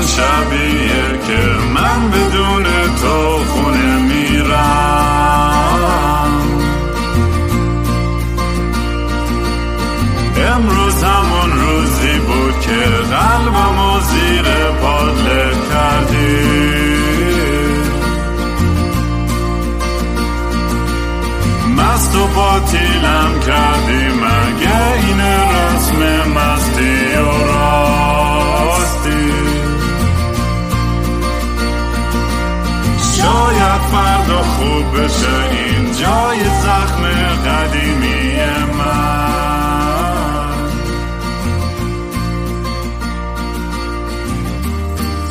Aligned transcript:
همون 0.00 0.08
شبیه 0.08 0.89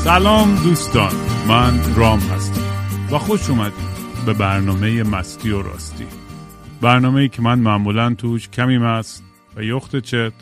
سلام 0.10 0.56
دوستان 0.64 1.12
من 1.48 1.96
رام 1.96 2.20
هستم 2.20 2.62
و 3.12 3.18
خوش 3.18 3.50
اومدید 3.50 3.74
به 4.26 4.34
برنامه 4.34 5.04
مستی 5.04 5.52
و 5.52 5.62
راستی. 5.62 6.06
برنامه 6.82 7.22
ای 7.22 7.30
که 7.30 7.42
من 7.42 7.60
معمولا 7.60 8.14
توش 8.14 8.50
کمی 8.50 8.78
مست 8.78 9.24
و 9.56 9.64
یخت 9.64 9.96
چت 9.96 10.34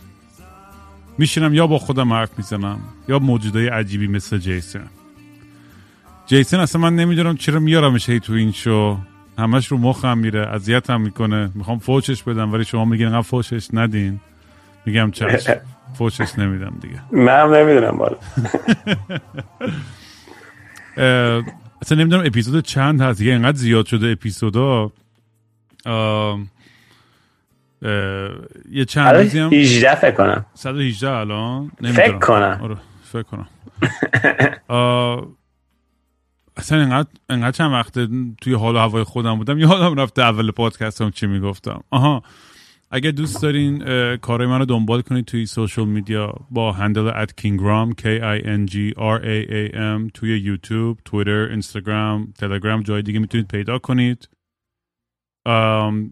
میشینم 1.17 1.53
یا 1.53 1.67
با 1.67 1.77
خودم 1.77 2.13
حرف 2.13 2.29
می‌زنم 2.37 2.79
یا 3.07 3.19
موجودای 3.19 3.67
عجیبی 3.67 4.07
مثل 4.07 4.37
جیسن. 4.37 4.87
جیسن 6.27 6.59
اصلا 6.59 6.81
من 6.81 6.95
نمی‌دونم 6.95 7.37
چرا 7.37 7.59
میارمش 7.59 8.09
هی 8.09 8.19
تو 8.19 8.33
این 8.33 8.51
شو. 8.51 8.97
همش 9.37 9.67
رو 9.67 9.77
مخم 9.77 10.17
میره 10.17 10.47
اذیتم 10.47 11.01
می‌کنه. 11.01 11.51
می‌خوام 11.55 11.79
فوشش 11.79 12.23
بدم 12.23 12.53
ولی 12.53 12.65
شما 12.65 12.85
میگین 12.85 13.07
انقدر 13.07 13.21
فوشش 13.21 13.67
ندین. 13.73 14.19
میگم 14.85 15.11
چشم. 15.11 15.76
فوشش 15.97 16.39
نمیدم 16.39 16.77
دیگه. 16.81 17.01
من 17.11 17.57
نمی‌دونم 17.57 17.97
بالا 17.97 18.17
اصلا 21.81 21.97
نمی‌دونم 21.97 22.23
اپیزود 22.25 22.65
چند 22.65 23.01
هست. 23.01 23.19
دیگه 23.19 23.33
انقدر 23.33 23.57
زیاد 23.57 23.85
شده 23.85 24.07
اپیزودا. 24.07 24.91
یه 28.71 28.85
چند 28.87 29.15
روزی 29.15 29.39
هم 29.39 29.53
18 29.53 29.95
فکر 29.95 30.11
کنم. 30.11 30.45
118 30.53 31.11
الان؟ 31.11 31.71
فکر 31.83 32.17
کنم. 32.19 32.59
آره 32.63 32.77
فکر 33.03 33.23
کنم. 33.23 33.47
اصلا 36.57 36.81
انقدر 36.81 37.09
انقدر 37.29 37.51
چند 37.51 37.71
وقت 37.71 37.99
توی 38.41 38.53
حال 38.53 38.75
و 38.75 38.79
هوای 38.79 39.03
خودم 39.03 39.37
بودم. 39.37 39.59
یادم 39.59 39.99
رفته 39.99 40.21
اول 40.21 40.51
پادکست 40.51 41.01
هم 41.01 41.11
چی 41.11 41.27
می‌گفتم. 41.27 41.83
آها. 41.89 42.23
اگر 42.91 43.11
دوست 43.11 43.41
دارین 43.41 43.77
کارهای 44.17 44.49
من 44.49 44.59
رو 44.59 44.65
دنبال 44.65 45.01
کنید 45.01 45.25
توی 45.25 45.45
social 45.45 45.85
media 45.85 46.33
با 46.51 46.71
handle 46.71 47.07
at 47.07 47.33
کینگرام 47.37 47.91
K 47.91 48.03
I 48.03 48.43
N 48.43 48.71
G 48.71 48.75
R 48.97 49.21
A 49.23 49.49
A 49.49 49.75
M 49.75 50.11
توی 50.13 50.39
یوتیوب، 50.39 50.99
تویتر، 51.05 51.47
اینستاگرام، 51.51 52.33
تلگرام 52.37 52.83
جای 52.83 53.01
دیگه 53.01 53.19
می‌تونید 53.19 53.47
پیدا 53.47 53.79
کنید. 53.79 54.29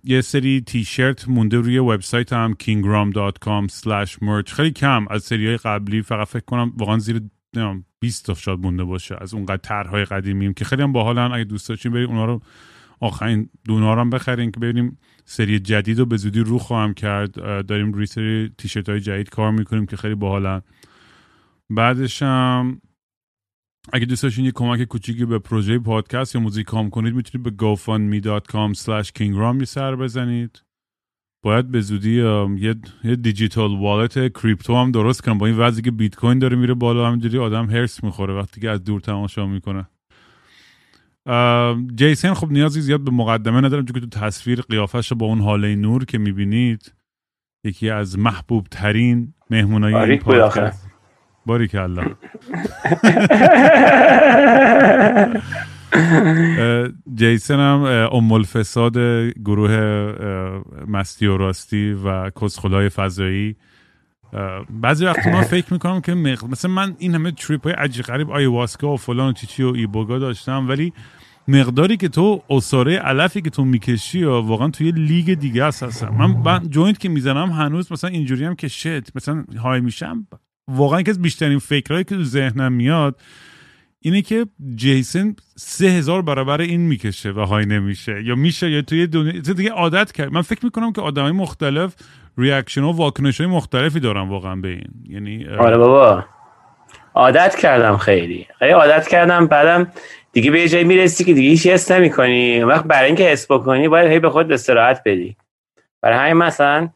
یه 0.03 0.21
سری 0.21 0.61
تیشرت 0.61 1.29
مونده 1.29 1.57
روی 1.57 1.77
وبسایت 1.77 2.33
هم 2.33 2.55
kingram.com 2.63 3.71
slash 3.71 4.11
merch. 4.11 4.51
خیلی 4.51 4.71
کم 4.71 5.05
از 5.09 5.23
سری 5.23 5.47
های 5.47 5.57
قبلی 5.57 6.01
فقط 6.01 6.27
فکر 6.27 6.45
کنم 6.45 6.73
واقعا 6.77 6.97
زیر 6.97 7.21
20 7.99 8.25
تا 8.25 8.33
شاید 8.33 8.59
مونده 8.59 8.83
باشه 8.83 9.15
از 9.21 9.33
اونقدر 9.33 9.57
طرحهای 9.57 10.05
قدیمیم 10.05 10.53
که 10.53 10.65
خیلی 10.65 10.81
هم 10.81 10.91
باحالن. 10.91 11.31
اگه 11.31 11.43
دوست 11.43 11.69
داشتین 11.69 11.91
برید 11.91 12.09
اونا 12.09 12.25
رو 12.25 12.41
آخرین 12.99 13.49
دونا 13.65 13.93
رو 13.93 14.01
هم 14.01 14.09
بخرین 14.09 14.51
که 14.51 14.59
ببینیم 14.59 14.97
سری 15.25 15.59
جدید 15.59 15.99
رو 15.99 16.05
به 16.05 16.17
زودی 16.17 16.39
رو 16.39 16.59
خواهم 16.59 16.93
کرد. 16.93 17.31
داریم 17.65 17.91
روی 17.91 18.05
سری 18.05 18.51
تیشرت 18.57 18.89
های 18.89 18.99
جدید 18.99 19.29
کار 19.29 19.51
می‌کنیم 19.51 19.85
که 19.85 19.97
خیلی 19.97 20.15
باحالن 20.15 20.61
بعدش 21.69 22.21
هم 22.21 22.81
اگه 23.93 24.05
دوست 24.05 24.23
داشتین 24.23 24.45
یه 24.45 24.51
کمک 24.51 24.83
کوچیکی 24.83 25.25
به 25.25 25.39
پروژه 25.39 25.79
پادکست 25.79 26.35
یا 26.35 26.41
موزیک 26.41 26.65
کام 26.65 26.89
کنید 26.89 27.15
می‌تونید 27.15 27.57
به 27.57 27.75
gofundme.com 27.75 28.77
slash 28.77 29.09
kingram 29.19 29.63
سر 29.63 29.95
بزنید. 29.95 30.61
باید 31.43 31.71
به 31.71 31.81
زودی 31.81 32.15
یه, 32.15 32.75
یه 33.03 33.15
دیجیتال 33.15 33.79
والت 33.79 34.33
کریپتو 34.41 34.75
هم 34.75 34.91
درست 34.91 35.21
کنم 35.21 35.37
با 35.37 35.45
این 35.45 35.57
وضعی 35.57 35.81
که 35.81 35.91
بیت 35.91 36.15
کوین 36.15 36.39
داره 36.39 36.57
میره 36.57 36.73
بالا 36.73 37.07
همینجوری 37.07 37.37
آدم 37.37 37.69
هرس 37.69 38.03
می‌خوره 38.03 38.33
وقتی 38.33 38.61
که 38.61 38.69
از 38.69 38.83
دور 38.83 39.01
تماشا 39.01 39.45
می‌کنه. 39.45 39.87
جیسن 41.95 42.33
خب 42.33 42.51
نیازی 42.51 42.81
زیاد 42.81 43.01
به 43.01 43.11
مقدمه 43.11 43.61
ندارم 43.61 43.85
چون 43.85 43.93
که 43.93 44.07
تو 44.07 44.19
تصویر 44.19 44.61
قیافش 44.61 45.13
با 45.13 45.25
اون 45.25 45.41
حاله 45.41 45.75
نور 45.75 46.05
که 46.05 46.17
می‌بینید 46.17 46.93
یکی 47.63 47.89
از 47.89 48.19
محبوب 48.19 48.67
ترین 48.71 49.33
مهمونای 49.49 49.95
این 49.95 50.19
پادکست. 50.19 50.89
باری 51.45 51.67
کلا 51.67 52.03
جیسن 57.15 57.59
هم 57.59 57.83
ام 58.11 58.31
الفساد 58.31 58.97
گروه 59.45 59.71
مستی 60.87 61.27
و 61.27 61.37
راستی 61.37 61.91
و 61.91 62.29
کسخلای 62.29 62.89
فضایی 62.89 63.55
بعضی 64.69 65.05
وقت 65.05 65.27
من 65.27 65.41
فکر 65.41 65.73
می‌کنم 65.73 66.01
که 66.01 66.13
مق... 66.13 66.45
مثلا 66.45 66.71
من 66.71 66.95
این 66.99 67.15
همه 67.15 67.31
تریپ 67.31 67.63
های 67.63 67.73
عجیب 67.73 68.05
غریب 68.05 68.31
آیواسکا 68.31 68.93
و 68.93 68.97
فلان 68.97 69.29
و 69.29 69.33
چیچی 69.33 69.63
و 69.63 69.67
ایبوگا 69.67 70.19
داشتم 70.19 70.67
ولی 70.69 70.93
مقداری 71.47 71.97
که 71.97 72.07
تو 72.07 72.43
عصاره 72.49 72.95
علفی 72.95 73.41
که 73.41 73.49
تو 73.49 73.65
می‌کشی 73.65 74.23
و 74.23 74.41
واقعا 74.41 74.69
توی 74.69 74.91
لیگ 74.91 75.33
دیگه 75.33 75.63
است 75.63 75.83
هستم 75.83 76.09
من, 76.43 76.69
joint 76.69 76.99
که 76.99 77.09
می‌زنم 77.09 77.51
هنوز 77.51 77.91
مثلا 77.91 78.09
اینجوری 78.09 78.45
هم 78.45 78.55
که 78.55 78.67
shit 78.67 79.15
مثلا 79.15 79.45
high 79.63 79.81
میشم. 79.81 80.27
واقعا 80.67 81.03
از 81.07 81.21
بیشترین 81.21 81.59
فکرهایی 81.59 82.03
که 82.03 82.15
تو 82.15 82.23
ذهنم 82.23 82.71
میاد 82.71 83.21
اینه 83.99 84.21
که 84.21 84.45
جیسن 84.75 85.35
سه 85.55 85.87
هزار 85.87 86.21
برابر 86.21 86.61
این 86.61 86.81
می‌کشه 86.81 87.31
و 87.31 87.39
high 87.39 87.65
نمیشه. 87.65 88.23
یا 88.23 88.35
میشه 88.35 88.71
یا 88.71 88.81
توی 88.81 89.07
دنیا 89.07 89.41
دیگه 89.41 89.69
عادت 89.69 90.11
کرد. 90.11 90.33
من 90.33 90.41
فکر 90.41 90.65
می‌کنم 90.65 90.93
که 90.93 91.01
آدمای 91.01 91.31
مختلف 91.31 91.95
reaction 92.37 92.83
و 92.83 92.91
واکنش 92.91 93.41
های 93.41 93.49
مختلفی 93.49 93.99
دارن 93.99 94.29
واقعا 94.29 94.55
به 94.55 94.67
این. 94.67 94.93
یعنی 95.09 95.47
آره 95.59 95.77
بابا. 95.77 96.25
عادت 97.15 97.55
کردم 97.55 97.97
خیلی. 97.97 98.47
خیلی 98.59 98.71
عادت 98.71 99.07
کردم. 99.07 99.47
بعدم 99.47 99.91
دیگه 100.31 100.51
به 100.51 100.67
جایی 100.67 100.83
می‌رسی 100.83 101.23
که 101.23 101.33
دیگه 101.33 101.49
هیچ 101.49 101.67
حس 101.67 101.91
نمی‌کنی. 101.91 102.63
وقت 102.63 102.85
برای 102.85 103.05
اینکه 103.05 103.23
حس 103.23 103.51
بکنی 103.51 103.87
باید 103.87 104.11
هی 104.11 104.19
به 104.19 104.29
خود 104.29 104.51
استراحت 104.51 105.01
بدی. 105.05 105.35
برای 106.01 106.17
همین 106.17 106.43
مثلا 106.43 106.89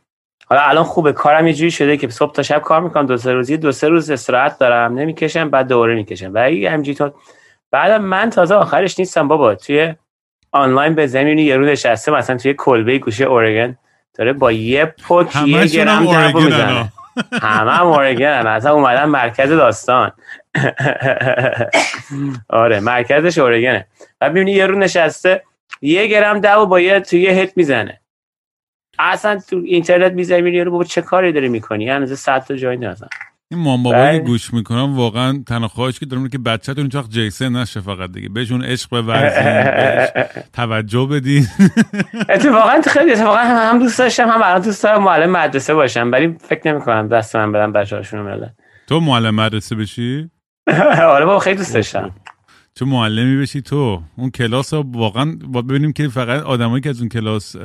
حالا 0.50 0.62
الان 0.62 0.84
خوبه. 0.84 1.12
کارم 1.14 1.48
یه 1.48 1.54
جوری 1.54 1.72
شده 1.72 1.98
که 1.98 2.10
صبح 2.10 2.34
تا 2.34 2.44
شب 2.44 2.62
کار 2.62 2.82
می‌کنم. 2.82 3.06
دو 3.06 3.18
سه 3.18 3.34
روزی 3.34 3.58
دو 3.58 3.72
سه 3.72 3.88
روز 3.88 4.12
استراحت 4.12 4.60
دارم. 4.60 4.94
نمی‌کشم 4.94 5.50
بعد 5.50 5.68
دوره 5.68 5.96
می‌کشم. 5.96 6.32
و 6.34 6.40
همینجوری 6.40 6.96
تو 6.96 7.12
بعدم 7.72 8.02
من 8.02 8.30
تازه 8.30 8.56
آخرش 8.56 9.00
نیستم 9.00 9.28
بابا. 9.28 9.56
توی 9.56 9.94
آنلاین 10.52 10.96
به 10.96 11.08
زمینی 11.08 11.42
یه 11.42 11.58
روز 11.58 11.68
نشسته. 11.68 12.12
مثلا 12.12 12.38
توی 12.38 12.54
کلبه 12.54 12.98
گوشه 12.98 13.26
اورگن 13.26 13.78
داره 14.20 14.34
با 14.34 14.52
یه 14.52 14.86
پک 14.86 15.36
یه 15.46 15.66
گرم 15.66 16.06
دبو 16.14 16.40
می‌زنه. 16.40 16.92
همه 17.42 17.72
هم 17.72 17.88
اورگن 17.88 18.48
اصلا 18.48 18.74
اومدن 18.74 19.06
مرکز 19.06 19.50
داستان. 19.50 20.12
آره 22.50 22.80
مرکزش 22.80 23.38
اورگنه 23.38 23.88
و 24.22 24.30
می‌بینی 24.30 24.52
یه 24.52 24.66
رو 24.66 24.78
نشسته 24.78 25.44
یه 25.82 26.08
گرم 26.08 26.40
دبو 26.40 26.66
با 26.66 26.80
یه 26.80 27.00
توی 27.00 27.22
یه 27.22 27.32
هت 27.32 27.58
می‌زنه. 27.58 28.00
اصلا 29.00 29.40
تو 29.50 29.62
اینترنت 29.66 30.12
می‌زنی 30.12 30.62
رو 30.62 30.72
بابا 30.72 30.84
چه 30.84 31.02
کاری 31.02 31.32
داری 31.32 31.50
می‌کنی؟ 31.50 31.90
هنوز 31.90 32.14
صد 32.14 32.40
تا 32.40 32.56
جای 32.56 32.78
نزن. 32.78 33.10
این 33.52 33.62
مام 33.62 33.84
بابایی 33.84 34.20
گوش 34.20 34.54
می‌کنم 34.54 34.96
واقعا 34.96 35.44
تنها 35.48 35.68
خواهش 35.68 36.00
که 36.00 36.06
دارم 36.06 36.28
که 36.28 36.38
بچه‌تون 36.38 36.84
هیچ 36.84 36.96
وقت 36.96 37.10
جیسن 37.10 37.56
نشه 37.56 37.82
فقط 37.82 38.12
دیگه. 38.12 38.30
بهشون 38.30 38.64
عشق 38.64 38.90
بورزین 38.90 40.24
توجه 40.54 41.06
بدین. 41.06 41.48
اتفاقا 42.30 42.82
خیلی 42.82 43.12
اتفاقا 43.12 43.38
هم 43.38 43.80
دوست 43.80 44.00
داشتم 44.00 44.30
هم 44.30 44.42
الان 44.44 44.62
دوست 44.62 44.84
دارم 44.84 45.04
معلم 45.04 45.30
مدرسه 45.32 45.74
باشم 45.74 46.12
ولی 46.12 46.36
فکر 46.40 46.72
نمی‌کنم 46.72 47.08
دست 47.08 47.36
من 47.36 47.52
بدم 47.52 47.72
بچه‌هاشونو 47.74 48.24
مله 48.24 48.54
تو 48.88 49.00
معلم 49.00 49.36
مدرسه 49.36 49.76
بشی؟ 49.76 50.30
آره 51.16 51.26
بابا 51.26 51.40
خیلی 51.40 51.58
دوست 51.58 51.74
داشتم. 51.74 52.12
چه 52.74 52.86
معلمی 52.86 53.42
بشی 53.42 53.62
تو؟ 53.62 54.02
اون 54.18 54.30
کلاس 54.30 54.74
ها 54.74 54.86
واقعا 54.94 55.26
ببینیم 55.54 55.94
که 55.94 56.08
فقط 56.08 56.44
آدمایی 56.44 56.82
که 56.82 56.90
از 56.90 57.00
اون 57.00 57.10
کلاس 57.10 57.56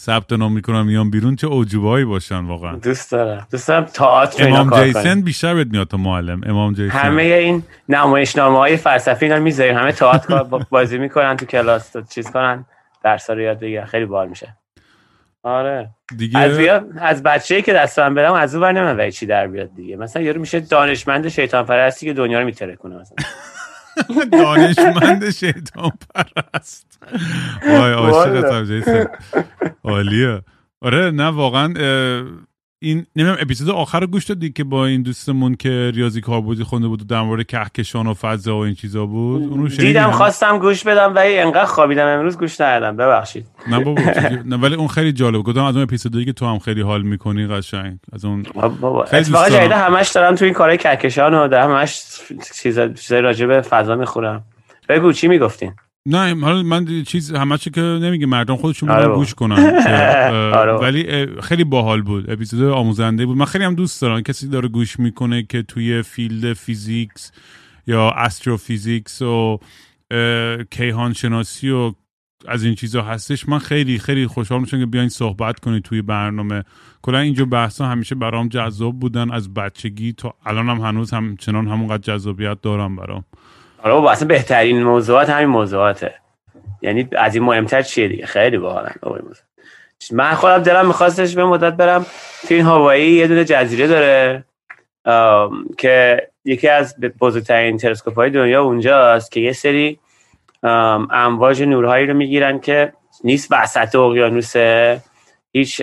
ثبت 0.00 0.32
نام 0.32 0.52
می‌کنن 0.52 0.82
میان 0.82 1.10
بیرون 1.10 1.36
چه 1.36 1.46
اوجوبایی 1.46 2.04
باشن 2.04 2.44
واقعا. 2.44 2.76
دوست 2.76 3.12
دارم. 3.12 3.46
دوست 3.50 3.68
دارم 3.68 3.84
تئاتر 3.84 4.48
امام 4.48 4.84
جیسن 4.84 5.20
بیشتر 5.20 5.54
بهت 5.54 5.66
میاد 5.66 5.86
تا 5.86 5.96
معلم. 5.96 6.40
امام 6.46 6.74
جیسن. 6.74 6.98
همه 6.98 7.22
این 7.22 7.62
نمایشنامه 7.88 8.58
های 8.58 8.76
فلسفی 8.76 9.24
اینا 9.24 9.38
می‌ذاریم. 9.38 9.76
همه 9.76 9.92
تئاتر 9.92 10.42
بازی 10.70 10.98
می‌کنن 10.98 11.36
تو 11.36 11.46
کلاس 11.46 11.90
تو 11.90 12.02
چیز 12.02 12.30
کنن. 12.30 12.66
درس 13.04 13.30
رو 13.30 13.40
یاد 13.40 13.60
بگیرن. 13.60 13.84
خیلی 13.84 14.04
باحال 14.06 14.28
میشه. 14.28 14.56
آره. 15.42 15.90
دیگه 16.16 16.38
از 16.38 16.58
بیا 16.58 16.84
از 17.00 17.22
بچه‌ای 17.22 17.62
که 17.62 17.72
دستم 17.72 18.14
برم 18.14 18.32
از 18.32 18.54
اون 18.54 18.64
ور 18.64 18.72
نمی‌دونم 18.72 19.10
چی 19.10 19.26
در 19.26 19.46
بیاد 19.46 19.74
دیگه. 19.76 19.96
مثلا 19.96 20.22
یارو 20.22 20.40
میشه 20.40 20.60
دانشمند 20.60 21.28
شیطان 21.28 21.66
پرستی 21.66 22.06
که 22.06 22.12
دنیا 22.12 22.38
رو 22.38 22.44
میتره 22.44 22.76
کنه 22.76 22.96
مثلا. 22.96 23.16
دانشمند 24.32 25.30
شیطان 25.30 25.90
پرست 26.14 26.98
وای. 27.66 28.64
جیسن 28.66 29.06
عالیه 29.84 30.42
آره 30.82 31.10
نه 31.10 31.26
واقعا 31.28 31.74
این 32.80 33.06
نمی‌دونم 33.16 33.38
اپیزود 33.40 33.70
آخر 33.70 34.00
رو 34.00 34.06
گوش 34.06 34.24
دادی 34.24 34.50
که 34.50 34.64
با 34.64 34.86
این 34.86 35.02
دوستمون 35.02 35.54
که 35.54 35.92
ریاضی 35.94 36.20
کاربردی 36.20 36.64
خونده 36.64 36.88
بود 36.88 37.02
و 37.02 37.04
در 37.04 37.22
مورد 37.22 37.46
کهکشان 37.46 38.06
و 38.06 38.14
فضا 38.14 38.56
و 38.56 38.60
این 38.60 38.74
چیزا 38.74 39.06
بود 39.06 39.42
اونو؟ 39.42 39.68
دیدم 39.68 40.10
خواستم 40.10 40.58
گوش 40.58 40.84
بدم 40.84 41.14
ولی 41.14 41.38
انقدر 41.38 41.64
خوابیدم 41.64 42.06
امروز 42.06 42.38
گوش 42.38 42.60
ندادم 42.60 42.96
ببخشید. 42.96 43.46
نه 43.70 43.84
بابا 43.84 44.02
نه 44.50 44.56
ولی 44.56 44.74
اون 44.74 44.88
خیلی 44.88 45.12
جالب 45.12 45.42
گفتم 45.42 45.64
از 45.64 45.74
اون 45.74 45.82
اپیزودایی 45.82 46.24
که 46.24 46.32
تو 46.32 46.46
هم 46.46 46.58
خیلی 46.58 46.80
حال 46.80 47.02
می‌کنی 47.02 47.46
قشنگ. 47.46 47.98
از 48.12 48.24
اون 48.24 48.42
بابا 48.80 49.04
اتفاقا. 49.04 49.48
جدید 49.48 49.72
همش 49.72 50.08
دارم 50.08 50.34
تو 50.34 50.44
این 50.44 50.54
کارهای 50.54 50.78
کهکشان 50.78 51.34
و 51.34 51.48
دارم 51.48 51.70
همش 51.76 52.02
چیزا 52.62 52.88
چیزای 52.88 53.20
راجع 53.20 53.46
به 53.46 53.60
فضا 53.60 53.96
می‌خونم. 53.96 54.44
بگو 54.88 55.12
چی 55.12 55.28
می‌گفتین؟ 55.28 55.72
نه 56.08 56.40
حالا 56.40 56.62
من 56.62 57.04
چیز 57.04 57.34
همه 57.34 57.58
چی 57.58 57.70
که 57.70 57.80
نمیگه 57.80 58.26
مردم 58.26 58.56
خودشون 58.56 58.90
آره 58.90 58.98
برن 58.98 59.08
بابا. 59.08 59.18
گوش 59.20 59.34
کنن 59.34 59.56
آره. 60.60 60.72
ولی 60.72 61.26
خیلی 61.42 61.64
باحال 61.64 62.02
بود. 62.02 62.30
اپیزود 62.30 62.62
آموزنده 62.72 63.26
بود. 63.26 63.36
من 63.36 63.44
خیلی 63.44 63.64
هم 63.64 63.74
دوست 63.74 64.02
دارم. 64.02 64.20
کسی 64.20 64.48
داره 64.48 64.68
گوش 64.68 65.00
می‌کنه 65.00 65.42
که 65.42 65.62
توی 65.62 66.02
field 66.02 66.52
physics 66.52 67.32
یا 67.86 68.10
astrophysics 68.10 69.22
و 69.22 69.58
کیهان 70.70 71.12
شناسی 71.12 71.70
و 71.70 71.92
از 72.48 72.64
این 72.64 72.74
چیزا 72.74 73.02
هستش 73.02 73.48
من 73.48 73.58
خیلی 73.58 73.98
خیلی 73.98 74.26
خوشحال 74.26 74.60
میشم 74.60 74.78
که 74.78 74.86
بیاین 74.86 75.08
صحبت 75.08 75.60
کنید 75.60 75.82
توی 75.82 76.02
برنامه. 76.02 76.64
کلا 77.02 77.18
اینجور 77.18 77.48
بحثا 77.48 77.86
همیشه 77.86 78.14
برام 78.14 78.48
جذاب 78.48 79.00
بودن 79.00 79.30
از 79.30 79.54
بچگی 79.54 80.12
تا 80.12 80.34
الانم 80.46 80.80
هنوز 80.80 81.10
همچنان 81.10 81.68
همونقدر 81.68 82.02
جذابیت 82.02 82.60
دارم 82.62 82.96
برام. 82.96 83.24
آره 83.82 83.94
بابا 83.94 84.10
اصلا 84.10 84.28
بهترین 84.28 84.82
موضوعات 84.82 85.30
همین 85.30 85.48
موضوعاته. 85.48 86.14
یعنی 86.82 87.08
از 87.16 87.34
این 87.34 87.44
مهمتر 87.44 87.82
چیه 87.82 88.08
دیگه؟ 88.08 88.26
خیلی 88.26 88.58
باحالن. 88.58 88.94
من 90.12 90.34
خودم 90.34 90.58
دلم 90.58 90.86
میخواستش 90.86 91.34
به 91.34 91.44
مدت 91.44 91.72
برم. 91.72 92.06
تو 92.48 92.54
این 92.54 92.64
هوایی 92.64 93.10
یه 93.10 93.26
دونه 93.26 93.44
جزیره 93.44 93.86
داره. 93.86 94.44
که 95.78 96.28
یکی 96.44 96.68
از 96.68 97.00
بزرگترین 97.20 97.76
تلسکوپ 97.76 98.14
های 98.14 98.30
دنیا 98.30 98.62
اونجاست 98.62 99.32
که 99.32 99.40
یه 99.40 99.52
سری 99.52 99.98
امواج 100.62 101.62
نورهایی 101.62 102.06
رو 102.06 102.14
می‌گیرن 102.14 102.60
که 102.60 102.92
نیست 103.24 103.48
وسط 103.52 103.96
اقیانوسه. 103.96 105.00
هیچ 105.52 105.82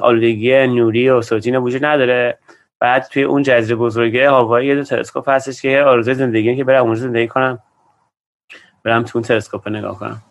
آلودگی 0.00 0.66
نوری 0.66 1.08
و 1.08 1.22
صوتی 1.22 1.56
وجود 1.56 1.84
نداره. 1.84 2.38
بعد 2.80 3.08
توی 3.12 3.22
اون 3.22 3.42
جزیره 3.42 3.76
بزرگه 3.76 4.30
هوایی 4.30 4.68
یه 4.68 4.84
تلسکوپ 4.84 5.28
هستش 5.28 5.62
که 5.62 5.82
آرزوی 5.82 6.14
زندگی 6.14 6.56
که 6.56 6.64
برم 6.64 6.84
اونجا 6.84 7.00
زندگی 7.00 7.28
کنم. 7.28 7.58
برم 8.84 9.02
تو 9.02 9.10
اون 9.18 9.22
تلسکوپ 9.22 9.68
نگاه 9.68 9.98
کنم. 9.98 10.22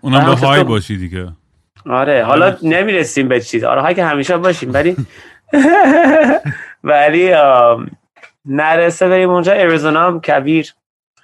اونم 0.00 0.20
همون 0.20 0.34
های 0.36 0.64
باشی 0.64 0.96
دیگه. 0.96 1.32
آره 1.86 2.24
حالا 2.24 2.56
نمی‌رسیم 2.62 3.28
به 3.28 3.40
چیز. 3.40 3.64
آره 3.64 3.80
های 3.80 3.94
که 3.94 4.04
همیشه 4.04 4.36
باشیم 4.36 4.74
ولی 4.74 4.96
ولی 6.84 7.32
نرسه 8.44 9.08
بریم 9.08 9.30
اونجا. 9.30 9.52
اریزونا 9.52 10.06
هم 10.06 10.20
کویر. 10.20 10.72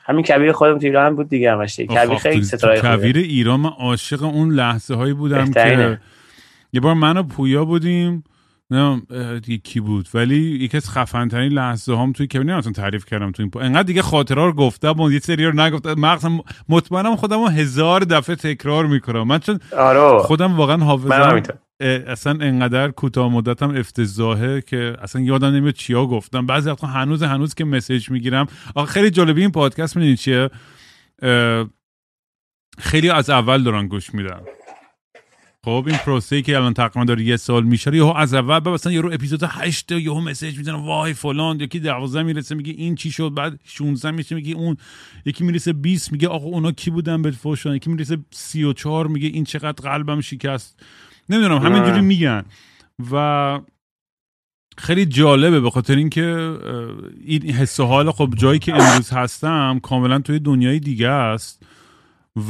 همین 0.04 0.24
کویر 0.24 0.52
خودم 0.52 0.78
تو 0.78 0.86
ایران 0.86 1.16
بود 1.16 1.28
دیگه 1.28 1.52
همش 1.52 1.80
آخ، 1.80 2.22
خیلی 2.22 2.44
ستاره. 2.44 2.80
کویر 2.80 3.16
ایران 3.16 3.60
من 3.60 3.70
عاشق 3.70 4.22
اون 4.22 4.50
لحظه 4.50 4.94
هایی 4.94 5.12
بودم 5.12 5.44
بهترینه. 5.44 5.94
که 5.96 6.00
یه 6.72 6.80
بار 6.80 6.94
من 6.94 7.16
و 7.16 7.22
پویا 7.22 7.64
بودیم. 7.64 8.24
نه 8.74 9.02
دیگه 9.40 9.58
کی 9.58 9.80
بود. 9.80 10.08
ولی 10.14 10.36
یکی 10.36 10.76
از 10.76 10.90
خفن 10.90 11.28
ترین 11.28 11.52
لحظه 11.52 11.96
هم 11.96 12.12
توی 12.12 12.26
کویر 12.26 12.44
نمی‌تونم 12.44 12.72
تعریف 12.72 13.04
کردم 13.04 13.32
تو 13.32 13.42
این 13.42 13.50
پا. 13.50 13.60
انقدر 13.60 13.82
دیگه 13.82 14.02
خاطره 14.02 14.44
رو 14.44 14.52
گفتم 14.52 15.00
و 15.00 15.12
یه 15.12 15.18
سری 15.18 15.44
رو 15.44 15.60
نگفتم 15.60 15.94
مغزم 16.00 16.40
مطمئنم 16.68 17.16
خودم 17.16 17.40
رو 17.40 17.48
هزار 17.48 18.00
دفعه 18.00 18.36
تکرار 18.36 18.86
می‌کنم. 18.86 19.22
من 19.22 19.38
چون 19.38 19.60
آره. 19.78 20.22
خودم 20.22 20.56
واقعا 20.56 20.76
حافظم. 20.76 21.42
اصلا 21.80 22.38
انقدر 22.40 22.90
کوتاه 22.90 23.32
مدتم 23.32 23.70
افتضاحه 23.76 24.60
که 24.60 24.96
اصلا 25.02 25.22
یادم 25.22 25.46
نمیاد 25.46 25.74
چیا 25.74 26.06
گفتم. 26.06 26.46
بعضی 26.46 26.70
وقتا 26.70 26.86
هنوز 26.86 27.22
هنوز 27.22 27.54
که 27.54 27.64
مسیج 27.64 28.10
می‌گیرم. 28.10 28.46
آخه 28.74 28.92
خیلی 28.92 29.10
جالبی 29.10 29.40
این 29.40 29.50
پادکست 29.50 29.96
می‌دونی 29.96 30.16
چیه؟ 30.16 30.50
خیلی 32.78 33.10
از 33.10 33.30
اول 33.30 33.62
دارن 33.62 33.88
گوش 33.88 34.14
میدن. 34.14 34.40
خب 35.64 35.84
این 35.86 35.96
پروسه 35.96 36.42
که 36.42 36.56
الان 36.56 36.74
تقریبا 36.74 37.04
داره 37.04 37.24
یه 37.24 37.36
سال 37.36 37.64
میشه 37.64 37.96
یهو 37.96 38.12
از 38.16 38.34
اول 38.34 38.60
بعد 38.60 38.68
مثلا 38.68 38.92
یارو 38.92 39.12
اپیزود 39.12 39.40
8 39.42 39.92
یهو 39.92 40.20
مسیج 40.20 40.58
می‌زنه 40.58 40.76
وای 40.76 41.14
فلان 41.14 41.60
یکی 41.60 41.80
12 41.80 42.22
می‌رسه 42.22 42.54
میگه 42.54 42.72
این 42.72 42.94
چی 42.94 43.10
شد؟ 43.10 43.34
بعد 43.34 43.60
16 43.64 44.10
میشه 44.10 44.34
میگه 44.34 44.54
اون 44.54 44.76
یکی 45.24 45.44
می‌رسه 45.44 45.72
20 45.72 46.12
میگه 46.12 46.28
آقا 46.28 46.46
اونا 46.46 46.72
کی 46.72 46.90
بودن 46.90 47.22
به 47.22 47.30
فوشن 47.30 47.74
یکی 47.74 47.90
می‌رسه 47.90 48.18
34 48.30 49.06
میگه 49.06 49.28
این 49.28 49.44
چقدر 49.44 49.90
قلبم 49.90 50.20
شکست؟ 50.20 50.80
نمی‌دونم 51.28 51.58
همینجوری 51.58 52.00
میگن. 52.00 52.44
و 53.12 53.60
خیلی 54.78 55.06
جالبه 55.06 55.60
به 55.60 55.70
خاطر 55.70 55.96
اینکه 55.96 56.56
این 57.24 57.50
حس 57.50 57.80
و 57.80 57.84
حال 57.84 58.10
خب 58.10 58.34
جایی 58.36 58.58
که 58.58 58.74
امروز 58.74 59.10
هستم 59.10 59.80
کاملا 59.82 60.18
توی 60.18 60.38
دنیای 60.38 60.78
دیگه 60.78 61.08
است 61.08 61.62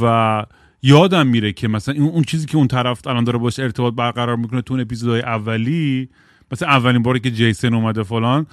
و 0.01 0.45
یادم 0.85 1.27
میره 1.27 1.51
که 1.53 1.67
مثلا 1.67 1.95
اون 1.95 2.09
اون 2.09 2.23
چیزی 2.23 2.45
که 2.45 2.57
اون 2.57 2.67
طرف 2.67 3.07
الان 3.07 3.23
داره 3.23 3.37
باش 3.37 3.59
ارتباط 3.59 3.93
برقرار 3.93 4.35
می‌کنه 4.35 4.61
تو 4.61 4.73
اون 4.73 4.81
اپیزودهای 4.81 5.21
اولی 5.21 6.09
مثلا 6.51 6.67
اولین 6.67 7.03
باری 7.03 7.19
که 7.19 7.31
جیسن 7.31 7.73
اومده 7.73 8.03
فلان 8.03 8.47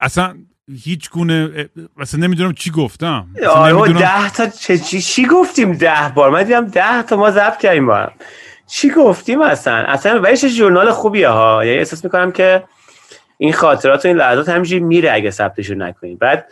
اصلا 0.00 0.34
هیچ 0.82 1.10
گونه 1.10 1.68
مثلا 1.96 2.20
نمی‌دونم 2.20 2.52
چی 2.52 2.70
گفتم. 2.70 3.28
آره 3.50 3.72
نمی‌دونم- 3.72 3.98
ده 3.98 4.30
تا 4.30 4.46
چه 4.46 4.78
چی, 4.78 5.00
چی 5.02 5.26
گفتیم 5.26 5.72
ده 5.72 6.12
بار؟ 6.14 6.30
من 6.30 6.42
دیدم 6.42 6.66
ده 6.66 7.02
تا 7.02 7.16
ما 7.16 7.30
ضبط 7.30 7.58
کردیم 7.58 7.86
با 7.86 7.96
هم. 7.96 8.12
چی 8.66 8.90
گفتیم 8.90 9.42
اصلا؟ 9.42 9.74
اصلا 9.74 10.34
چه 10.34 10.48
journal 10.48 10.92
خوبیه 10.92 11.28
ها. 11.28 11.64
یعنی 11.64 11.78
احساس 11.78 12.04
می‌کنم 12.04 12.32
که 12.32 12.64
این 13.38 13.52
خاطرات 13.52 14.04
و 14.04 14.08
این 14.08 14.16
لحظات 14.16 14.48
همینجوری 14.48 14.80
میره 14.80 15.12
اگه 15.12 15.30
ثبتشون 15.30 15.82
نکنیم 15.82 16.16
بعد 16.16 16.46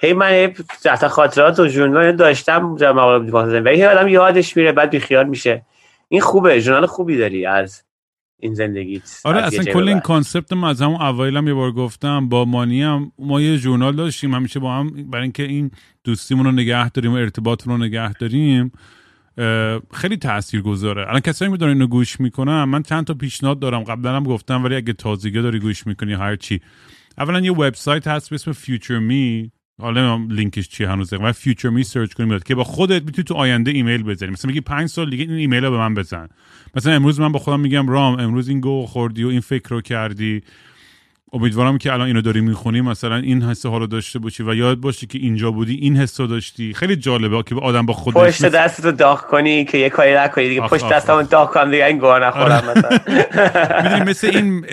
هی 0.00 0.12
من 0.12 0.52
تا 0.82 1.08
خاطرات 1.08 1.60
و 1.60 1.68
journal 1.68 2.16
داشتم 2.16 2.76
در 2.76 3.18
دیوار 3.18 3.48
زدن 3.48 3.62
ولی 3.62 3.76
هی 3.76 3.84
آدم 3.84 4.08
یادش 4.08 4.56
میره 4.56 4.72
بعد 4.72 4.90
بیخیال 4.90 5.28
میشه. 5.28 5.62
این 6.08 6.20
خوبه 6.20 6.60
journal 6.60 6.86
خوبی 6.86 7.16
داری 7.16 7.46
از 7.46 7.84
این 8.40 8.54
زندگیت. 8.54 9.20
آره 9.24 9.42
اصلا 9.42 9.64
کل 9.64 9.88
این. 9.88 10.00
concept 10.00 10.52
من 10.52 10.68
از 10.68 10.82
همون 10.82 11.02
اوایلم 11.02 11.48
یه 11.48 11.54
بار 11.54 11.72
گفتم 11.72 12.28
با 12.28 12.44
مانی 12.44 12.82
هم 12.82 13.12
ما 13.18 13.40
یه 13.40 13.56
journal 13.56 13.96
داشتیم 13.96 14.34
همیشه 14.34 14.60
با 14.60 14.74
هم 14.74 15.10
برای 15.10 15.22
اینکه 15.22 15.42
این 15.42 15.70
دوستیمون 16.04 16.46
رو 16.46 16.52
نگه 16.52 16.90
داریم 16.90 17.12
و 17.12 17.16
ارتباطمون 17.16 17.80
رو 17.80 17.86
نگه 17.86 18.12
داریم 18.12 18.72
خیلی 19.94 20.16
تأثیر 20.16 20.62
گذاره 20.62 21.08
الان 21.08 21.20
کسایی 21.20 21.50
می‌دونن 21.50 21.72
اینو 21.72 21.86
گوش 21.86 22.20
می‌کنن 22.20 22.64
من 22.64 22.82
چند 22.82 23.04
تا 23.04 23.14
پیشنهاد 23.14 23.58
دارم. 23.58 23.84
قبلا 23.84 24.16
هم 24.16 24.24
گفتم 24.24 24.64
ولی 24.64 24.76
اگه 24.76 24.92
تازگی 24.92 25.42
داری 25.42 25.58
گوش 25.58 25.86
می‌کنی 25.86 26.14
هر 26.14 26.36
چی 26.36 26.60
اولا 27.18 27.40
یه 27.40 27.52
وبسایت 27.52 28.06
هست 28.06 28.30
به 28.30 28.34
اسم 28.34 28.52
FutureMe. 28.52 29.50
حالا 29.80 30.16
لینکش 30.30 30.68
چیه 30.68 30.88
هنوز 30.88 31.12
و 31.12 31.32
FutureMe 31.32 31.84
سرچ 31.84 32.12
کنی 32.12 32.26
میاد 32.26 32.44
که 32.44 32.54
با 32.54 32.64
خودت 32.64 33.02
می‌تونی 33.02 33.24
تو 33.24 33.34
آینده 33.34 33.70
ایمیل 33.70 34.02
بزنی. 34.02 34.30
مثلا 34.30 34.48
میگی 34.48 34.60
پنج 34.60 34.88
سال 34.88 35.10
دیگه 35.10 35.24
این 35.24 35.32
ایمیل 35.32 35.64
رو 35.64 35.70
به 35.70 35.76
من 35.78 35.94
بزن. 35.94 36.28
مثلا 36.74 36.92
امروز 36.92 37.20
من 37.20 37.32
با 37.32 37.38
خودم 37.38 37.60
میگم 37.60 37.88
رام 37.88 38.20
امروز 38.20 38.48
این 38.48 38.60
گه 38.60 38.86
خوردی 38.86 39.24
و 39.24 39.28
این 39.28 39.40
فکر 39.40 39.68
رو 39.68 39.80
کردی. 39.80 40.42
امیدوارم 41.32 41.78
که 41.78 41.92
الان 41.92 42.06
اینو 42.06 42.20
داری 42.20 42.40
می‌خونی 42.40 42.80
مثلا 42.80 43.16
این 43.16 43.42
حس 43.42 43.66
ها 43.66 43.78
رو 43.78 43.86
داشته 43.86 44.18
باشی 44.18 44.42
و 44.42 44.54
یاد 44.54 44.80
باشی 44.80 45.06
که 45.06 45.18
اینجا 45.18 45.50
بودی 45.50 45.74
این 45.74 45.96
حس 45.96 46.20
رو 46.20 46.26
داشتی. 46.26 46.74
خیلی 46.74 46.96
جالبه 46.96 47.42
که 47.42 47.54
آدم 47.54 47.86
با 47.86 47.94
خودش 47.94 48.16
پشت 48.16 48.44
مثل- 48.44 48.58
دست 48.58 48.84
رو 48.84 48.92
داغ 48.92 49.20
کنی 49.20 49.64
که 49.64 49.78
یه 49.78 49.90
کاری 49.90 50.14
نکنی 50.14 50.48
دیگه. 50.48 50.60
آخ، 50.62 50.72
پشت 50.72 50.88
دستمو 50.88 51.22
داغ 51.22 51.52
کنم 51.54 51.70
دیگه. 51.70 51.84
این 51.86 51.98
گوه 51.98 52.18
نخورم 52.18 52.64
مثلا. 52.70 52.98
می‌دونی 53.82 54.10
مثل 54.10 54.26
این 54.26 54.64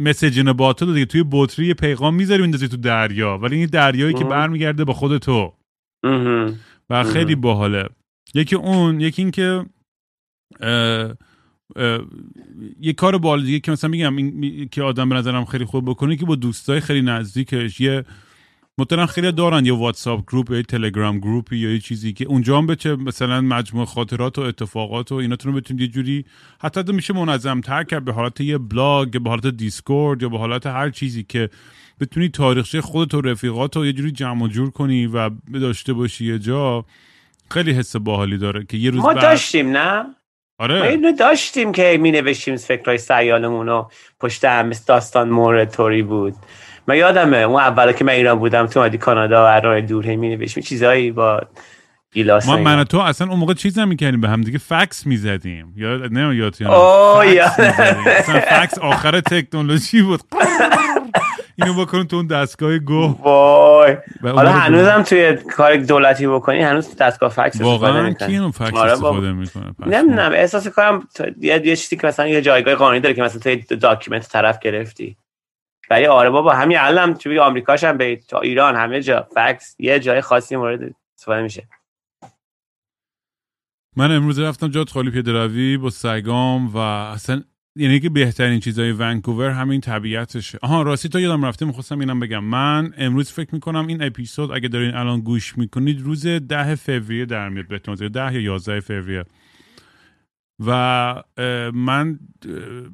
مسیج 0.00 0.38
این 0.38 0.52
باتل 0.52 0.92
دیگه 0.94 1.06
توی 1.06 1.24
بطری 1.30 1.74
پیغام 1.74 2.14
می‌ذاری 2.14 2.42
میندازی 2.42 2.68
تو 2.68 2.76
دریا. 2.76 3.38
ولی 3.38 3.56
این 3.56 3.66
دریایی 3.66 4.14
که. 4.14 4.24
برمیگرده 4.24 4.84
با 4.84 4.92
خود 4.92 5.18
تو. 5.18 5.52
و 6.90 7.04
خیلی 7.04 7.34
باحاله. 7.34 7.88
یکی 8.34 8.56
اون 8.56 9.00
یکی 9.00 9.22
این 9.22 9.30
که 9.30 9.64
یه 12.80 12.92
کار 12.92 13.18
باحال 13.18 13.44
دیگه 13.44 13.60
که 13.60 13.72
مثلا 13.72 13.90
میگم 13.90 14.16
این 14.16 14.68
که 14.68 14.82
آدم 14.82 15.08
به 15.08 15.14
نظرم 15.14 15.44
خیلی 15.44 15.64
خوب 15.64 15.90
بکنه 15.90 16.16
که 16.16 16.26
با 16.26 16.34
دوستای 16.34 16.80
خیلی 16.80 17.02
نزدیکش 17.02 17.80
یه 17.80 18.04
مثلا 18.78 19.06
خیلی 19.06 19.32
دارن 19.32 19.66
یه 19.66 19.72
واتساپ 19.72 20.22
group 20.28 20.50
یا 20.50 20.56
یه 20.56 20.62
تلگرام 20.62 21.18
group 21.18 21.50
ی 21.50 21.56
یا 21.56 21.70
یه 21.70 21.78
چیزی 21.78 22.12
که 22.12 22.24
اونجا 22.24 22.58
هم 22.58 22.66
بچه 22.66 22.96
مثلا 22.96 23.40
مجموعه 23.40 23.86
خاطرات 23.86 24.38
و 24.38 24.42
اتفاقات 24.42 25.12
و 25.12 25.14
ایناتون 25.14 25.52
رو 25.52 25.60
بتونید 25.60 25.82
یه 25.82 25.88
جوری 25.88 26.24
حتی 26.60 26.82
تو 26.82 26.92
میشه 26.92 27.14
منظم 27.14 27.60
تر 27.60 27.84
کرد 27.84 28.04
به 28.04 28.12
حالت 28.12 28.40
یه 28.40 28.58
بلاگ 28.58 29.14
یا 29.14 29.20
به 29.20 29.30
حالت 29.30 29.46
دیسکورد 29.46 30.22
یا 30.22 30.28
به 30.28 30.38
حالت 30.38 30.66
هر 30.66 30.90
چیزی 30.90 31.22
که 31.22 31.50
بتونی 32.00 32.28
تاریخچه 32.28 32.80
خودت 32.80 33.14
و 33.14 33.20
رفیقات 33.20 33.76
رو 33.76 33.86
یه 33.86 33.92
جوری 33.92 34.10
جمع 34.10 34.44
و 34.44 34.48
جور 34.48 34.70
کنی 34.70 35.06
و 35.06 35.30
داشته 35.52 35.92
باشی 35.92 36.26
یه 36.26 36.38
جا 36.38 36.84
خیلی 37.50 37.72
حس 37.72 37.96
باحالی 37.96 38.38
داره 38.38 38.64
که 38.64 38.76
یه 38.76 38.90
روز 38.90 39.02
ما 39.02 39.14
بعد 39.14 39.22
داشتیم 39.22 39.76
نه؟ 39.76 40.04
ما 40.58 40.64
آره 40.64 40.82
اینو 40.82 41.12
داشتیم 41.12 41.72
که 41.72 41.98
می 42.00 42.10
نوشتیم 42.10 42.56
فکرهای 42.56 42.98
سیالمون 42.98 43.66
رو 43.66 43.90
پشت 44.20 44.44
هم 44.44 44.70
داستان 44.86 45.28
مورتوری 45.28 46.02
بود. 46.02 46.34
من 46.86 46.96
یادمه 46.96 47.36
اون 47.36 47.60
اولا 47.60 47.92
که 47.92 48.04
من 48.04 48.12
ایران 48.12 48.38
بودم 48.38 48.66
تو 48.66 48.80
اومدی 48.80 48.98
کانادا 48.98 49.44
و 49.44 49.60
راه 49.60 49.80
دور 49.80 50.06
هی 50.06 50.16
می 50.16 50.36
نوشتیم. 50.36 50.62
چیزایی 50.62 51.10
با 51.10 51.40
گیلاس 52.12 52.48
ما. 52.48 52.56
من 52.56 52.84
تو 52.84 52.98
اصلا 52.98 53.26
اون 53.26 53.38
موقع 53.38 53.54
چیز 53.54 53.78
نمی‌کردیم 53.78 54.20
به 54.20 54.28
هم 54.28 54.40
دیگه 54.40 54.58
فکس 54.58 55.06
می‌زدیم. 55.06 55.72
یا 55.76 55.96
نه 55.96 56.36
یادت 56.36 56.60
یا 56.60 56.68
نه؟ 56.68 56.74
اوه، 56.74 57.48
فکس 57.48 58.30
فکس 58.30 58.78
آخر 58.78 59.20
تکنولوژی 59.20 60.02
بود. 60.02 60.20
اینو 61.58 61.84
بکن 61.84 62.04
تو 62.04 62.16
اون 62.16 62.26
دستگاه 62.26 62.78
گو. 62.78 63.16
وای. 63.22 63.96
حالا 64.22 64.50
هنوزم 64.52 65.02
توی 65.02 65.34
کار 65.34 65.76
دولتی 65.76 66.26
بکنی 66.26 66.62
هنوز 66.62 66.96
دستگاه 66.96 67.30
فکس 67.30 67.46
استفاده 67.46 67.70
واقعا. 67.72 68.10
کی 68.12 68.24
اینو 68.24 68.50
فکس 68.50 68.74
آره 68.74 68.92
استفاده. 68.92 69.32
می‌کنه؟ 69.32 69.72
نمی‌دونم 69.86 70.32
احساس 70.34 70.64
تا- 70.64 71.26
یه 71.40 71.76
چیزی 71.76 71.96
که 71.96 72.06
مثلا 72.06 72.26
یه 72.28 72.40
جایگاه 72.42 72.74
قانونی 72.74 73.00
داره 73.00 73.14
که 73.14 73.22
مثلا 73.22 73.56
تو 73.56 73.76
document 73.76 74.28
طرف 74.28 74.58
گرفتی. 74.58 75.16
ولی 75.90 76.06
آره 76.06 76.30
بابا 76.30 76.52
همین 76.54 76.78
الان 76.78 77.14
توی 77.14 77.38
آمریکاش 77.38 77.84
هم 77.84 77.96
به 77.96 78.16
تا 78.16 78.40
ایران 78.40 78.76
همه 78.76 79.00
جا 79.02 79.28
فکس 79.34 79.76
یه 79.78 79.98
جای 80.00 80.20
خاصی 80.20 80.56
مورد 80.56 80.80
استفاده 81.18 81.42
میشه. 81.42 81.68
من 83.96 84.10
امروز 84.16 84.38
رفتم 84.38 84.68
جات 84.68 84.90
خالی 84.90 85.10
پیاده 85.10 85.32
روی 85.32 85.76
با 85.76 85.90
سگام 85.90 86.66
و 86.66 86.76
اصلا 86.78 87.42
یعنی 87.76 88.00
که 88.00 88.08
بهترین 88.10 88.60
چیزای 88.60 88.92
ونکوور 88.92 89.50
همین 89.50 89.80
طبیعتشه. 89.80 90.58
آها 90.62 90.82
راستی 90.82 91.08
تو 91.08 91.20
یادم 91.20 91.44
رفته 91.44 91.66
می‌خواستم 91.66 91.98
اینم 91.98 92.20
بگم. 92.20 92.44
من 92.44 92.92
امروز 92.98 93.30
فکر 93.32 93.54
می‌کنم 93.54 93.86
این 93.86 94.02
اپیزود 94.02 94.50
اگه 94.52 94.68
دارین 94.68 94.94
الان 94.94 95.20
گوش 95.20 95.58
می‌کنید 95.58 96.00
روز 96.00 96.26
ده 96.26 96.74
فوریه 96.74 97.24
در 97.26 97.48
میاد 97.48 97.68
به 97.68 97.74
احتمال 97.74 98.08
ده 98.08 98.34
یا 98.34 98.40
یازده 98.40 98.80
فوریه. 98.80 99.24
و 100.66 101.22
من 101.74 102.18
اه، 102.48 102.90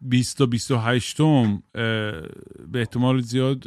20 0.00 0.38
تا 0.38 0.46
28 0.46 1.20
م 1.20 1.62
به 2.72 2.78
احتمال 2.78 3.20
زیاد 3.20 3.64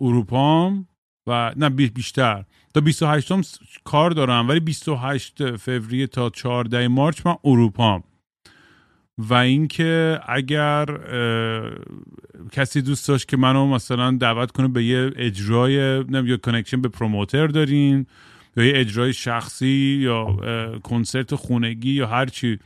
اروپام 0.00 0.86
و 1.26 1.52
نه 1.56 1.68
بی- 1.70 1.88
بیشتر. 1.88 2.44
تا 2.74 2.80
28 2.80 3.32
م 3.32 3.42
کار 3.84 4.10
دارم 4.10 4.48
ولی 4.48 4.60
28 4.60 5.56
فوریه 5.56 6.06
تا 6.06 6.30
14 6.30 6.88
March 6.88 7.26
من 7.26 7.34
اروپام. 7.44 8.02
و 9.18 9.34
اینکه 9.34 10.20
اگر 10.28 10.86
کسی 12.52 12.82
دوست 12.82 13.08
داشت 13.08 13.28
که 13.28 13.36
منو 13.36 13.66
مثلا 13.66 14.10
دعوت 14.10 14.50
کنه 14.50 14.68
به 14.68 14.84
یه 14.84 15.10
اجرای 15.16 15.72
یا 16.10 16.36
connection 16.36 16.80
به 16.80 16.88
promoter 16.88 17.46
دارین 17.46 18.06
یا 18.56 18.64
یه 18.64 18.72
اجرای 18.76 19.12
شخصی 19.12 19.98
یا 20.02 20.36
کنسرت 20.82 21.34
خونگی 21.34 21.92
یا 21.92 22.06
هر 22.06 22.26
چی 22.26 22.58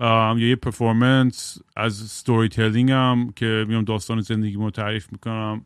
یا 0.00 0.36
یه 0.38 0.56
پرفورمنس 0.56 1.58
از 1.76 1.94
ستوری 1.94 2.48
تلینگ 2.48 2.90
هم 2.90 3.32
که 3.36 3.64
میام 3.68 3.84
داستان 3.84 4.20
زندگی 4.20 4.54
رو 4.54 4.70
تعریف 4.70 5.12
می‌کنم. 5.12 5.64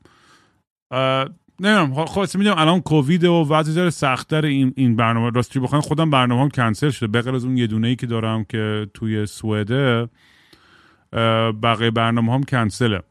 نمی‌دونم. 1.60 2.04
خلاص 2.04 2.36
می‌دونم 2.36 2.58
الان 2.58 2.80
کووید 2.80 3.24
و 3.24 3.46
وضعی 3.50 3.74
داره 3.74 3.90
سختتر 3.90 4.44
این 4.44 4.72
این 4.76 4.96
برنامه. 4.96 5.30
راستی 5.30 5.60
بخوام 5.60 5.80
خودم 5.80 6.10
برنامه 6.10 6.42
هم 6.42 6.48
کنسل 6.48 6.90
شده. 6.90 7.06
به 7.22 7.34
از 7.34 7.44
اون 7.44 7.58
یه 7.58 7.66
دونه 7.66 7.88
ای 7.88 7.96
که 7.96 8.06
دارم 8.06 8.44
که 8.44 8.86
توی 8.94 9.26
سوئده 9.26 10.08
بقیه 11.62 11.90
برنامه 11.90 12.32
هم 12.32 12.42
کنسله. 12.42 13.02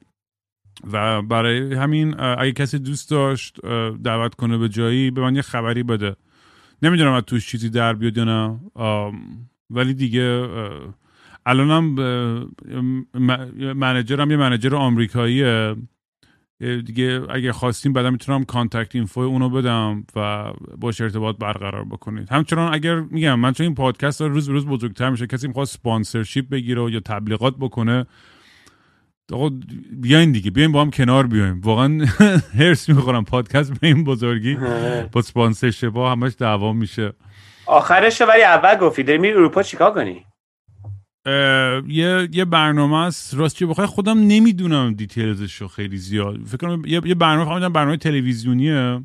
و 0.92 1.22
برای 1.22 1.74
همین 1.74 2.20
اگه 2.20 2.52
کسی 2.52 2.80
دوست 2.80 3.12
داشت 3.12 3.62
دعوت 4.04 4.36
کنه 4.36 4.58
به 4.58 4.70
جایی 4.70 5.12
به 5.12 5.22
من 5.22 5.36
یه 5.36 5.42
خبری 5.42 5.84
بده. 5.84 6.16
نمی‌دونم 6.82 7.14
از 7.14 7.24
توش 7.24 7.48
چیزی 7.48 7.70
در 7.70 7.94
بیاد 7.94 8.18
یا 8.18 8.24
نه. 8.24 8.60
ولی 9.70 9.94
دیگه 9.94 10.48
الانم 11.46 11.86
manager 13.76 14.25
م 14.25 14.32
یه 14.32 14.38
manager 14.38 14.76
آمریکاییه. 14.76 15.76
دیگه 16.60 17.22
اگه 17.30 17.52
خواستیم 17.52 17.94
بعدا 17.94 18.12
می‌تونم 18.12 18.44
contact 18.44 18.96
info 18.96 19.22
اونو 19.22 19.50
بدم 19.50 20.06
و 20.16 20.52
باش 20.78 21.02
ارتباط 21.02 21.38
برقرار 21.38 21.86
بکنید. 21.86 22.32
همچنان 22.32 22.74
اگر 22.74 23.00
میگم 23.00 23.40
من 23.40 23.52
چون 23.54 23.64
این 23.66 23.76
پادکست 23.76 24.20
داره 24.20 24.34
روز 24.34 24.48
به 24.48 24.54
روز 24.54 24.66
بزرگتر 24.66 25.10
میشه 25.10 25.28
کسی 25.28 25.48
می‌خواد 25.48 25.68
sponsorship 25.68 26.50
بگیره 26.50 26.92
یا 26.92 27.00
تبلیغات 27.00 27.56
بکنه 27.60 28.06
آقا 29.34 29.50
بیاین 29.92 30.32
دیگه 30.32 30.52
بیاین 30.52 30.72
با 30.72 30.82
هم 30.82 30.92
کنار 30.92 31.28
بیایم. 31.28 31.62
واقعا 31.62 32.06
حرص 32.60 32.90
می‌خورم 32.90 33.26
پادکست 33.26 33.80
به 33.80 33.88
این 33.88 34.04
بزرگی 34.04 34.58
با 35.14 35.22
sponsorship 35.22 35.96
ها 35.96 36.12
همش 36.12 36.34
دعوا 36.40 36.74
میشه. 36.74 37.14
آخرش 37.66 38.22
رو 38.22 38.28
ولی 38.28 38.44
اول 38.44 38.76
گفتی 38.76 39.04
داری 39.04 39.20
میری 39.20 39.34
اروپا 39.34 39.64
چیکار 39.64 39.94
کنی؟ 39.94 40.26
یه 41.88 42.30
یه 42.32 42.46
برنامه 42.46 42.98
است. 42.98 43.34
راستی 43.34 43.66
بخوای؟ 43.66 43.88
خودم 43.88 44.20
نمی‌دونم 44.20 44.94
details 44.94 45.42
ش 45.42 45.56
رو 45.56 45.68
خیلی 45.68 45.98
زیاد. 45.98 46.40
فکر 46.46 46.58
کنم 46.58 46.82
یه, 46.86 47.02
یه 47.06 47.16
برنامه 47.16 47.50
فهمیدم 47.50 47.74
برنامه 47.74 47.98
تلویزیونیه. 47.98 49.02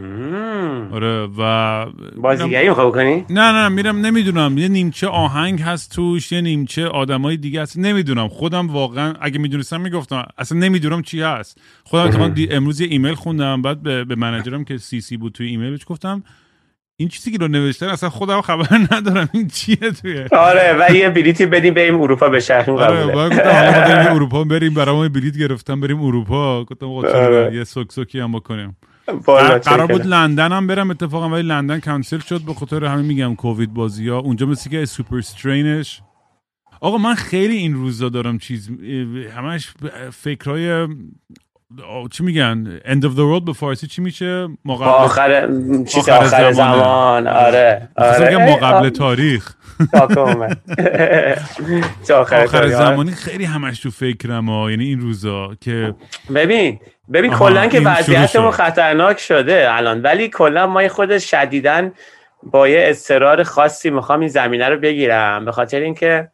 مم. 0.00 0.88
آره 0.92 1.28
و 1.38 1.86
بازیگری 2.16 2.68
می‌خوای 2.68 2.86
بکنی؟ 2.86 3.24
نه 3.30 3.52
نه 3.52 3.68
میرم 3.68 4.00
نمی‌دونم. 4.00 4.58
یه 4.58 4.68
نیمچه 4.68 5.06
آهنگ 5.06 5.60
هست 5.60 5.94
توش 5.94 6.32
یه 6.32 6.40
نیمچه 6.40 6.86
آدمای 6.86 7.36
دیگه 7.36 7.62
هست. 7.62 7.78
نمی‌دونم. 7.78 8.28
خودم 8.28 8.68
واقعا 8.68 9.14
اگه 9.20 9.38
می‌دونستم 9.38 9.80
می‌گفتم. 9.80 10.26
اصلا 10.38 10.58
نمی‌دونم 10.58 11.02
چی 11.02 11.22
هست. 11.22 11.60
خودم 11.84 12.04
اتفاقا 12.04 12.34
امروز 12.50 12.80
یه 12.80 12.88
ایمیل 12.90 13.14
خوندم. 13.14 13.62
بعد 13.62 13.82
به, 13.82 14.04
به 14.04 14.14
منیجرم 14.14 14.64
که 14.64 14.78
CC 14.78 15.16
بود 15.16 15.32
توی 15.32 15.46
ایمیلش 15.46 15.80
گفتم 15.86 16.22
این 17.00 17.08
چیزی 17.08 17.30
که 17.30 17.38
رو 17.38 17.48
نوشتن 17.48 17.86
اصلا 17.86 18.10
خودم 18.10 18.40
خبر 18.40 18.66
ندارم. 18.92 19.28
این 19.32 19.48
چیه 19.48 19.76
توی؟ 19.76 20.24
آره 20.32 20.76
و 20.80 20.94
یه 20.94 21.10
بلیتی 21.10 21.46
بدیم 21.46 21.74
بریم 21.74 22.00
اروپا 22.00 22.28
بشرخیم 22.28 22.74
آره 22.74 22.96
قبوله. 23.00 23.14
باید 23.14 23.32
گفتم 23.32 24.06
اروپا 24.14 24.44
بریم 24.44 24.74
برامون 24.74 25.08
بلیت 25.08 25.36
گرفتم 25.38 25.80
بریم 25.80 26.02
اروپا. 26.02 26.64
گفتم 26.64 26.86
آره. 26.86 27.54
یه 27.54 27.64
سوکسوکی 27.64 28.20
هم 28.20 28.32
بکنیم؟ 28.32 28.76
قرار 29.64 29.86
بود. 29.86 30.06
لندن 30.06 30.52
هم 30.52 30.66
برم 30.66 30.90
اتفاقا 30.90 31.28
ولی 31.28 31.48
لندن 31.48 31.80
کنسل 31.80 32.18
شد 32.18 32.40
به 32.40 32.54
خاطر 32.54 32.84
همین 32.84 33.06
میگم 33.06 33.34
کووید 33.34 33.74
بازی 33.74 34.08
ها 34.08 34.18
اونجا 34.18 34.46
مثل 34.46 34.70
که 34.70 34.84
سوپر 34.84 35.16
استرینش 35.18 36.02
آقا 36.80 36.98
من 36.98 37.14
خیلی 37.14 37.56
این 37.56 37.74
روزا 37.74 38.08
دارم 38.08 38.38
چیز 38.38 38.70
همش 39.36 39.74
فکرهای 40.12 40.72
آه، 40.72 40.88
چی 42.10 42.24
میگن؟ 42.24 42.78
End 42.84 43.04
of 43.04 43.14
the 43.14 43.20
world 43.20 43.44
به 43.46 43.52
فارسی 43.52 43.86
چی 43.86 44.02
میشه؟ 44.02 44.48
ما 44.64 44.76
قبل 44.76 44.88
آخر 44.88 45.48
چیز 45.88 46.08
آخر 46.08 46.24
آخر 46.24 46.52
زمانه. 46.52 46.54
زمان. 46.82 47.26
آره 47.26 47.88
آره. 47.96 48.64
آه، 48.64 48.90
تاریخ. 48.90 49.54
آخر, 49.94 50.56
آخر 52.14 52.46
تاریخ. 52.46 52.78
زمانی 52.78 53.10
خیلی 53.10 53.44
همش 53.44 53.80
تو 53.80 53.90
فکرم 53.90 54.50
ها 54.50 54.70
یعنی 54.70 54.84
این 54.84 55.00
روزا 55.00 55.50
که 55.60 55.94
ببین 56.34 56.80
ببین 57.12 57.32
کلا 57.32 57.66
که 57.66 57.80
وضعیتمون. 57.80 58.50
خطرناک 58.50 59.18
شده 59.18 59.66
الان. 59.70 60.02
ولی 60.02 60.28
کلا 60.28 60.66
ما 60.66 60.88
خود 60.88 61.18
شدیدن 61.18 61.92
با 62.42 62.68
یه 62.68 62.84
اضطرار 62.88 63.42
خاصی 63.42 63.90
می‌خوام 63.90 64.20
این 64.20 64.28
زمینه 64.28 64.68
رو 64.68 64.80
بگیرم. 64.80 65.44
به 65.44 65.52
خاطر 65.52 65.80
اینکه 65.80 66.28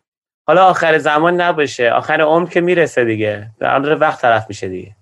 حالا 0.47 0.67
آخر 0.67 0.99
زمان 0.99 1.41
نباشه. 1.41 1.91
آخر 1.91 2.21
عمر 2.21 2.49
که 2.49 2.61
می‌رسه 2.61 3.05
دیگه. 3.05 3.50
در 3.61 3.97
وقت 3.97 4.23
طرف 4.23 4.47
میشه 4.49 4.69
دیگه. 4.69 4.97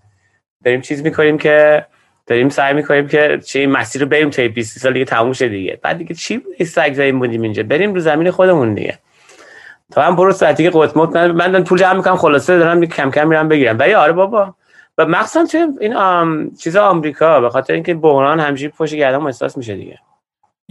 داریم 0.65 0.81
چیز 0.81 1.03
می‌کنیم 1.03 1.39
که 1.39 1.87
داریم 2.27 2.49
سعی 2.49 2.75
می‌کنیم 2.75 3.09
که 3.09 3.41
چه 3.45 3.67
مسیر 3.67 4.03
رو 4.03 4.09
بریم 4.09 4.31
تا 4.31 4.49
20 4.49 4.79
سال 4.79 4.93
دیگه 4.93 5.05
تموم 5.05 5.33
شه 5.33 5.49
دیگه. 5.49 5.79
بعد 5.83 5.99
دیگه 5.99 6.15
چی 6.15 6.43
سگ 6.67 6.93
زاییم 6.95 7.19
بودیم 7.19 7.43
اینجا. 7.43 7.63
بریم 7.63 7.95
رو 7.95 8.01
زمین 8.01 8.31
خودمون 8.31 8.75
دیگه. 8.75 8.99
تا 9.93 10.03
هم 10.03 10.17
برو 10.17 10.33
ساعتی 10.33 10.63
که 10.63 10.71
قطمت 10.75 11.17
من 11.17 11.31
من 11.31 11.65
پول 11.65 11.79
جمع 11.79 11.93
می‌کنم 11.93 12.17
خلاصه 12.17 12.59
دارم 12.59 12.87
کم 12.87 13.11
کم 13.11 13.29
میرم 13.29 13.49
بگیرم. 13.49 13.79
ولی 13.79 13.95
آره 13.95 14.13
بابا. 14.13 14.55
و 14.99 15.07
مخصوصا 15.07 15.47
توی 15.47 15.67
این 15.81 15.97
آم، 15.97 16.51
چیز 16.55 16.77
آمریکا 16.77 17.41
به 17.41 17.51
خاطر 17.51 17.75
اینکه 17.75 17.95
بحران 17.95 18.41
همیشه 18.41 18.69
پشت 18.69 18.95
گردم 18.95 19.27
احساس 19.27 19.57
میشه 19.57 19.75
دیگه. 19.75 19.99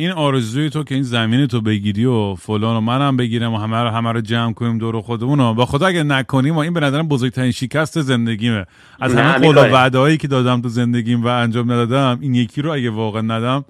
این 0.02 0.12
آرزوی 0.12 0.70
تو 0.70 0.84
که 0.84 0.96
این 0.96 1.04
زمین 1.04 1.48
تو 1.48 1.62
بگیری 1.62 2.06
و 2.06 2.36
فلان 2.36 2.76
و 2.76 2.82
منم 2.82 3.18
بگیرم 3.18 3.54
و 3.54 3.58
همه 3.58 3.78
رو 3.78 3.90
همه 3.90 4.12
رو 4.12 4.22
جمع 4.22 4.54
کنیم 4.54 4.78
دور 4.78 5.02
خودمون 5.02 5.40
و 5.40 5.54
با 5.54 5.66
خدا 5.66 5.86
اگه 5.86 6.04
نکنیم 6.04 6.56
و 6.56 6.58
این 6.58 6.74
به 6.74 6.80
نظرم 6.80 7.08
بزرگترین 7.08 7.52
شکست 7.52 8.02
زندگیمه. 8.02 8.66
از 9.00 9.16
همه 9.16 9.34
قول 9.34 9.48
و 9.48 9.50
می‌کنیم. 9.50 9.74
وعده‌هایی 9.74 10.18
که 10.18 10.28
دادم 10.28 10.62
تو 10.62 10.70
زندگیم 10.70 11.24
و 11.24 11.28
انجام 11.28 11.72
ندادم 11.72 12.20
این 12.22 12.36
یکی 12.36 12.62
رو 12.62 12.72
اگه 12.72 12.90
واقعا 12.90 13.22
ندم 13.22 13.66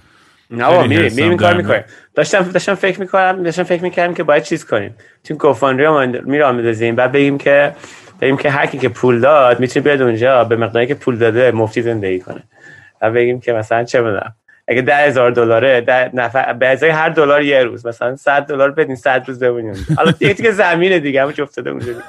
نه 0.52 0.88
میریم 0.88 1.04
حرصم 1.04 1.16
میریم 1.16 1.30
این 1.30 1.38
کار 1.38 1.58
می‌کنیم 1.58 1.84
داشتم 2.16 2.42
داشتم 2.42 2.76
فکر 2.76 3.00
می‌کنم 3.00 3.44
داشتم 3.44 3.64
فکر 3.64 3.84
می‌کردم 3.84 4.14
که 4.14 4.24
باید 4.24 4.44
چیز 4.44 4.66
کنیم. 4.66 4.96
چون 5.24 5.38
گوفاندری 5.38 5.86
رو 5.86 6.22
میرم 6.26 6.58
بندازیم 6.58 6.96
بعد 6.96 7.12
بگیم 7.12 7.38
که 7.38 7.76
بگیم 8.22 8.38
که 8.38 8.52
هر 8.52 8.66
کی 8.66 8.78
که 8.78 8.90
پول 8.90 9.20
داد 9.20 9.60
می‌تونه 9.60 9.84
بیاد 9.84 10.02
اونجا 10.02 10.44
به 10.44 10.56
مقداری 10.56 10.88
که 10.88 10.96
پول 10.96 11.18
داده 11.18 11.52
مفتی 11.52 11.82
زندگی 11.82 12.20
کنه. 12.20 12.44
و 13.02 13.12
بگیم 13.12 13.40
که 13.40 13.54
مثلا 13.54 13.84
چه 13.84 14.02
بدم 14.02 14.36
اگه 14.68 14.82
ده 14.82 14.96
هزار 14.96 15.32
دلاره 15.32 15.82
ده 15.82 16.10
نفر 16.14 16.54
به 16.54 16.68
ازای 16.68 16.90
هر 16.90 17.10
دلار 17.10 17.42
یه 17.42 17.64
روز 17.64 17.86
مثلا 17.86 18.16
100 18.16 18.46
دلار 18.46 18.72
بدین 18.72 18.96
100 18.96 19.24
روز 19.28 19.40
بمونیم 19.40 19.86
حالا 19.98 20.12
دیگه 20.12 20.34
دیگه 20.34 20.52
زمینه 20.52 21.00
دیگه 21.00 21.22
همون 21.22 21.34
افتاده 21.40 21.70
اونجا 21.70 21.94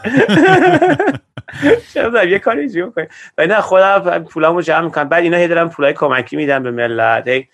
چرا 1.94 2.24
یه 2.24 2.38
کاری 2.38 2.60
اینجوری 2.60 2.90
کنیم 2.90 3.08
ولی 3.38 3.48
نه 3.48 3.60
خودم 3.60 4.24
پولامو 4.24 4.60
جمع 4.60 4.84
می‌کنم. 4.84 5.08
بعد 5.08 5.22
اینا 5.22 5.36
هی 5.36 5.48
دارن 5.48 5.68
پولای 5.68 5.92
کمکی 5.92 6.36
میدن 6.36 6.62
به 6.62 6.70
ملت. 6.70 7.28
هی 7.28 7.48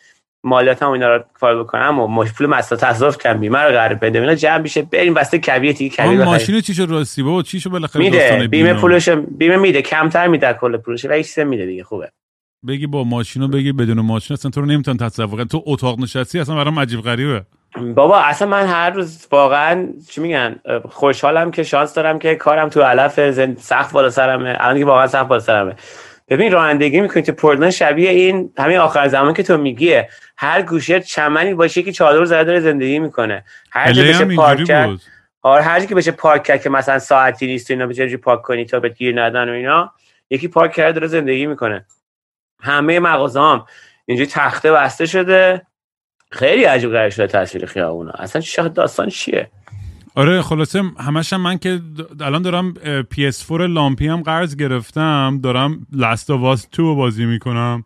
مالیاتم 0.44 0.90
اینا 0.90 1.16
رو 1.16 1.24
کار 1.40 1.64
بکنم 1.64 1.98
و 1.98 2.24
پول 2.24 2.46
مصرف 2.46 2.80
تصرف 2.80 3.18
کم 3.18 3.38
بیمه 3.38 3.58
رو 3.58 3.70
قرار 3.70 3.94
بده 3.94 4.20
اینا 4.20 4.34
جمع 4.34 4.58
میشه 4.58 4.82
بریم 4.82 5.14
بسته 5.14 5.38
کبیه 5.38 5.72
تیگه 5.72 5.96
کبیه 5.96 6.10
بخریم. 6.12 6.24
ماشین 6.24 6.60
چی 6.60 6.74
شد 6.74 6.90
راستی؟ 6.90 7.22
بابا 7.22 7.42
چی 7.42 7.60
شد 7.60 7.70
بالاخره 7.70 8.02
میده. 8.02 8.48
بیمه؟ 8.50 8.74
پولش 8.74 9.08
بیمه 9.08 9.56
میده. 9.56 9.82
کمتر 9.82 10.26
میده 10.26 10.52
کل 10.52 10.76
پولش 10.76 11.04
و 11.04 11.22
چیز 11.22 11.38
میده 11.38 11.66
دیگه. 11.66 11.84
خوبه. 11.84 12.10
بگی 12.66 12.86
با 12.86 13.04
ماشین 13.04 13.42
رو 13.42 13.48
بگی 13.48 13.72
بدون 13.72 14.00
ماشین 14.00 14.34
اصلا 14.34 14.50
تو 14.50 14.60
رو 14.60 14.66
نمی‌تونن 14.66 14.96
تصور 14.96 15.44
تو 15.44 15.62
اتاق 15.66 16.00
نشستی 16.00 16.40
اصلا 16.40 16.56
برام 16.56 16.78
عجیب 16.78 17.00
غریبه. 17.00 17.42
بابا 17.94 18.18
اصلا 18.18 18.48
من 18.48 18.66
هر 18.66 18.90
روز 18.90 19.26
واقعا 19.30 19.88
چی 20.10 20.20
میگن 20.20 20.56
خوشحالم 20.88 21.50
که 21.50 21.62
شانس 21.62 21.94
دارم 21.94 22.18
که 22.18 22.34
کارم 22.34 22.68
تو 22.68 22.82
علف 22.82 23.20
زن... 23.20 23.54
سقف 23.54 23.92
بالا 23.92 24.10
سرمه. 24.10 24.56
الان 24.60 24.78
که 24.78 24.84
واقعا 24.84 25.06
سقف 25.06 25.26
بالا 25.26 25.40
سرمه. 25.40 25.74
ببین 26.28 26.52
رانندگی 26.52 27.00
می‌کنی 27.00 27.22
تو 27.22 27.32
پورتلند 27.32 27.70
شبیه 27.70 28.10
این 28.10 28.52
همین 28.58 28.76
آخر 28.76 29.08
زمان 29.08 29.34
که 29.34 29.42
تو 29.42 29.56
میگیه 29.56 30.08
هر 30.36 30.62
گوشه 30.62 31.00
چمنی 31.00 31.54
باشه 31.54 31.82
که 31.82 31.92
چادر 31.92 32.24
زده 32.24 32.44
داره 32.44 32.60
زندگی 32.60 32.98
می‌کنه. 32.98 33.44
هر 33.70 33.92
جا 33.92 34.02
بشه 34.02 34.24
پارک 34.24 34.64
کرد. 34.64 34.90
آره 35.42 35.62
هر 35.62 35.84
که 35.84 35.94
بشه 35.94 36.10
پارک 36.10 36.44
کرد 36.44 36.62
که 36.62 36.70
مثلا 36.70 36.98
ساعتی 36.98 37.46
نیست 37.46 37.70
و 37.70 37.74
اینا 37.74 37.86
بشه 37.86 38.16
پارک 38.16 38.42
کنی 38.42 38.64
تا 38.64 38.80
به 38.80 38.88
گیر 38.88 39.22
ندن 39.22 39.48
و 39.48 39.52
اینا 39.52 39.92
یکی 40.30 40.48
پارک 40.48 40.72
کرده 40.72 40.92
داره 40.92 41.06
زندگی 41.06 41.46
می‌کنه. 41.46 41.86
همه 42.60 43.00
مغازه 43.00 43.40
هم 43.40 43.64
اینجوری 44.06 44.30
تخته 44.30 44.72
بسته 44.72 45.06
شده. 45.06 45.66
خیلی 46.30 46.64
عجیب 46.64 46.90
غریب 46.90 47.10
شده 47.10 47.26
تصویر 47.26 47.66
خیابونا. 47.66 48.10
اصلا 48.10 48.42
چه 48.42 48.68
داستان 48.68 49.08
چیه؟ 49.08 49.50
آره 50.14 50.42
خلاصه 50.42 50.82
همش 50.98 51.32
هم 51.32 51.40
من 51.40 51.58
که 51.58 51.80
الان 52.20 52.42
دارم 52.42 52.74
اه، 52.82 53.02
PS4 53.02 53.50
لامپی 53.50 54.08
هم 54.08 54.22
قرض 54.22 54.56
گرفتم. 54.56 55.40
دارم 55.42 55.86
لاست 55.92 56.32
of 56.32 56.56
Us 56.56 56.66
2 56.72 56.82
رو 56.82 56.94
بازی 56.94 57.24
می‌کنم. 57.24 57.84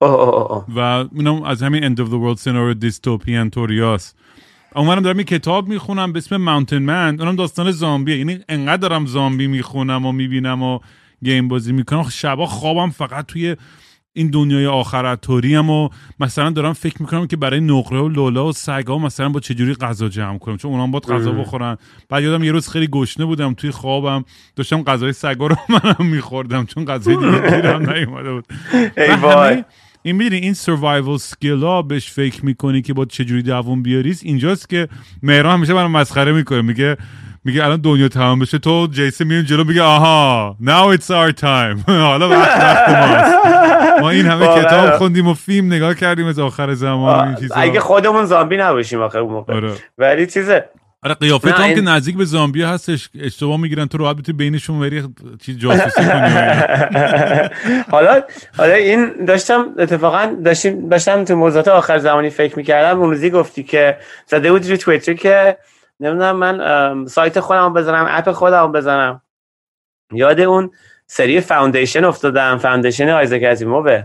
و 0.00 0.78
اونم 1.14 1.42
از 1.42 1.62
همین 1.62 1.94
End 1.94 1.98
of 1.98 2.04
the 2.10 2.14
World 2.14 2.42
Scenario 2.42 2.78
دیستوپیان 2.78 3.50
توریاس 3.50 4.14
اونورم 4.74 5.02
دارم 5.02 5.18
یه 5.18 5.24
کتاب 5.24 5.68
می‌خونم 5.68 6.12
به 6.12 6.18
اسم 6.18 6.36
ماونتن 6.36 6.78
من 6.78 7.20
اونم 7.20 7.36
داستان 7.36 7.70
زامبیه. 7.70 8.18
یعنی 8.18 8.40
انقدر 8.48 8.76
دارم 8.76 9.06
زامبی 9.06 9.46
می‌خونم 9.46 10.06
و 10.06 10.12
می‌بینم 10.12 10.62
و 10.62 10.78
گیم 11.24 11.48
بازی 11.48 11.72
می‌کنم. 11.72 12.08
شبا 12.08 12.46
خوابم 12.46 12.90
فقط 12.90 13.26
توی 13.26 13.56
این 14.18 14.30
دنیای 14.30 14.66
آخرت 14.66 15.20
طوریم 15.20 15.70
و 15.70 15.88
مثلا 16.20 16.50
دارم 16.50 16.72
فکر 16.72 17.02
می‌کنم 17.02 17.26
که 17.26 17.36
برای 17.36 17.60
نقره 17.60 18.00
و 18.00 18.08
لولا 18.08 18.46
و 18.46 18.52
سگا 18.52 18.98
مثلا 18.98 19.28
با 19.28 19.40
چجوری 19.40 19.74
غذا 19.74 20.08
جمع 20.08 20.38
کنم. 20.38 20.56
چون 20.56 20.70
اونام 20.70 20.90
باید 20.90 21.04
غذا. 21.04 21.32
بخورن. 21.32 21.76
بعد 22.08 22.22
یادم 22.22 22.44
یه 22.44 22.52
روز 22.52 22.68
خیلی 22.68 22.88
گشنه 22.92 23.26
بودم 23.26 23.54
توی 23.54 23.70
خوابم. 23.70 24.24
داشتم 24.56 24.82
غذای 24.82 25.12
سگا 25.12 25.46
رو 25.46 25.56
منم 25.68 26.06
میخوردم 26.06 26.66
چون 26.66 26.84
غذای 26.84 27.16
دیگه 27.16 27.50
گیرم 27.56 27.90
نیومده 27.90 28.32
بود. 28.32 28.46
ای 28.96 29.14
وای. 29.22 29.64
این 30.02 30.16
می‌دونی 30.16 30.40
این 30.40 30.54
سروایوال 30.54 31.18
سکیل 31.18 31.62
ها 31.62 31.82
بهش 31.82 32.10
فکر 32.10 32.44
می‌کنی 32.44 32.82
که 32.82 32.94
با 32.94 33.04
چجوری 33.04 33.42
دووم 33.42 33.82
بیاریز. 33.82 34.22
اینجاست 34.22 34.68
که 34.68 34.88
مهران 35.22 35.54
همیشه 35.54 35.74
برام 35.74 35.90
مسخره 35.90 36.32
می‌کنه. 36.32 36.62
میگه 36.62 36.96
میگه 37.48 37.64
الان 37.64 37.80
دنیا 37.80 38.08
تمام 38.08 38.38
بشه 38.38 38.58
تو 38.58 38.88
جیسه 38.90 39.24
میون 39.24 39.44
جلو 39.44 39.64
میگه 39.64 39.82
آها 39.82 40.56
now 40.62 40.96
it's 40.98 41.04
our 41.06 41.32
time. 41.40 41.90
حالا 42.10 42.28
وقت 42.28 42.58
وقت 42.60 42.88
ماست. 42.88 44.00
ما 44.00 44.10
این 44.10 44.26
همه. 44.26 44.46
کتاب 44.62 44.90
خوندیم 44.90 45.28
و 45.28 45.34
فیلم 45.34 45.66
نگاه 45.66 45.94
کردیم 45.94 46.26
از 46.26 46.38
آخر 46.38 46.74
زمان 46.74 47.18
و 47.18 47.26
این 47.26 47.34
چیزا. 47.34 47.54
اگه 47.54 47.80
خودمون 47.80 48.24
زامبی 48.24 48.56
نباشیم 48.56 49.02
آخه 49.02 49.18
اون 49.18 49.32
موقع. 49.32 49.54
آره. 49.54 49.72
ولی 49.98 50.26
چیزه. 50.26 50.64
آره 51.02 51.14
قیافه 51.14 51.50
تو 51.52 51.56
هم 51.62 51.68
که 51.68 51.74
این- 51.74 51.88
نزدیک 51.88 52.16
به 52.16 52.24
زامبی 52.24 52.62
هستش 52.62 53.08
اشتباه 53.20 53.60
می‌گیرن 53.60 53.86
تو 53.86 53.98
راحت 53.98 54.16
بتونی 54.16 54.38
بینشون 54.38 54.80
بری 54.80 55.02
چیز 55.46 55.58
جاسوسی 55.58 56.00
کنی. 56.04 56.34
حالا 57.90 58.22
حالا 58.56 58.74
این 58.74 59.24
داشتم 59.24 59.66
اتفاقا 59.78 60.36
داشتیم 60.44 60.88
داشتم 60.88 61.24
تو 61.24 61.36
موضوعات 61.36 61.68
آخر 61.68 61.98
زمانی 61.98 62.30
فکر 62.30 62.56
می‌کردم. 62.56 62.98
اون 63.00 63.10
روزی 63.10 63.30
گفتی 63.30 63.62
که 63.62 63.96
زده 64.26 64.52
بودی 64.52 64.70
رو 64.70 64.76
توییتر 64.76 65.12
که 65.14 65.56
نمی‌دونم 66.00 66.36
من 66.36 67.06
سایت 67.06 67.40
خودم 67.40 67.74
بزنم 67.74 68.06
اپ 68.08 68.32
خودم 68.32 68.72
بزنم. 68.72 69.22
یاد 70.12 70.40
اون 70.40 70.70
سری 71.06 71.40
Foundation 71.40 72.04
افتادم 72.04 72.58
Foundation 72.58 73.08
آیزاک 73.08 73.42
ازیمووه 73.42 74.02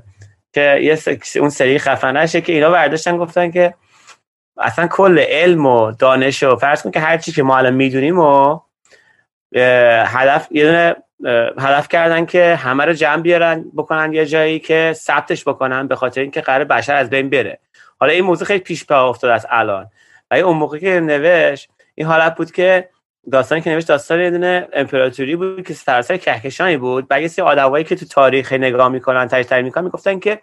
که 0.53 0.79
یه 0.81 0.99
اون 1.39 1.49
سری 1.49 1.79
خفنشه 1.79 2.41
که 2.41 2.53
اینا 2.53 2.69
برداشتن 2.69 3.17
گفتن 3.17 3.51
که 3.51 3.73
اصلا 4.57 4.87
کل 4.87 5.19
علم 5.19 5.65
و 5.65 5.91
دانش 5.91 6.43
و 6.43 6.55
فرض 6.55 6.83
کن 6.83 6.91
که 6.91 6.99
هر 6.99 7.17
چی 7.17 7.31
که 7.31 7.43
ما 7.43 7.57
الان 7.57 7.73
می‌دونیم 7.73 8.19
و 8.19 8.59
هدف 10.05 10.47
یه 10.51 10.65
دونه 10.65 10.95
هدف 11.59 11.87
کردن 11.87 12.25
که 12.25 12.55
همه 12.55 12.85
رو 12.85 12.93
جمع 12.93 13.21
بیارن 13.21 13.65
بکنن 13.75 14.13
یه 14.13 14.25
جایی 14.25 14.59
که 14.59 14.93
ثبتش 14.95 15.47
بکنن 15.47 15.87
به 15.87 15.95
خاطر 15.95 16.21
اینکه 16.21 16.41
قرار 16.41 16.63
بشر 16.63 16.95
از 16.95 17.09
بین 17.09 17.29
بره. 17.29 17.59
حالا 17.99 18.13
این 18.13 18.25
موضوع 18.25 18.47
خیلی 18.47 18.59
پیش 18.59 18.85
پا 18.85 19.09
افتاده 19.09 19.33
از 19.33 19.47
الان. 19.49 19.89
ولی 20.31 20.41
اون 20.41 20.57
موقع 20.57 20.77
که 20.77 20.99
نوشت 20.99 21.69
این 21.95 22.07
حالت 22.07 22.35
بود 22.35 22.51
که 22.51 22.89
داستانی 23.31 23.61
که 23.61 23.69
نوشت 23.69 23.87
داستان 23.87 24.19
یه 24.19 24.31
دونه 24.31 24.67
امپراتوری 24.73 25.35
بود 25.35 25.67
که 25.67 25.73
سراسر 25.73 26.17
کهکشانی 26.17 26.77
بود. 26.77 27.07
بعد 27.07 27.21
یه 27.21 27.27
سری 27.27 27.83
که 27.83 27.95
تو 27.95 28.05
تاریخ 28.05 28.53
نگاه 28.53 28.89
می‌کنن 28.89 29.27
تحلیل 29.27 29.65
می‌کنن 29.65 29.83
می‌گفتن 29.83 30.19
که 30.19 30.41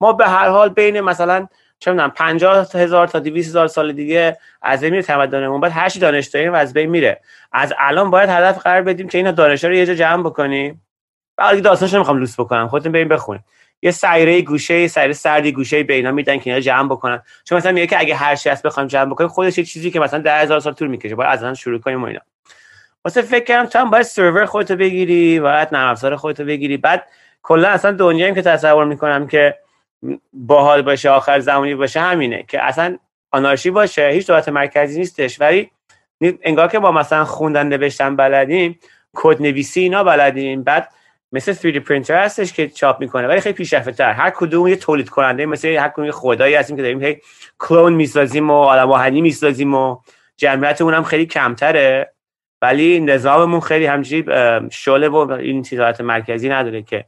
ما 0.00 0.12
به 0.12 0.26
هر 0.26 0.48
حال 0.48 0.68
بین 0.68 1.00
مثلا 1.00 1.48
چه 1.78 1.90
می‌دونم 1.90 2.10
50 2.10 2.66
هزار 2.74 3.06
تا 3.06 3.18
200 3.18 3.48
هزار 3.48 3.66
سال 3.66 3.92
دیگه 3.92 4.38
از 4.62 4.80
بین 4.80 5.02
تمدنمون. 5.02 5.60
بعد 5.60 5.72
هر 5.72 5.88
چی 5.88 5.98
دانش 5.98 6.26
داریم 6.26 6.52
و 6.52 6.56
از 6.56 6.72
بین 6.72 6.90
میره. 6.90 7.20
از 7.52 7.72
الان 7.78 8.10
باید 8.10 8.30
هدف 8.30 8.58
قرار 8.58 8.82
بدیم 8.82 9.08
که 9.08 9.18
اینا 9.18 9.30
دانش 9.30 9.64
رو 9.64 9.74
یه 9.74 9.86
جا 9.86 9.94
جمع 9.94 10.22
بکنیم. 10.22 10.82
بعد 11.36 11.62
داستانش 11.62 11.94
نمی‌خوام 11.94 12.18
لوس 12.18 12.40
بکنم. 12.40 12.68
خودتون 12.68 12.92
بریم 12.92 13.08
بخونید 13.08 13.42
یه 13.82 13.90
سیاره 13.90 14.42
گوشه 14.42 14.88
سیاره 14.88 15.12
سردی 15.12 15.52
گوشه 15.52 15.82
به 15.82 15.94
اینا 15.94 16.12
میدن 16.12 16.38
که 16.38 16.50
اینا 16.50 16.60
جمع 16.60 16.88
بکنن. 16.88 17.22
چون 17.44 17.58
مثلا 17.58 17.72
میگه 17.72 17.86
که 17.86 18.00
اگه 18.00 18.14
هر 18.14 18.36
چی 18.36 18.48
هست 18.48 18.62
بخوایم 18.62 18.88
جمع 18.88 19.10
بکنیم 19.10 19.28
خودش 19.28 19.58
یه 19.58 19.64
چیزی 19.64 19.90
که 19.90 20.00
مثلا 20.00 20.20
10000 20.20 20.60
سال 20.60 20.72
طول 20.72 20.88
می‌کشه 20.88 21.14
باید 21.14 21.30
از 21.30 21.42
الان 21.42 21.54
شروع 21.54 21.78
کنیم 21.78 22.02
و 22.02 22.06
اینا. 22.06 22.20
واسه 23.04 23.22
فکر 23.22 23.44
کردم 23.44 23.68
تو 23.68 23.78
هم 23.78 23.90
باید 23.90 24.02
سرور 24.02 24.46
خودتو 24.46 24.76
بگیری 24.76 25.40
باید 25.40 25.68
نرم 25.72 25.90
افزار 25.90 26.16
خودتو 26.16 26.44
بگیری. 26.44 26.76
بعد 26.76 27.08
کلا 27.42 27.68
اصلا 27.68 27.92
دنیایی 27.92 28.34
که 28.34 28.42
تصور 28.42 28.84
می‌کنم 28.84 29.26
که 29.26 29.58
باحال 30.32 30.82
باشه 30.82 31.10
آخر 31.10 31.40
زمانی 31.40 31.74
باشه 31.74 32.00
همینه 32.00 32.44
که 32.48 32.64
اصلا 32.64 32.98
آنارشی 33.30 33.70
باشه 33.70 34.08
هیچ 34.08 34.26
دولت 34.26 34.48
مرکزی 34.48 34.98
نیستش. 34.98 35.40
ولی 35.40 35.70
انگار 36.42 36.68
که 36.68 36.78
با 36.78 36.92
مثلا 36.92 37.24
خوندن 37.24 37.66
نوشتن 37.66 38.16
بلدیم 38.16 38.78
کد 39.14 39.42
نویسی 39.42 39.80
اینا 39.80 40.04
بلدیم. 40.04 40.62
بعد 40.62 40.88
مثل 41.36 41.52
3D 41.54 41.76
پرینتر 41.76 42.24
هستش 42.24 42.52
که 42.52 42.68
چاپ 42.68 43.00
می‌کنه 43.00 43.28
ولی 43.28 43.40
خیلی 43.40 43.54
پیشرفته 43.54 43.92
تر 43.92 44.12
هر 44.12 44.30
کدوم 44.30 44.66
یه 44.66 44.76
تولید 44.76 45.08
کننده 45.08 45.46
مثل 45.46 45.68
هر 45.68 45.88
کدوم 45.88 46.04
یه 46.04 46.12
خدایی 46.12 46.54
هستیم 46.54 46.76
که 46.76 46.82
داریم 46.82 47.02
هی 47.02 47.20
کلون 47.58 47.92
می‌سازیم 47.92 48.50
و 48.50 48.54
آدم 48.54 48.92
آهنی 48.92 49.20
می‌سازیم 49.20 49.74
و 49.74 49.98
جمعیت 50.36 50.80
اونم 50.80 51.02
خیلی 51.02 51.26
کمتره 51.26 52.12
ولی 52.62 53.00
نظاممون 53.00 53.60
خیلی 53.60 53.86
همجوری 53.86 54.24
شله 54.70 55.08
و 55.08 55.16
این 55.32 55.62
چیزات 55.62 56.00
مرکزی 56.00 56.48
نداره 56.48 56.82
که 56.82 57.04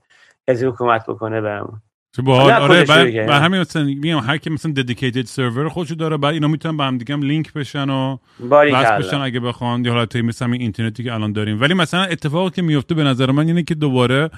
کسی 0.49 0.67
حکومت 0.67 1.07
بکنه 1.07 1.41
بهمون 1.41 1.83
نه، 2.19 2.55
آره 2.55 2.85
بعد 2.85 3.43
همین 3.43 3.61
مثلا 3.61 3.85
میگم 3.85 4.19
هر 4.19 4.37
کی 4.37 4.51
مثلا 4.51 4.73
ددیکیتد 4.73 5.27
سرور 5.27 5.69
خودشو 5.69 5.95
داره 5.95 6.17
بعد 6.17 6.35
اینا 6.35 6.49
می‌تونن 6.49 6.77
با 6.77 6.85
هم 6.85 6.99
دیگه 6.99 7.15
هم 7.15 7.23
لینک 7.23 7.53
بشن 7.53 7.91
و 7.91 8.17
وصل 8.51 8.71
کلا. 8.71 8.99
بشن 8.99 9.17
اگه 9.17 9.41
بخوان 9.41 9.85
یا 9.85 9.93
حالت 9.93 10.17
مثل 10.17 10.45
همین 10.45 10.61
اینترنتی 10.61 11.05
که 11.05 11.15
الان 11.15 11.33
داریم 11.33 11.61
ولی 11.61 11.75
مثلا 11.75 12.05
اتفاقی 12.05 12.51
که 12.51 12.63
میفته 12.63 12.95
به 12.95 13.05
نظر 13.05 13.31
من 13.31 13.47
اینه 13.47 13.63
که 13.63 13.75
دوباره 13.75 14.31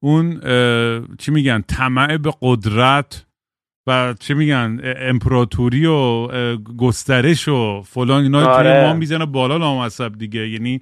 اون 0.00 0.40
چی 1.18 1.30
میگن 1.30 1.64
طمع 1.68 2.16
به 2.16 2.32
قدرت 2.42 3.26
و 3.86 4.14
چی 4.20 4.34
میگن 4.34 4.80
امپراتوری 4.98 5.86
و 5.86 6.26
گسترش 6.56 7.48
و 7.48 7.82
فلان 7.82 8.22
اینا 8.22 8.44
توی 8.44 8.52
آره. 8.52 8.86
ما 8.86 8.92
می‌زنه 8.92 9.26
بالا 9.26 9.56
لامصب 9.56 10.18
دیگه 10.18 10.48
یعنی 10.48 10.80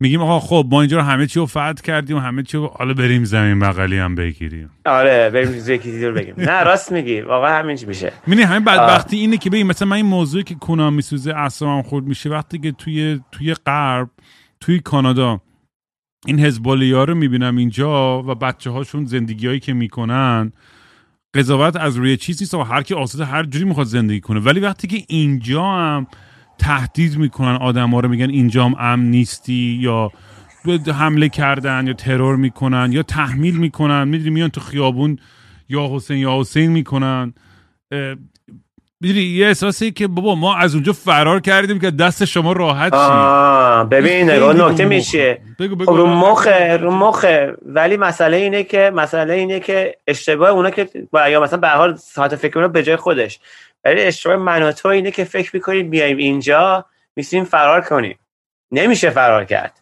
میگیم 0.00 0.22
آقا 0.22 0.40
خب 0.40 0.66
ما 0.70 0.80
اینجا 0.80 0.96
رو 0.96 1.02
همه 1.02 1.26
چی 1.26 1.40
رو 1.40 1.46
فتح 1.46 1.72
کردیم 1.72 2.16
و 2.16 2.20
همه 2.20 2.42
چی 2.42 2.56
رو 2.56 2.66
حالا 2.66 2.94
بریم 2.94 3.24
زمین 3.24 3.58
بغلی 3.58 3.98
هم 3.98 4.14
بگیریم. 4.14 4.70
آره 4.86 5.30
بریم 5.30 5.52
چیزی 5.52 5.74
یکی 5.74 5.84
چیزی 5.84 6.06
رو 6.06 6.14
بگیم. 6.14 6.34
نه 6.38 6.62
راست 6.62 6.92
میگی. 6.92 7.20
واقعا 7.20 7.58
همین 7.58 7.78
میشه. 7.86 8.12
می‌بینی 8.26 8.46
همین 8.46 8.64
بدبختی 8.64 9.16
اینه 9.16 9.36
که 9.36 9.50
ببین 9.50 9.66
مثلا 9.66 9.88
من 9.88 9.96
این 9.96 10.06
موضوعی 10.06 10.44
که 10.44 10.54
کنام 10.54 10.94
میسوزه 10.94 11.30
اعصابم 11.30 11.82
خورد 11.82 12.04
میشه 12.04 12.30
وقتی 12.30 12.58
که 12.58 12.72
توی 12.72 13.20
توی 13.32 13.54
غرب 13.54 14.10
توی 14.60 14.80
کانادا 14.80 15.40
این 16.26 16.52
ها 16.94 17.04
رو 17.04 17.14
می‌بینم 17.14 17.56
اینجا 17.56 18.22
و 18.22 18.34
بچه 18.34 18.70
هاشون 18.70 19.04
زندگی 19.04 19.46
هایی 19.46 19.60
که 19.60 19.72
می‌کنن 19.72 20.52
قضاوت 21.34 21.76
از 21.76 21.96
روی 21.96 22.16
چیز 22.16 22.42
نیست 22.42 22.54
و 22.54 22.62
هر 22.62 22.82
کی 22.82 22.94
آزاد 22.94 23.28
هر 23.28 23.44
جوری 23.44 23.64
می‌خواد 23.64 23.86
زندگی 23.86 24.20
کنه. 24.20 24.40
ولی 24.40 24.60
وقتی 24.60 24.86
که 24.86 25.04
اینجا 25.08 25.64
هم 25.64 26.06
تهدید 26.58 27.18
می‌کنن 27.18 27.56
آدم 27.56 27.90
ها 27.90 28.00
رو 28.00 28.08
میگن 28.08 28.30
اینجا 28.30 28.64
هم 28.64 28.74
امن 28.78 29.10
نیستی 29.10 29.78
یا 29.80 30.12
حمله 30.94 31.28
کردن 31.28 31.86
یا 31.86 31.92
ترور 31.92 32.36
می‌کنن 32.36 32.88
یا 32.92 33.02
تحمیل 33.02 33.56
می‌کنن. 33.56 34.08
می‌دونی 34.08 34.30
میان 34.30 34.48
تو 34.48 34.60
خیابون 34.60 35.18
یا 35.68 35.88
حسین 35.92 36.18
یا 36.18 36.40
حسین 36.40 36.70
می‌کنن. 36.70 37.34
می‌دونی 39.00 39.20
یه 39.20 39.46
احساسی 39.46 39.90
که 39.90 40.06
بابا 40.06 40.34
ما 40.34 40.56
از 40.56 40.74
اونجا 40.74 40.92
فرار 40.92 41.40
کردیم 41.40 41.78
که 41.78 41.90
دست 41.90 42.24
شما 42.24 42.52
راحت 42.52 42.92
آه 42.94 43.88
ببین 43.88 44.30
نگاه 44.30 44.52
نکته 44.52 44.84
میشه. 44.84 45.38
بگو 45.58 45.74
خب 45.74 45.82
بگو 45.82 45.96
رو 45.96 46.06
مخه 46.06 46.76
رو 46.76 46.90
مخه 46.90 47.52
ولی 47.62 47.96
مسئله 47.96 48.36
اینه 48.36 48.62
که 48.62 48.92
مسئله 48.94 49.34
اینه 49.34 49.60
که 49.60 49.96
اشتباه 50.06 50.50
اونا 50.50 50.70
که 50.70 50.88
یا 51.30 51.40
مثلا 51.40 51.58
به 51.58 51.68
حال 51.68 51.96
ساعت 51.96 52.36
فکر 52.36 52.58
اونا 52.58 52.68
به 52.68 52.82
جای 52.82 52.96
خودش. 52.96 53.40
ولی 53.84 54.02
اشتباه 54.02 54.36
من 54.36 54.72
تو 54.72 54.88
اینه 54.88 55.10
که 55.10 55.24
فکر 55.24 55.50
می‌کنیم 55.54 55.90
بیایم 55.90 56.16
اینجا 56.16 56.84
میسیم 57.16 57.44
فرار 57.44 57.80
کنیم. 57.80 58.18
نمیشه 58.72 59.10
فرار 59.10 59.44
کرد. 59.44 59.72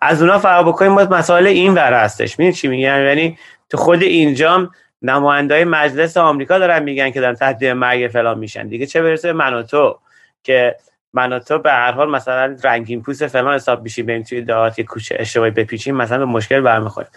از 0.00 0.22
اونا 0.22 0.38
فرار 0.38 0.64
بکنیم 0.64 0.94
باز 0.94 1.10
مسائل 1.10 1.46
این 1.46 1.74
ور 1.74 1.92
هستش. 1.92 2.38
می‌دونی 2.38 2.54
چی 2.54 2.68
میگم؟ 2.68 3.04
یعنی 3.06 3.38
تو 3.70 3.76
خود 3.76 4.02
اینجام 4.02 4.70
نمایندای 5.02 5.64
مجلس 5.64 6.16
آمریکا 6.16 6.58
دارن 6.58 6.82
میگن 6.82 7.10
که 7.10 7.20
دارن 7.20 7.34
تهدید 7.34 7.68
مرگ 7.68 8.10
فلان 8.12 8.38
میشن. 8.38 8.68
دیگه 8.68 8.86
چه 8.86 9.02
برسه 9.02 9.32
من 9.32 9.54
و 9.54 9.62
تو 9.62 9.98
که 10.42 10.76
من 11.14 11.32
و 11.32 11.38
تو 11.38 11.58
به 11.58 11.72
هر 11.72 11.92
حال 11.92 12.10
مثلا 12.10 12.56
رنگین 12.64 13.02
پوست 13.02 13.26
فلان 13.26 13.54
حساب 13.54 13.82
میشیم 13.82 14.06
بریم 14.06 14.22
توی 14.22 14.42
دهات 14.42 14.78
یه 14.78 14.84
کوچه 14.84 15.16
اشتباهی 15.18 15.50
بپیچیم 15.50 15.96
مثلا 15.96 16.18
به 16.18 16.24
مشکل 16.24 16.60
برمیخوریم. 16.60 17.10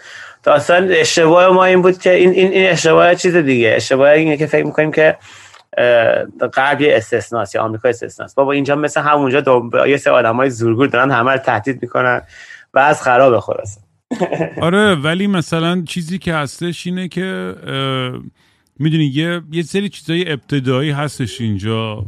اصلا 0.46 0.88
اشتباه 0.90 1.48
ما 1.48 1.64
این 1.64 1.82
بود 1.82 1.98
که 1.98 2.12
این 2.12 2.30
این 2.30 2.52
این 2.52 2.70
اشتباه 2.70 3.14
چیز 3.14 3.36
دیگه. 3.36 3.72
اشتباه 3.76 4.10
اینه 4.10 4.36
که 4.36 4.46
فکر 4.46 4.64
می‌کنیم 4.64 4.92
که 4.92 5.16
غرب 6.52 6.80
یه 6.80 6.96
استثناست 6.96 7.54
یا 7.54 7.62
آمریکا 7.62 7.88
استثناست. 7.88 8.36
بابا 8.36 8.52
اینجا 8.52 8.76
مثل 8.76 9.00
همونجا. 9.00 9.62
یه 9.86 9.96
سری 9.96 10.12
آدمای 10.12 10.50
زورگور 10.50 10.86
دارن 10.86 11.10
همه 11.10 11.38
تهدید 11.38 11.82
می‌کنن 11.82 12.22
و 12.74 12.78
از 12.78 13.02
خراب 13.02 13.40
خلاصه. 13.40 13.80
آره 14.60 14.94
ولی 14.94 15.26
مثلا 15.26 15.82
چیزی 15.82 16.18
که 16.18 16.34
هستش 16.34 16.86
اینه 16.86 17.08
که 17.08 17.54
می‌دونی 18.78 19.04
یه 19.04 19.42
یه 19.52 19.62
سری 19.62 19.88
چیزای 19.88 20.32
ابتدایی 20.32 20.90
هستش 20.90 21.40
اینجا 21.40 22.04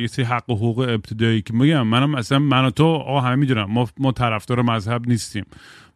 یه 0.00 0.06
سری 0.06 0.24
حق 0.24 0.50
و 0.50 0.54
حقوق 0.54 0.78
ابتدایی 0.78 1.42
که 1.42 1.54
میگم. 1.54 1.86
منم 1.86 2.14
اصلا 2.14 2.38
من 2.38 2.64
و 2.64 2.70
تو 2.70 2.84
آقا 2.84 3.20
همه 3.20 3.36
می‌دونم. 3.36 3.64
ما 3.70 3.88
ما 3.98 4.12
طرفدار 4.12 4.62
مذهب 4.62 5.08
نیستیم. 5.08 5.44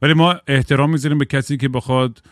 ولی 0.02 0.14
ما 0.14 0.34
احترام 0.46 0.90
می‌ذاریم 0.90 1.18
به 1.18 1.24
کسی 1.24 1.56
که 1.56 1.68
بخواد 1.68 2.22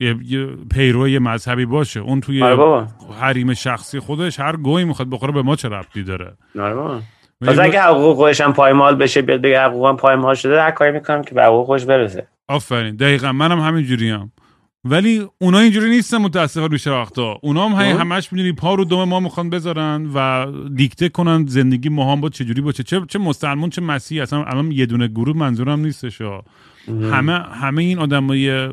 یه, 0.00 0.46
پیرو 0.70 1.08
یه 1.08 1.18
مذهبی 1.18 1.66
باشه. 1.66 2.00
اون 2.00 2.20
توی 2.20 2.42
آره 2.42 2.88
حریم 3.20 3.54
شخصی 3.54 3.98
خودش 3.98 4.40
هر 4.40 4.56
گویی 4.56 4.84
می‌خواد 4.84 5.10
بخوره 5.10 5.32
به 5.32 5.42
ما 5.42 5.56
چه 5.56 5.68
ربطی 5.68 6.02
داره؟ 6.02 6.32
آره 6.60 7.02
تازه 7.46 7.58
ما- 7.58 7.64
اگه 7.68 7.82
حقوق 7.82 8.16
خودش 8.16 8.40
هم 8.40 8.52
پایمال 8.52 8.94
بشه 8.94 9.22
بیاد 9.22 9.40
بگه 9.40 9.60
حقوقم 9.62 9.96
پایمال 9.96 10.34
شده 10.34 10.62
هر 10.62 10.70
کاری 10.70 10.92
می‌کنم 10.92 11.22
که 11.22 11.34
به 11.34 11.42
حقوق 11.44 11.66
خودش 11.66 11.84
برسه. 11.84 12.26
آفرین. 12.48 12.96
دقیقا. 12.96 13.32
منم 13.32 13.60
همین 13.60 13.84
جوریم 13.84 14.32
ولی 14.84 15.26
اونا 15.38 15.58
اینجوری 15.58 15.90
نیستن 15.90 16.16
متاسفانه 16.18 16.68
بیشتر 16.68 16.90
وقتا. 16.90 17.38
اونا 17.42 17.68
هم 17.68 17.72
همین 17.74 17.92
آه. 17.92 18.00
همش 18.00 18.32
می‌دونی 18.32 18.52
پا 18.52 18.74
رو 18.74 18.84
دم 18.84 19.04
ما 19.04 19.20
می‌خوان 19.20 19.50
بذارن 19.50 20.06
و 20.14 20.46
دیکته 20.74 21.08
کنن 21.08 21.46
زندگی 21.46 21.88
ما 21.88 22.12
هم 22.12 22.20
با 22.20 22.28
چجوری 22.28 22.60
باشه. 22.60 22.82
چه 22.82 23.00
چه 23.08 23.18
مسلمون 23.18 23.70
چه 23.70 23.82
مسیحی. 23.82 24.20
اصلا 24.20 24.44
الان 24.44 24.72
یه 24.72 24.86
دونه 24.86 25.08
گروه 25.08 25.36
منظورم 25.36 25.80
نیستش 25.80 26.20
ها. 26.20 26.44
همه 26.88 27.32
همه 27.32 27.82
این 27.82 27.98
آدمای 27.98 28.68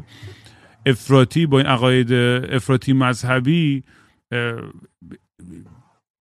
افراطی 0.85 1.45
با 1.45 1.57
این 1.57 1.67
عقاید 1.67 2.13
افراطی 2.53 2.93
مذهبی 2.93 3.83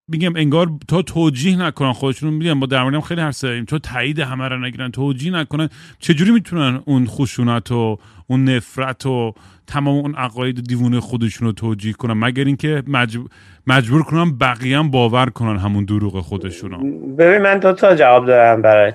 میگم 0.09 0.37
انگار 0.37 0.71
تا 0.89 1.03
توجیه 1.03 1.57
نکنن 1.57 1.93
خودشون 1.93 2.35
میگم 2.35 2.61
با 2.61 2.67
در 2.67 2.83
موردم 2.83 3.01
خیلی 3.01 3.21
حرف 3.21 3.35
زدیم. 3.35 3.65
تو 3.65 3.79
تایید 3.79 4.19
همه 4.19 4.49
رو 4.49 4.59
نگیرن 4.59 4.91
توجیه 4.91 5.33
نکنن. 5.33 5.69
چجوری 5.99 6.31
می‌تونن 6.31 6.81
اون 6.85 7.07
خشونت 7.07 7.73
و 7.73 7.99
اون 8.27 8.45
نفرت 8.45 9.07
و 9.07 9.35
تمام 9.67 9.95
اون 9.97 10.15
عقاید 10.15 10.63
دیوونه 10.69 11.01
خودشون 11.01 11.47
رو 11.47 11.53
توجیه 11.53 11.93
کنن؟ 11.93 12.15
مگر 12.15 12.45
اینکه 12.45 12.83
مجبور, 12.87 13.29
مجبور 13.67 14.03
کنن 14.03 14.39
بقیه 14.39 14.79
هم 14.79 14.91
باور 14.91 15.31
کنن 15.31 15.59
همون 15.59 15.85
دروغ 15.85 16.21
خودشون 16.21 16.71
رو 16.71 16.79
ببین 17.17 17.43
من 17.43 17.59
دو 17.59 17.73
تا 17.73 17.95
جواب 17.95 18.27
دارم 18.27 18.63
برات. 18.63 18.95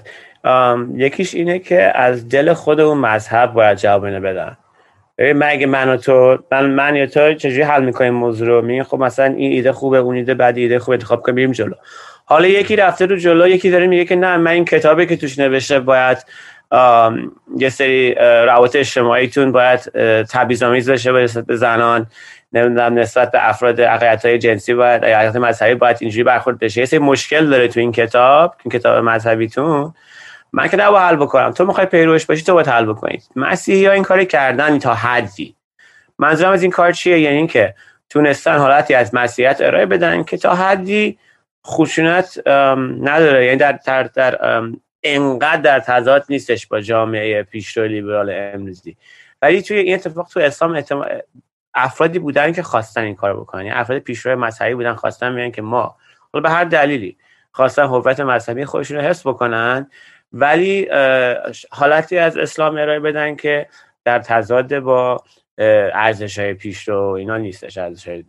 یکیش 0.96 1.36
اینه 1.36 1.60
که 1.60 1.92
از 1.96 2.30
دل 2.30 2.54
خود 2.54 2.80
اون 2.80 2.98
مذهب 2.98 3.54
باید 3.54 3.78
جواب 3.78 4.04
اینو 4.04 4.20
بدن. 4.20 4.58
من 5.18 5.50
اگه 5.50 5.66
من 5.66 5.90
و 5.90 5.98
تو 5.98 6.38
من, 6.52 6.66
من 6.66 6.96
یا 6.96 7.06
تو 7.06 7.34
چجوری 7.34 7.62
حل 7.62 7.84
می‌کنیم 7.84 8.14
موضوع 8.14 8.48
رو؟ 8.48 8.62
میگیم 8.62 8.84
خب 8.84 8.98
مثلا 8.98 9.26
این 9.26 9.52
ایده 9.52 9.72
خوبه 9.72 9.98
اون 9.98 10.16
ایده 10.16 10.34
بعد 10.34 10.58
ایده 10.58 10.80
خوبه 10.80 10.96
انتخاب 10.96 11.22
کنیم 11.22 11.36
بریم 11.36 11.52
جلو. 11.52 11.74
حالا 12.26 12.48
یکی 12.48 12.76
رفته 12.76 13.06
رو 13.06 13.16
جلو 13.16 13.48
یکی 13.48 13.70
داره 13.70 13.88
میگه 13.88 14.06
که 14.06 14.16
نه 14.16 14.38
من 14.38 14.52
این 14.52 14.66
کتابی 14.66 15.06
که 15.06 15.18
توش 15.18 15.40
نوشته 15.40 15.80
باید 15.80 16.26
یه 17.58 17.70
سری 17.70 18.16
روابط 18.46 18.76
اجتماعیتون 18.76 19.52
باید 19.52 19.92
اه، 19.96 20.24
تبعیض‌آمیز 20.24 20.90
بشه 20.90 21.12
به 21.42 21.56
زنان 21.56 22.08
نمی‌دونم 22.54 23.00
نسبت 23.00 23.32
به 23.32 23.50
افراد 23.50 23.82
اقلیت‌های 23.82 24.38
جنسی 24.38 24.74
باید 24.74 25.04
اقلیت 25.06 25.36
مذهبی 25.36 25.76
باید 25.76 25.98
اینجوری 26.00 26.24
برخورد 26.24 26.60
بشه. 26.60 26.80
یه 26.80 26.86
سری 26.86 27.00
مشکل 27.00 27.50
داره 27.50 27.68
تو 27.68 27.80
این 27.80 27.92
کتاب 27.92 28.56
این 28.64 28.80
کتاب 28.80 29.04
مذهبیتون. 29.04 29.94
من 30.54 30.68
که 30.68 30.78
نباید 30.78 31.04
حل 31.04 31.16
بکنم. 31.16 31.52
تو 31.52 31.66
می‌خوای 31.66 31.86
پیروش 31.86 32.26
باشی 32.26 32.44
تو 32.44 32.54
باید 32.54 32.68
حل 32.68 32.86
بکنی. 32.86 33.22
مسیحی 33.36 33.86
ها 33.86 33.92
این 33.92 34.04
کار 34.04 34.24
کردن 34.24 34.80
تا 34.80 34.94
حدی. 34.94 35.56
منظورم 36.20 36.52
از 36.52 36.62
این 36.62 36.72
کار 36.72 36.92
چیه؟ 36.92 37.20
یعنی 37.20 37.38
اینکه 37.38 37.76
تونستن 38.10 38.58
حالتی 38.58 38.94
از 38.94 39.16
مسیحیت 39.16 39.58
ارائه 39.62 39.86
بدن 39.86 40.24
که 40.24 40.38
تا 40.38 40.56
حدی 40.56 41.18
خشونت 41.68 42.48
نداره. 43.02 43.46
یعنی 43.46 43.58
در 43.58 43.80
در, 43.86 44.04
در 44.04 44.62
انقدر 45.04 45.62
در 45.62 45.80
تضاد 45.80 46.26
نیستش 46.30 46.68
با 46.68 46.82
جامعه 46.82 47.44
پیشرو 47.44 47.86
لیبرال 47.86 48.52
امروزی. 48.54 48.98
ولی 49.42 49.62
توی 49.62 49.78
این 49.78 49.96
اتفاق 49.96 50.28
تو 50.28 50.40
اسلام 50.40 50.76
احتمال 50.76 51.22
افرادی 51.74 52.20
بودن 52.20 52.52
که 52.52 52.64
خواستن 52.64 53.02
این 53.02 53.16
کار 53.16 53.40
بکنن. 53.40 53.66
یعنی 53.66 53.80
افراد 53.80 54.00
پیشرو 54.00 54.40
مذهبی 54.40 54.74
بودن 54.76 54.94
خواستن 54.94 55.32
میگن 55.32 55.52
که 55.52 55.62
ما 55.62 55.96
حالا 56.34 56.44
به 56.44 56.50
هر 56.50 56.64
دلیلی 56.64 57.18
خواستن 57.52 57.84
هویت 57.84 58.20
مذهبی 58.20 58.66
خودشون 58.66 58.98
رو 58.98 59.04
حفظ 59.04 59.28
بکنن 59.28 59.90
ولی 60.34 60.88
حالتی 61.72 62.18
از 62.18 62.38
اسلام 62.38 62.78
ارائه 62.78 63.00
بدن 63.00 63.36
که 63.36 63.68
در 64.06 64.20
تضاد 64.20 64.80
با 64.80 65.24
ارزش 65.94 66.40
های 66.40 66.54
پیشرو 66.54 67.12
و 67.12 67.16
اینا 67.16 67.38
نیستش 67.38 67.78
ارزش 67.78 68.08
های 68.08 68.24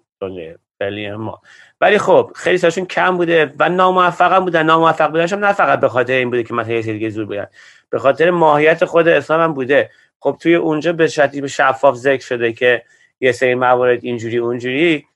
فعلی 0.79 1.13
ما. 1.13 1.41
ولی 1.81 1.99
خب 1.99 2.31
خیلی 2.35 2.59
ساشون 2.59 2.87
کم 2.87 3.17
بوده 3.17 3.55
و 3.59 3.69
ناموفق 3.69 4.33
هم 4.33 4.45
بودن. 4.45 4.63
ناموفق 4.63 5.11
بودنش 5.11 5.33
هم 5.33 5.45
نه 5.45 5.53
فقط 5.53 5.81
به 5.81 5.89
خاطر 5.89 6.13
این 6.13 6.31
بوده 6.31 6.43
که 6.43 6.55
مثلا 6.55 6.75
یه 6.75 6.83
دیگه 6.83 7.11
زور 7.11 7.25
بودن 7.25 7.47
به 7.91 7.99
خاطر 7.99 8.31
ماهیت 8.31 8.85
خود 8.85 9.09
اسلام 9.09 9.41
هم 9.41 9.55
بوده. 9.55 9.91
خب 10.21 10.37
توی 10.41 10.55
اونجا 10.55 10.93
به 10.93 11.07
شدید 11.07 11.47
شفاف 11.47 11.95
ذکر 11.95 12.25
شده 12.25 12.53
که 12.53 12.83
یه 13.21 13.33
سری 13.33 13.55
موارد 13.55 14.05
اینجوری 14.05 14.39
اونجوری. 14.39 15.07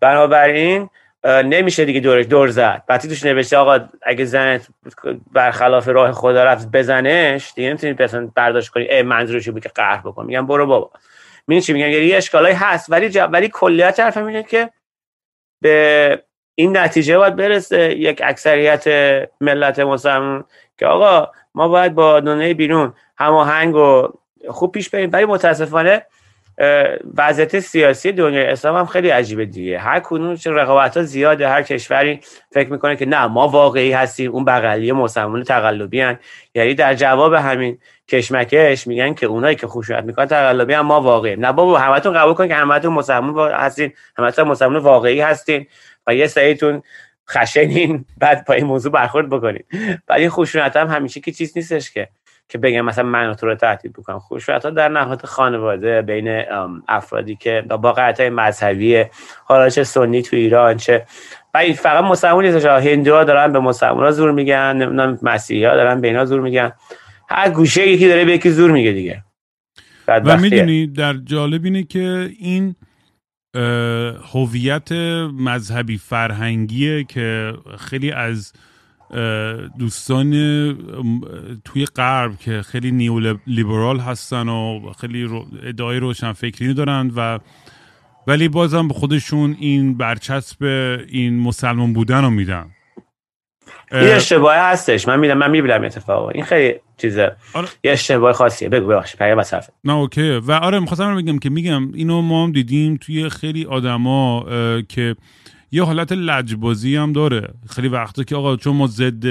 بنابراین 0.00 0.90
نمیشه 1.28 1.84
دیگه 1.84 2.00
دورش 2.00 2.26
دور 2.26 2.48
زد. 2.48 2.82
وقتی 2.88 3.08
توش 3.08 3.24
نوشته 3.24 3.56
آقا 3.56 3.88
اگه 4.02 4.24
زنت 4.24 4.68
برخلاف 5.32 5.88
راه 5.88 6.12
خدا 6.12 6.44
رفت 6.44 6.70
بزنش 6.70 7.52
دیگه 7.54 7.68
نمی‌تونی 7.68 7.96
مثلا 8.00 8.30
برداشت 8.34 8.68
کنی. 8.68 9.02
منظورش 9.02 9.48
بود 9.48 9.62
که 9.62 9.68
قهر 9.68 10.00
بکن. 10.00 10.26
میگم 10.26 10.46
برو 10.46 10.66
بابا. 10.66 10.90
می‌دونی 11.46 11.62
چی 11.62 11.72
میگم؟ 11.72 11.88
یعنی 11.88 12.06
یه 12.06 12.16
اشکالایی 12.16 12.54
هست. 12.54 12.92
ولی 12.92 13.10
جا... 13.10 13.26
ولی 13.26 13.48
کلیت 13.52 14.00
حرفم 14.00 14.26
اینه 14.26 14.42
که 14.42 14.70
به 15.62 16.22
این 16.54 16.76
نتیجه 16.76 17.18
باید 17.18 17.36
برسه 17.36 17.96
یک 17.96 18.20
اکثریت 18.24 18.84
ملت 19.40 19.78
مسلمان 19.78 20.44
که 20.78 20.86
آقا 20.86 21.32
ما 21.54 21.68
باید 21.68 21.94
با 21.94 22.20
دنیای 22.20 22.54
بیرون 22.54 22.92
هماهنگ 23.18 23.74
و 23.74 24.08
خوب 24.48 24.72
پیش 24.72 24.90
بریم. 24.90 25.10
ولی 25.12 25.24
متاسفانه 25.24 26.06
وضعیت 27.16 27.60
سیاسی 27.60 28.12
دنیای 28.12 28.46
اسلام 28.46 28.76
هم 28.76 28.86
خیلی 28.86 29.08
عجیبه 29.08 29.44
دیگه. 29.46 29.78
هر 29.78 30.00
کدوم 30.04 30.36
چه 30.36 30.50
رقابت 30.50 30.96
ها 30.96 31.02
زیاده 31.02 31.48
هر 31.48 31.62
کشوری 31.62 32.20
فکر 32.52 32.72
می‌کنه 32.72 32.96
که 32.96 33.06
نه 33.06 33.26
ما 33.26 33.48
واقعی 33.48 33.92
هستیم 33.92 34.32
اون 34.32 34.44
بغلی 34.44 34.92
مسلمان 34.92 35.42
تقلبی 35.42 36.00
هن. 36.00 36.18
یعنی 36.54 36.74
در 36.74 36.94
جواب 36.94 37.34
همین 37.34 37.78
کشمکش 38.08 38.86
میگن 38.86 39.14
که 39.14 39.26
اونایی 39.26 39.56
که 39.56 39.66
خشونت 39.66 40.04
می‌کنن 40.04 40.26
تقلبی 40.26 40.74
هم 40.74 40.86
ما 40.86 41.00
واقعی 41.00 41.36
نه 41.36 41.52
بابا 41.52 41.78
همتون 41.78 42.12
قبول 42.12 42.34
کن 42.34 42.48
که 42.48 42.54
همتون 42.54 42.92
مسلمان 42.92 43.52
هستین 43.52 43.92
همتون 44.18 44.48
مسلمان 44.48 44.76
واقعی 44.76 45.20
هستین 45.20 45.66
و 46.06 46.14
یه 46.14 46.26
سریتون 46.26 46.82
خشنین 47.30 48.04
بعد 48.18 48.44
با 48.44 48.54
این 48.54 48.66
موضوع 48.66 48.92
برخورد 48.92 49.28
بکنین. 49.28 49.62
ولی 50.08 50.28
خشونت 50.28 50.76
هم 50.76 50.86
همیشه 50.86 51.20
که 51.20 51.32
چیز 51.32 51.52
نیستش 51.56 51.90
که. 51.90 52.08
که 52.48 52.58
بگم 52.58 52.80
مثلا 52.80 53.04
من 53.04 53.34
تو 53.34 53.46
رو 53.46 53.54
تهدید 53.54 53.92
بکنم. 53.92 54.18
خشونت 54.18 54.64
ها 54.64 54.70
در 54.70 54.88
نهاد 54.88 55.26
خانواده 55.26 56.02
بین 56.02 56.42
افرادی 56.88 57.36
که 57.36 57.64
با 57.68 57.92
های 57.92 58.30
مذهبی 58.30 59.04
حالا 59.44 59.68
چه 59.68 59.84
سنی 59.84 60.22
تو 60.22 60.36
ایران 60.36 60.76
چه 60.76 61.06
این 61.54 61.74
فقط 61.74 62.04
مسلمان 62.04 62.44
نیستش 62.44 62.64
هندوها 62.64 63.24
دارن 63.24 63.52
به 63.52 63.58
مسلمان 63.58 64.10
زور 64.10 64.32
میگن 64.32 64.76
نمی‌دونم 64.76 65.18
مسیحی 65.22 65.64
ها 65.64 65.74
دارن 65.74 66.00
به 66.00 66.08
اینا 66.08 66.24
زور 66.24 66.40
میگن. 66.40 66.72
هر 67.28 67.50
گوشه 67.50 67.88
یکی 67.88 68.08
داره 68.08 68.24
به 68.24 68.32
یکی 68.32 68.50
زور 68.50 68.70
میگه 68.70 68.92
دیگه. 68.92 69.24
و. 70.08 70.36
می‌دونی 70.36 70.86
در 70.86 71.14
جالب 71.14 71.64
اینه 71.64 71.82
که 71.82 72.30
این 72.38 72.74
هویت 74.32 74.92
مذهبی 75.32 75.98
فرهنگیه 75.98 77.04
که 77.04 77.52
خیلی 77.78 78.12
از 78.12 78.52
دوستان 79.78 80.30
توی 81.64 81.84
غرب 81.84 82.38
که 82.38 82.62
خیلی 82.62 82.90
نیو 82.90 83.36
لیبرال 83.46 83.98
هستن 83.98 84.48
و 84.48 84.92
خیلی 85.00 85.22
رو- 85.22 85.46
ادعای 85.62 85.98
روشنفکری 85.98 86.74
دارن 86.74 87.10
و 87.16 87.38
ولی 88.26 88.48
بازم 88.48 88.88
به 88.88 88.94
خودشون 88.94 89.56
این 89.60 89.96
برچسب 89.96 90.64
این 91.08 91.38
مسلمان 91.38 91.92
بودن 91.92 92.22
رو 92.24 92.30
میدن. 92.30 92.66
این 93.92 94.08
اشتباه 94.08 94.56
هستش. 94.56 95.08
من 95.08 95.20
میدم 95.20 95.38
من 95.38 95.50
می‌بینم 95.50 95.84
اتفاق. 95.84 96.26
این 96.26 96.44
خیلی 96.44 96.74
چیزه. 96.96 97.36
آره. 97.54 97.68
یه 97.84 97.92
اشتباه 97.92 98.32
خاصیه. 98.32 98.68
بگو 98.68 98.86
ببخش 98.86 99.16
پیا 99.16 99.36
بس 99.36 99.54
حرف 99.54 99.70
نه 99.84 99.92
اوکی 99.92 100.30
و 100.30 100.52
آره 100.52 100.80
می‌خواستم 100.80 101.16
بگم 101.16 101.38
که 101.38 101.50
میگم 101.50 101.92
اینو 101.92 102.22
ما 102.22 102.44
هم 102.44 102.52
دیدیم 102.52 102.96
توی 102.96 103.28
خیلی 103.28 103.64
آدما 103.64 104.46
که 104.88 105.16
یه 105.70 105.82
حالت 105.84 106.12
لجبازی 106.12 106.96
هم 106.96 107.12
داره. 107.12 107.54
خیلی 107.70 107.88
وقتا 107.88 108.22
که 108.22 108.36
آقا 108.36 108.56
چون 108.56 108.76
ما 108.76 108.86
ضد 108.86 109.26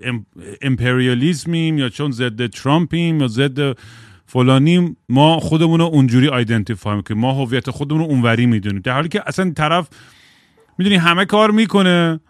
ام- 0.00 0.26
امپریالیزمیم 0.62 1.78
یا 1.78 1.88
چون 1.88 2.10
ضد 2.10 2.46
ترامپیم 2.46 3.20
یا 3.20 3.28
ضد 3.28 3.78
فلانیم 4.26 4.96
ما 5.08 5.40
خودمون 5.40 5.80
رو 5.80 5.86
اونجوری 5.86 6.28
identify 6.28 6.96
می‌کنیم. 6.96 7.20
ما 7.20 7.32
هویت 7.32 7.70
خودمون 7.70 8.00
رو 8.00 8.06
اونوری 8.06 8.46
می‌دونیم. 8.46 8.80
در 8.80 8.92
حالی 8.92 9.08
که 9.08 9.22
اصلا 9.26 9.52
طرف 9.56 9.88
می‌دونی 10.78 10.96
همه 10.96 11.24
کار 11.24 11.50
می‌کنه. 11.50 12.20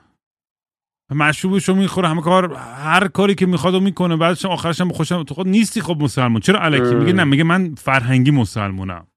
مشروبش 1.11 1.69
رو 1.69 1.75
می‌خوره 1.75 2.09
همه 2.09 2.23
کار 2.23 2.55
هر 2.55 3.09
کاری 3.09 3.35
که 3.35 3.47
می‌خواد 3.47 3.75
رو 3.75 3.81
می‌کنه. 3.81 4.17
بعدش 4.17 4.45
آخرش 4.45 4.81
هم 4.81 4.89
خوشم 4.89 5.23
تو 5.23 5.35
خود 5.35 5.49
نیستی 5.49 5.81
خب 5.81 5.97
مسلمان. 6.01 6.41
چرا 6.41 6.61
الکی. 6.61 6.95
میگه 6.95 7.13
نه 7.13 7.25
میگه 7.25 7.45
من 7.45 7.75
فرهنگی 7.75 8.31
مسلمونم. 8.31 8.95
اسم 8.97 9.16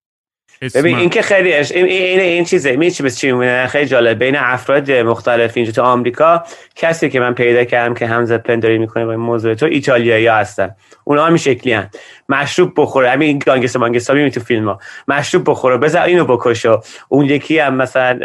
ببین 0.75 0.97
این 0.97 1.09
که 1.09 1.21
خیلی 1.21 1.53
اش... 1.53 1.71
این 1.71 1.85
این 1.85 2.19
این 2.19 2.43
چیزه. 2.43 2.75
می 2.75 2.91
چی 2.91 3.09
چی؟ 3.09 3.67
خیلی 3.67 3.85
جالب. 3.85 4.19
بین 4.19 4.35
افراد 4.35 4.91
مختلف 4.91 5.51
اینجا 5.57 5.71
تو 5.71 5.81
آمریکا 5.81 6.43
کسی 6.75 7.09
که 7.09 7.19
من 7.19 7.33
پیدا 7.33 7.63
کردم 7.63 7.93
که 7.93 8.07
هم 8.07 8.37
پنداری 8.37 8.77
می‌کنه 8.77 9.05
با 9.05 9.11
این 9.11 9.19
موضوع 9.19 9.53
تو 9.53 9.65
ایتالیایی 9.65 10.27
هستن. 10.27 10.75
اونا 11.03 11.25
هم 11.25 11.37
شکلی 11.37 11.73
هن. 11.73 11.89
مشروب 12.29 12.73
بخوره. 12.77 13.09
همین 13.09 13.39
گانگس 13.39 13.75
مانگستا 13.75 14.13
می‌بینی 14.13 14.31
تو 14.31 14.39
فیلم 14.39 14.69
ها 14.69 14.79
مشروب 15.07 15.43
بخوره. 15.47 15.77
بذار 15.77 16.01
اینو 16.01 16.25
بکشو. 16.25 16.81
اون 17.09 17.25
یکی 17.25 17.59
هم 17.59 17.75
مثلا 17.75 18.19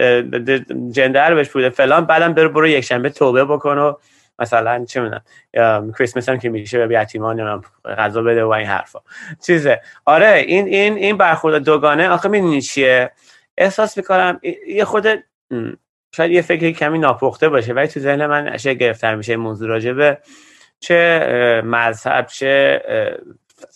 جندر 0.90 1.34
بهش 1.34 1.48
بوده. 1.48 1.70
فلان 1.70 2.04
بعدم 2.04 2.32
بره 2.32 2.48
برو 2.48 2.66
یک 2.68 2.84
شنبه 2.84 3.10
توبه 3.10 3.44
بکن 3.44 3.78
و 3.78 3.94
مثلا 4.38 4.84
چه 4.84 5.00
می‌دونم 5.00 5.92
کریسمس 5.92 6.28
هم 6.28 6.38
که 6.38 6.48
میشه 6.48 6.86
به 6.86 6.94
یتیمان 6.94 7.62
غذا 7.98 8.22
بده 8.22 8.44
و 8.44 8.48
این 8.48 8.66
حرفا. 8.66 9.00
چیزه. 9.46 9.80
آره 10.04 10.44
این 10.46 10.66
این 10.66 10.94
این 10.94 11.16
برخورد 11.16 11.64
دوگانه 11.64 12.08
آخه 12.08 12.28
می‌دونی 12.28 12.62
چیه؟ 12.62 13.12
احساس 13.58 13.96
می‌کنم 13.96 14.40
یه 14.68 14.84
خود 14.84 15.06
شاید 16.16 16.30
یه 16.30 16.42
فکری 16.42 16.72
کمی 16.72 16.98
ناپخته 16.98 17.48
باشه 17.48 17.72
ولی 17.72 17.88
تو 17.88 18.00
ذهن 18.00 18.26
من 18.26 18.48
اشیاء 18.48 18.74
گرفتر 18.74 19.14
میشه 19.14 19.36
موضوع 19.36 19.68
راجبه 19.68 20.18
چه 20.80 21.62
مذهب 21.64 22.26
چه 22.26 22.82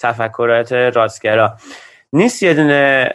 تفکرات 0.01 0.73
راستگرا. 0.73 1.57
نیست 2.13 2.43
یه 2.43 2.55
دونه 2.55 3.13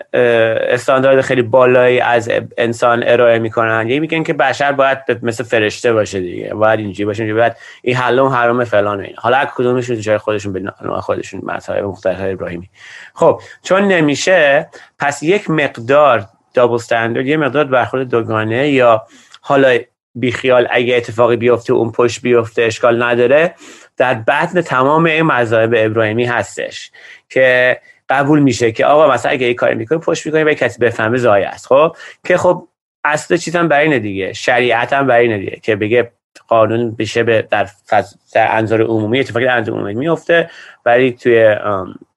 استاندارد 0.69 1.21
خیلی 1.21 1.41
بالایی 1.41 1.99
از 1.99 2.29
انسان 2.57 3.03
ارائه 3.07 3.39
می‌کنن. 3.39 3.89
یه 3.89 3.99
میگن 3.99 4.23
که 4.23 4.33
بشر 4.33 4.71
باید 4.71 4.97
مثل 5.21 5.43
فرشته 5.43 5.93
باشه 5.93 6.19
دیگه. 6.19 6.53
باید 6.53 6.79
اینجوری 6.79 7.05
باشه 7.05 7.23
اینجوری 7.23 7.41
باید 7.41 7.55
این 7.81 7.95
حلم 7.95 8.25
حرام 8.25 8.63
فلان 8.63 8.99
و 8.99 9.03
اینا. 9.03 9.17
حالا 9.17 9.45
کدومشون 9.55 9.99
جای 9.99 10.17
خودشون 10.17 10.53
به 10.53 10.71
خودشون 11.01 11.41
مذهب 11.43 11.83
مختلف 11.83 12.17
ابراهیمی. 12.21 12.69
خب 13.13 13.41
چون 13.63 13.83
نمیشه 13.83 14.69
پس 14.99 15.23
یک 15.23 15.49
مقدار 15.49 16.25
دابل 16.53 16.75
استاندارد 16.75 17.27
یه 17.27 17.37
مقدار 17.37 17.63
برخورد 17.63 18.09
دوگانه 18.09 18.69
یا 18.69 19.05
حالا 19.41 19.77
بیخیال 20.15 20.67
اگه 20.71 20.95
اتفاقی 20.95 21.35
بیفته 21.35 21.73
اون 21.73 21.91
پشت 21.91 22.21
بیفته 22.21 22.61
اشکال 22.61 23.03
نداره 23.03 23.55
در 23.97 24.13
بطن 24.13 24.61
تمام 24.61 25.05
این 25.05 25.21
مذاهب 25.21 25.73
ابراهیمی 25.77 26.25
هستش 26.25 26.91
که 27.29 27.79
قبول 28.09 28.39
میشه 28.39 28.71
که 28.71 28.85
آقا 28.85 29.13
مثلا 29.13 29.31
اگه 29.31 29.47
یه 29.47 29.53
کاری 29.53 29.75
می‌کنی 29.75 29.97
پشت 29.97 30.25
می‌کنی 30.25 30.43
و 30.43 30.53
کسی 30.53 30.79
بفهمه 30.79 31.17
زایه 31.17 31.47
است. 31.47 31.67
خب؟ 31.67 31.95
که 32.25 32.37
خب 32.37 32.67
اصل 33.03 33.37
چیزم 33.37 33.67
بر 33.67 33.79
اینه 33.79 33.99
دیگه 33.99 34.33
شریعت 34.33 34.93
هم 34.93 35.07
بر 35.07 35.17
اینه 35.17 35.37
دیگه 35.37 35.59
که 35.63 35.75
بگه 35.75 36.11
قانون 36.47 36.95
بشه 36.95 37.23
به 37.23 37.47
در, 37.51 37.65
فض... 37.87 38.15
در 38.33 38.57
انظار 38.57 38.81
عمومی 38.81 39.19
اتفاقی 39.19 39.45
در 39.45 39.57
انظار 39.57 39.75
عمومی 39.75 39.93
میفته 39.93 40.49
ولی 40.85 41.11
توی 41.11 41.55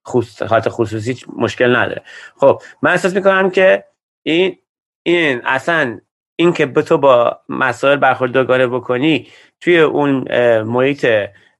خصوص... 0.06 0.68
خصوصی 0.68 1.16
مشکل 1.36 1.76
نداره. 1.76 2.02
خب 2.36 2.62
من 2.82 2.90
احساس 2.90 3.14
می‌کنم 3.14 3.50
که 3.50 3.84
این 4.22 4.56
این 5.02 5.40
اصلا 5.44 6.00
این 6.36 6.52
که 6.52 6.66
به 6.66 6.82
تو 6.82 6.98
با 6.98 7.40
مسائل 7.48 7.96
برخورد 7.96 8.32
دوگانه 8.32 8.66
بکنی 8.66 9.28
توی 9.60 9.78
اون 9.78 10.24
محیط 10.62 11.06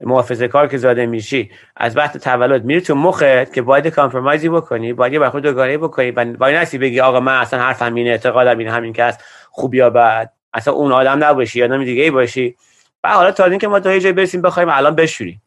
محافظه 0.01 0.49
کار 0.49 0.67
که 0.67 0.79
زاده 0.79 1.07
میشی 1.07 1.51
از 1.77 1.97
وقت 1.97 2.17
تولد 2.17 2.65
میری 2.65 2.81
تو 2.81 2.95
مخت 2.95 3.53
که 3.53 3.63
باید 3.63 3.87
کامپرومایزی 3.87 4.49
بکنی 4.49 4.93
باید 4.93 5.13
یه 5.13 5.19
برخورد 5.19 5.43
دوگانه 5.43 5.79
بکنی. 5.79 6.13
باید 6.13 6.57
نسی 6.57 6.79
بگی 6.79 7.01
آقا 7.01 7.21
من 7.21 7.35
اصلا 7.35 7.61
حرفم 7.61 7.95
اینه 7.95 8.11
اعتقادم 8.11 8.59
اینه 8.59 8.73
همین 8.73 8.93
که 8.93 9.05
هست 9.05 9.25
خوب 9.51 9.75
یا 9.75 9.91
بد 9.91 10.33
اصلا 10.55 10.75
اون 10.75 10.93
آدم 10.93 11.25
نباشی 11.25 11.59
یا 11.59 11.65
آدم 11.65 11.85
دیگه 11.85 12.03
ای 12.03 12.11
باشی. 12.11 12.57
و 13.05 13.09
حالا 13.09 13.33
تا 13.33 13.45
اینکه 13.45 13.69
ما 13.69 13.81
تا 13.81 13.93
یه 13.93 14.01
جایی 14.01 14.13
برسیم 14.13 14.43
بخوایم 14.43 14.69
الان 14.69 14.95
بشوریم. 14.95 15.43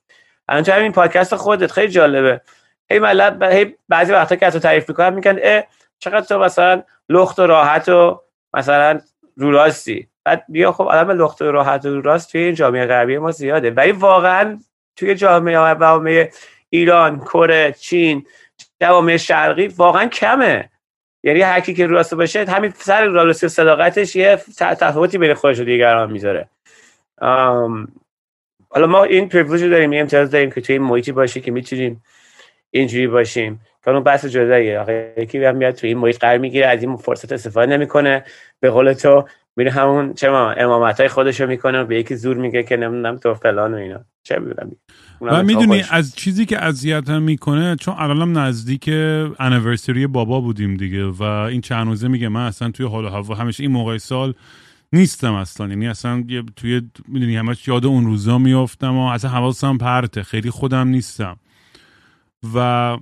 الان 0.47 0.63
تو 0.63 0.71
همین 0.71 0.91
پادکست 0.91 1.35
خودت 1.35 1.71
خیلی 1.71 1.91
جالبه. 1.91 2.41
هی 2.91 2.99
ملت 2.99 3.43
هی 3.43 3.75
بعضی 3.89 4.11
وقتا 4.11 4.35
که 4.35 4.45
از 4.45 4.53
تو 4.53 4.59
تعریف 4.59 4.89
می‌کنن 4.89 5.13
میگن 5.13 5.39
اه 5.43 5.63
چقدر 5.99 6.25
تو 6.25 6.39
مثلا 6.39 6.83
لخت 7.09 7.39
و 7.39 7.47
راحت 7.47 7.89
و 7.89 8.21
مثلا 8.53 9.01
رو 9.37 9.51
بعد 10.29 10.45
بیا 10.49 10.71
خب 10.71 10.83
آدم 10.83 11.11
لخت 11.11 11.41
راحت 11.41 11.85
و 11.85 12.01
راست 12.01 12.31
توی 12.31 12.41
این 12.41 12.53
جامعه 12.53 12.85
غربی 12.85 13.17
ما 13.17 13.31
زیاده. 13.31 13.71
ولی 13.71 13.91
واقعا 13.91 14.59
توی 14.95 15.15
جامعه 15.15 15.75
جامعه 15.79 16.31
ایران 16.69 17.19
کره 17.19 17.75
چین 17.79 18.25
جوامع 18.81 19.17
شرقی 19.17 19.67
واقعا 19.67 20.05
کمه. 20.05 20.69
یعنی 21.23 21.41
هر 21.41 21.59
کی 21.59 21.73
که 21.73 21.87
رو 21.87 21.95
راسته 21.95 22.15
باشه 22.15 22.45
همین 22.45 22.73
سر 22.75 23.05
راستی 23.05 23.45
و 23.45 23.49
صداقتش 23.49 24.15
یه 24.15 24.35
تفاوتی 24.57 25.17
بین 25.17 25.33
خودش 25.33 25.59
و 25.59 25.63
دیگران 25.63 26.11
می‌ذاره. 26.11 26.49
حالا 28.69 28.87
ما 28.87 29.03
این 29.03 29.29
پریویلیج 29.29 29.63
رو 29.63 29.69
داریم 29.69 29.91
این 29.91 30.01
امتیاز 30.01 30.31
داریم 30.31 30.51
که 30.51 30.61
توی 30.61 30.75
این 30.75 30.83
محیطی 30.83 31.11
باشه 31.11 31.39
که 31.39 31.51
می‌تونیم 31.51 32.03
اینجوری 32.71 33.07
باشیم. 33.07 33.59
که 33.85 33.91
اون 33.91 34.03
بحث 34.03 34.25
جداییه. 34.25 35.13
یکی 35.17 35.45
هم 35.45 35.55
میاد 35.55 35.73
توی 35.73 35.89
این 35.89 35.97
محیط 35.97 36.19
قرار 36.19 36.37
می‌گیره 36.37 36.67
از 36.67 36.83
این 36.83 36.95
فرصت 36.97 37.31
استفاده 37.31 37.77
نمی‌کنه. 37.77 38.23
به 38.59 38.69
قول 38.69 38.93
تو 38.93 39.25
میره 39.59 39.71
همون 39.71 40.13
چه 40.13 40.29
ما 40.29 40.51
امامت 40.51 40.99
های 40.99 41.09
خودشو 41.09 41.47
می‌کنه 41.47 41.79
و 41.79 41.85
به 41.85 41.99
یکی 41.99 42.15
زور 42.15 42.37
میگه 42.37 42.63
که 42.63 42.77
نمی‌دونم 42.77 43.17
تو 43.17 43.33
فلان 43.33 43.73
و 43.73 43.77
اینا. 43.77 43.99
چه 44.23 44.39
می‌دونم. 44.39 44.71
و 45.21 45.43
می‌دونی 45.43 45.83
از 45.91 46.15
چیزی 46.15 46.45
که 46.45 46.63
اذیتم 46.63 47.21
می‌کنه 47.21 47.75
چون 47.75 47.95
الانم 47.97 48.37
نزدیک 48.37 48.89
انیورسری 49.39 50.07
بابا 50.07 50.41
بودیم 50.41 50.77
دیگه 50.77 51.05
و 51.05 51.23
این 51.23 51.61
چند 51.61 51.87
روزه 51.87 52.07
میگه 52.07 52.29
من 52.29 52.45
اصلا 52.45 52.71
توی 52.71 52.87
حال 52.87 53.05
و 53.05 53.09
هوا 53.09 53.35
همیشه 53.35 53.63
این 53.63 53.71
موقع 53.71 53.97
سال 53.97 54.33
نیستم 54.93 55.33
اصلا. 55.33 55.67
یعنی 55.67 55.87
اصلا 55.87 56.23
توی 56.55 56.81
می‌دونی 57.07 57.35
همش 57.37 57.67
یاد 57.67 57.85
اون 57.85 58.05
روزا 58.05 58.37
میافتم 58.37 58.97
و 58.97 59.05
اصلا 59.05 59.31
حواسم 59.31 59.77
پرته 59.77 60.23
خیلی 60.23 60.49
خودم 60.49 60.87
نیستم. 60.87 61.37
و 62.55 62.97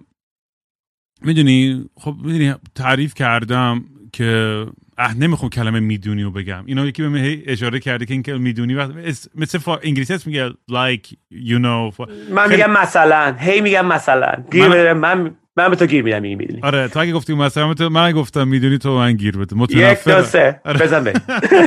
می‌دونی 1.21 1.85
خب 1.95 2.15
می‌دونی 2.23 2.53
تعریف 2.75 3.13
کردم 3.13 3.83
که 4.13 4.65
اه 4.97 5.17
نمی‌خوام 5.17 5.49
کلمه 5.49 5.79
می‌دونی 5.79 6.23
رو 6.23 6.31
بگم. 6.31 6.63
اینا 6.65 6.85
یکی 6.85 7.01
به 7.01 7.09
من 7.09 7.17
هی 7.17 7.43
اشاره 7.47 7.79
کرده 7.79 8.05
که 8.05 8.13
این 8.13 8.23
که 8.23 8.33
می‌دونی 8.33 8.73
وقت 8.73 8.91
مثل 9.35 9.57
فا... 9.57 9.75
انگلیسی 9.77 10.13
هست 10.13 10.27
میگه 10.27 10.49
like 10.49 11.15
you 11.33 11.59
know 11.59 11.95
فا... 11.95 12.05
من 12.31 12.49
میگم 12.49 12.71
مثلا. 12.71 13.35
هی 13.39 13.61
میگم 13.61 13.85
مثلا. 13.85 14.43
گیر 14.51 14.93
من- 14.93 14.93
من 14.93 15.35
من 15.57 15.69
به 15.69 15.75
تو 15.75 15.85
گیر 15.85 16.03
میدم 16.03 16.21
این 16.23 16.37
می‌دونی. 16.37 16.61
آره 16.63 16.87
تو 16.87 16.99
اگه 16.99 17.11
گفتی 17.13 17.33
مثلا 17.33 17.73
تو 17.73 17.89
من 17.89 18.11
گفتم 18.11 18.47
می‌دونی 18.47 18.77
تو 18.77 18.89
به 18.89 18.95
من 18.97 19.13
گیر 19.13 19.37
بده. 19.37 19.91
یک 19.91 20.03
دو 20.03 20.23
سه. 20.23 20.61
آره. 20.65 20.79
بزن 20.79 21.03
بریم. 21.03 21.21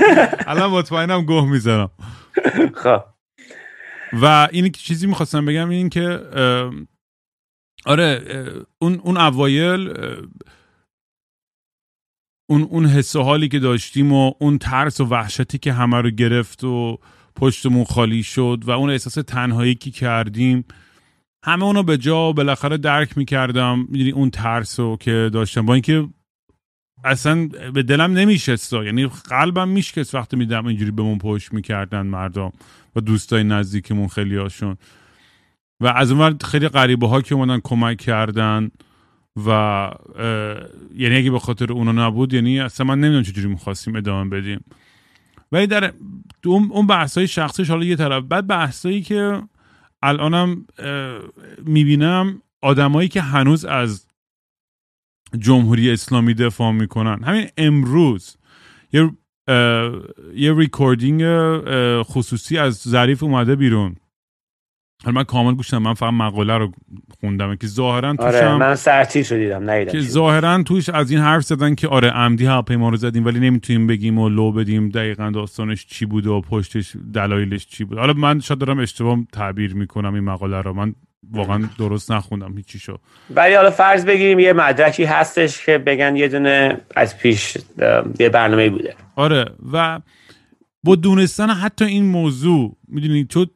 الان 0.46 0.70
مطمئنم 0.70 1.22
گوه 1.22 1.50
می‌زنم. 1.50 1.90
خب. 2.74 3.02
و 4.22 4.48
این 4.52 4.72
چیزی 4.72 5.06
می‌خواستم 5.06 5.44
بگم 5.46 5.68
این 5.68 5.88
که 5.88 6.20
آره 7.86 8.22
اون 8.78 9.00
اون 9.04 9.16
اوایل 9.16 9.94
اون 12.50 12.62
اون 12.62 12.86
حس 12.86 13.16
و 13.16 13.22
حالی 13.22 13.48
که 13.48 13.58
داشتیم 13.58 14.12
و 14.12 14.32
اون 14.38 14.58
ترس 14.58 15.00
و 15.00 15.04
وحشتی 15.04 15.58
که 15.58 15.72
همه 15.72 15.96
رو 15.96 16.10
گرفت 16.10 16.64
و 16.64 16.98
پشتمون 17.36 17.84
خالی 17.84 18.22
شد 18.22 18.62
و 18.66 18.70
اون 18.70 18.90
احساس 18.90 19.14
تنهایی 19.14 19.74
که 19.74 19.90
کردیم 19.90 20.64
همه 21.44 21.64
اونو 21.64 21.82
به 21.82 21.98
جا 21.98 22.32
بالاخره 22.32 22.76
درک 22.76 23.18
می‌کردم 23.18 23.86
می‌دونی 23.88 24.10
اون 24.10 24.30
ترس 24.30 24.80
رو 24.80 24.96
که 25.00 25.30
داشتم. 25.32 25.66
با 25.66 25.74
اینکه 25.74 26.08
اصلا 27.04 27.48
به 27.74 27.82
دلم 27.82 28.12
نمیشستا 28.12 28.84
یعنی 28.84 29.06
قلبم 29.06 29.68
میشکست 29.68 30.14
وقتی 30.14 30.36
میدم 30.36 30.66
اینجوری 30.66 30.90
بهمون 30.90 31.18
پشت 31.18 31.52
می‌کردن 31.52 32.06
مردم 32.06 32.52
و 32.96 33.00
دوستای 33.00 33.44
نزدیکمون 33.44 34.08
خیلی 34.08 34.36
هاشون 34.36 34.76
و 35.80 35.86
از 35.86 36.10
اون 36.10 36.38
خیلی 36.38 36.68
غریبه 36.68 37.08
ها 37.08 37.22
که 37.22 37.34
اومدن 37.34 37.60
کمک 37.64 37.96
کردن. 37.96 38.70
و 39.46 39.90
یعنی 40.94 41.16
اگه 41.16 41.30
به 41.30 41.38
خاطر 41.38 41.72
اونا 41.72 42.06
نبود 42.06 42.34
یعنی 42.34 42.60
اصلا 42.60 42.86
من 42.86 43.00
نمی‌دونم 43.00 43.22
چجوری 43.22 43.48
می‌خواستیم 43.48 43.96
ادامه 43.96 44.30
بدیم. 44.30 44.64
ولی 45.52 45.66
در 45.66 45.92
اون 46.44 46.68
اون 46.72 46.86
بحثای 46.86 47.28
شخصیش 47.28 47.70
حالا 47.70 47.84
یه 47.84 47.96
طرف. 47.96 48.24
بعد 48.24 48.46
بحثایی 48.46 49.02
که 49.02 49.42
الانم 50.02 50.66
می‌بینم 51.64 52.42
آدمایی 52.62 53.08
که 53.08 53.20
هنوز 53.20 53.64
از 53.64 54.06
جمهوری 55.38 55.90
اسلامی 55.90 56.34
دفاع 56.34 56.72
می‌کنن. 56.72 57.24
همین 57.24 57.46
امروز 57.56 58.36
یه 58.92 59.10
یه 60.34 60.54
recording 60.54 61.22
خصوصی 62.02 62.58
از 62.58 62.74
ظریف 62.74 63.22
اومده 63.22 63.56
بیرون. 63.56 63.96
حالا 65.04 65.14
من 65.14 65.24
کامل 65.24 65.54
گوش 65.54 65.74
من 65.74 65.94
فقط 65.94 66.12
مقاله 66.12 66.58
رو 66.58 66.72
خوندم. 67.20 67.56
که 67.56 67.66
ظاهرا 67.66 68.16
توش 68.16 68.24
آره 68.24 68.56
من 68.56 68.74
سرتیتر 68.74 69.22
رو 69.22 69.36
دیدم 69.36 69.70
نیدم 69.70 69.92
که 69.92 70.00
ظاهرا 70.00 70.62
توش 70.62 70.88
از 70.88 71.10
این 71.10 71.20
حرف 71.20 71.42
زدن 71.42 71.74
که 71.74 71.88
آره 71.88 72.10
عمدی 72.10 72.46
هواپیما 72.46 72.88
رو 72.88 72.96
زدیم 72.96 73.24
ولی 73.24 73.40
نمی‌تونیم 73.40 73.86
بگیم 73.86 74.18
و 74.18 74.28
لو 74.28 74.52
بدیم 74.52 74.88
دقیقا 74.88 75.30
داستانش 75.34 75.86
چی 75.86 76.06
بود 76.06 76.26
و 76.26 76.40
پشتش 76.40 76.96
دلایلش 77.14 77.66
چی 77.66 77.84
بود. 77.84 77.98
حالا 77.98 78.12
من 78.12 78.40
شاید 78.40 78.60
دارم 78.60 78.78
اشتباه 78.78 79.18
تعبیر 79.32 79.74
می‌کنم 79.74 80.14
این 80.14 80.24
مقاله 80.24 80.60
رو. 80.60 80.72
من 80.72 80.94
واقعا 81.32 81.62
درست 81.78 82.12
نخوندم 82.12 82.56
هیچی 82.56 82.78
شو 82.78 82.98
ولی 83.34 83.54
حالا 83.54 83.70
فرض 83.70 84.04
بگیریم 84.04 84.38
یه 84.38 84.52
مدرکی 84.52 85.04
هستش 85.04 85.66
که 85.66 85.78
بگن 85.78 86.16
یه 86.16 86.28
دونه 86.28 86.80
از 86.96 87.18
پیش 87.18 87.58
یه 88.18 88.28
برنامه 88.28 88.70
بوده. 88.70 88.94
آره 89.16 89.44
و 89.72 90.00
با 90.84 90.96
دونستن 90.96 91.50
حتی 91.50 91.84
این 91.84 92.04
موضوع 92.04 92.76
می‌دونی 92.88 93.24
تو 93.24 93.46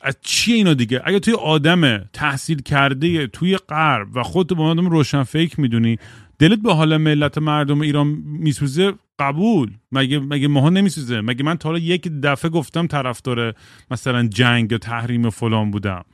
از 0.00 0.16
چیه 0.20 0.56
اینا 0.56 0.74
دیگه؟ 0.74 1.02
اگه 1.04 1.18
توی 1.18 1.34
آدم 1.34 1.98
تحصیل 2.12 2.62
کرده 2.62 3.26
توی 3.26 3.56
غرب 3.56 4.16
و 4.16 4.22
خودت 4.22 4.52
با 4.52 4.64
آدم 4.64 4.90
روشن 4.90 5.22
فکر 5.22 5.60
می‌دونی 5.60 5.96
دلت 6.38 6.58
به 6.58 6.74
حال 6.74 6.96
ملت 6.96 7.38
مردم 7.38 7.80
ایران 7.80 8.06
میسوزه 8.24 8.92
قبول. 9.18 9.70
مگه 9.92 10.18
مگه 10.18 10.48
ماها 10.48 10.70
نمیسوزه؟ 10.70 11.20
مگه 11.20 11.44
من 11.44 11.56
تا 11.56 11.68
حالا 11.68 11.78
یک 11.78 12.08
دفعه 12.22 12.50
گفتم 12.50 12.86
طرفدار 12.86 13.54
مثلا 13.90 14.28
جنگ 14.28 14.72
یا 14.72 14.78
تحریم 14.78 15.30
فلان 15.30 15.70
بودم؟ 15.70 16.04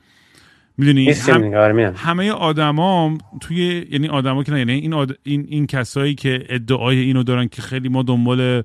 می‌دونی؟ 0.77 1.11
هم... 1.11 1.93
همه 1.95 2.31
آدما 2.31 3.17
توی 3.41 3.85
یعنی 3.91 4.07
آدما 4.07 4.43
که 4.43 4.51
نه 4.51 4.57
یعنی 4.57 4.73
این, 4.73 4.93
این 5.23 5.45
این 5.49 5.67
کسایی 5.67 6.15
که 6.15 6.45
ادعای 6.49 6.99
اینو 6.99 7.23
دارن 7.23 7.47
که 7.47 7.61
خیلی 7.61 7.89
ما 7.89 8.03
دنبال 8.03 8.63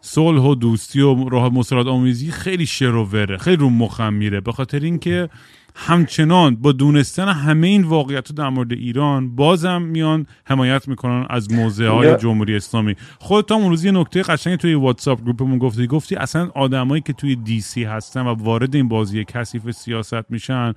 صلح 0.00 0.40
و 0.40 0.54
دوستی 0.54 1.00
و 1.00 1.28
راه 1.28 1.54
مسارات 1.54 1.86
آمیزی 1.86 2.30
خیلی 2.30 2.66
شروره 2.66 3.36
خیلی 3.36 3.56
رو 3.56 3.70
مخم 3.70 4.12
میره. 4.12 4.40
به 4.40 4.52
خاطر 4.52 4.80
اینکه 4.80 5.28
همچنان 5.74 6.56
با 6.56 6.72
دونستن 6.72 7.28
همه 7.28 7.66
این 7.66 7.84
واقعیت 7.84 8.32
در 8.32 8.48
مورد 8.48 8.72
ایران 8.72 9.36
بازم 9.36 9.82
میان 9.82 10.26
حمایت 10.44 10.88
می‌کنن 10.88 11.26
از 11.30 11.52
موضع 11.52 11.86
های 11.86 12.16
جمهوری 12.16 12.56
اسلامی. 12.56 12.94
خودت 13.18 13.52
هم 13.52 13.58
اون 13.58 13.70
روز 13.70 13.84
یه 13.84 13.92
نکته 13.92 14.22
قشنگ 14.22 14.56
توی 14.56 14.74
واتساپ 14.74 15.22
گروپمون 15.22 15.58
گفتی. 15.58 15.86
گفتی 15.86 16.16
اصلا 16.16 16.50
آدمایی 16.54 17.02
که 17.02 17.12
توی 17.12 17.36
دی 17.36 17.60
سی 17.60 17.84
هستن 17.84 18.20
و 18.20 18.34
وارد 18.34 18.74
این 18.74 18.88
بازی 18.88 19.24
کثیف 19.24 19.70
سیاست 19.70 20.30
میشن 20.30 20.74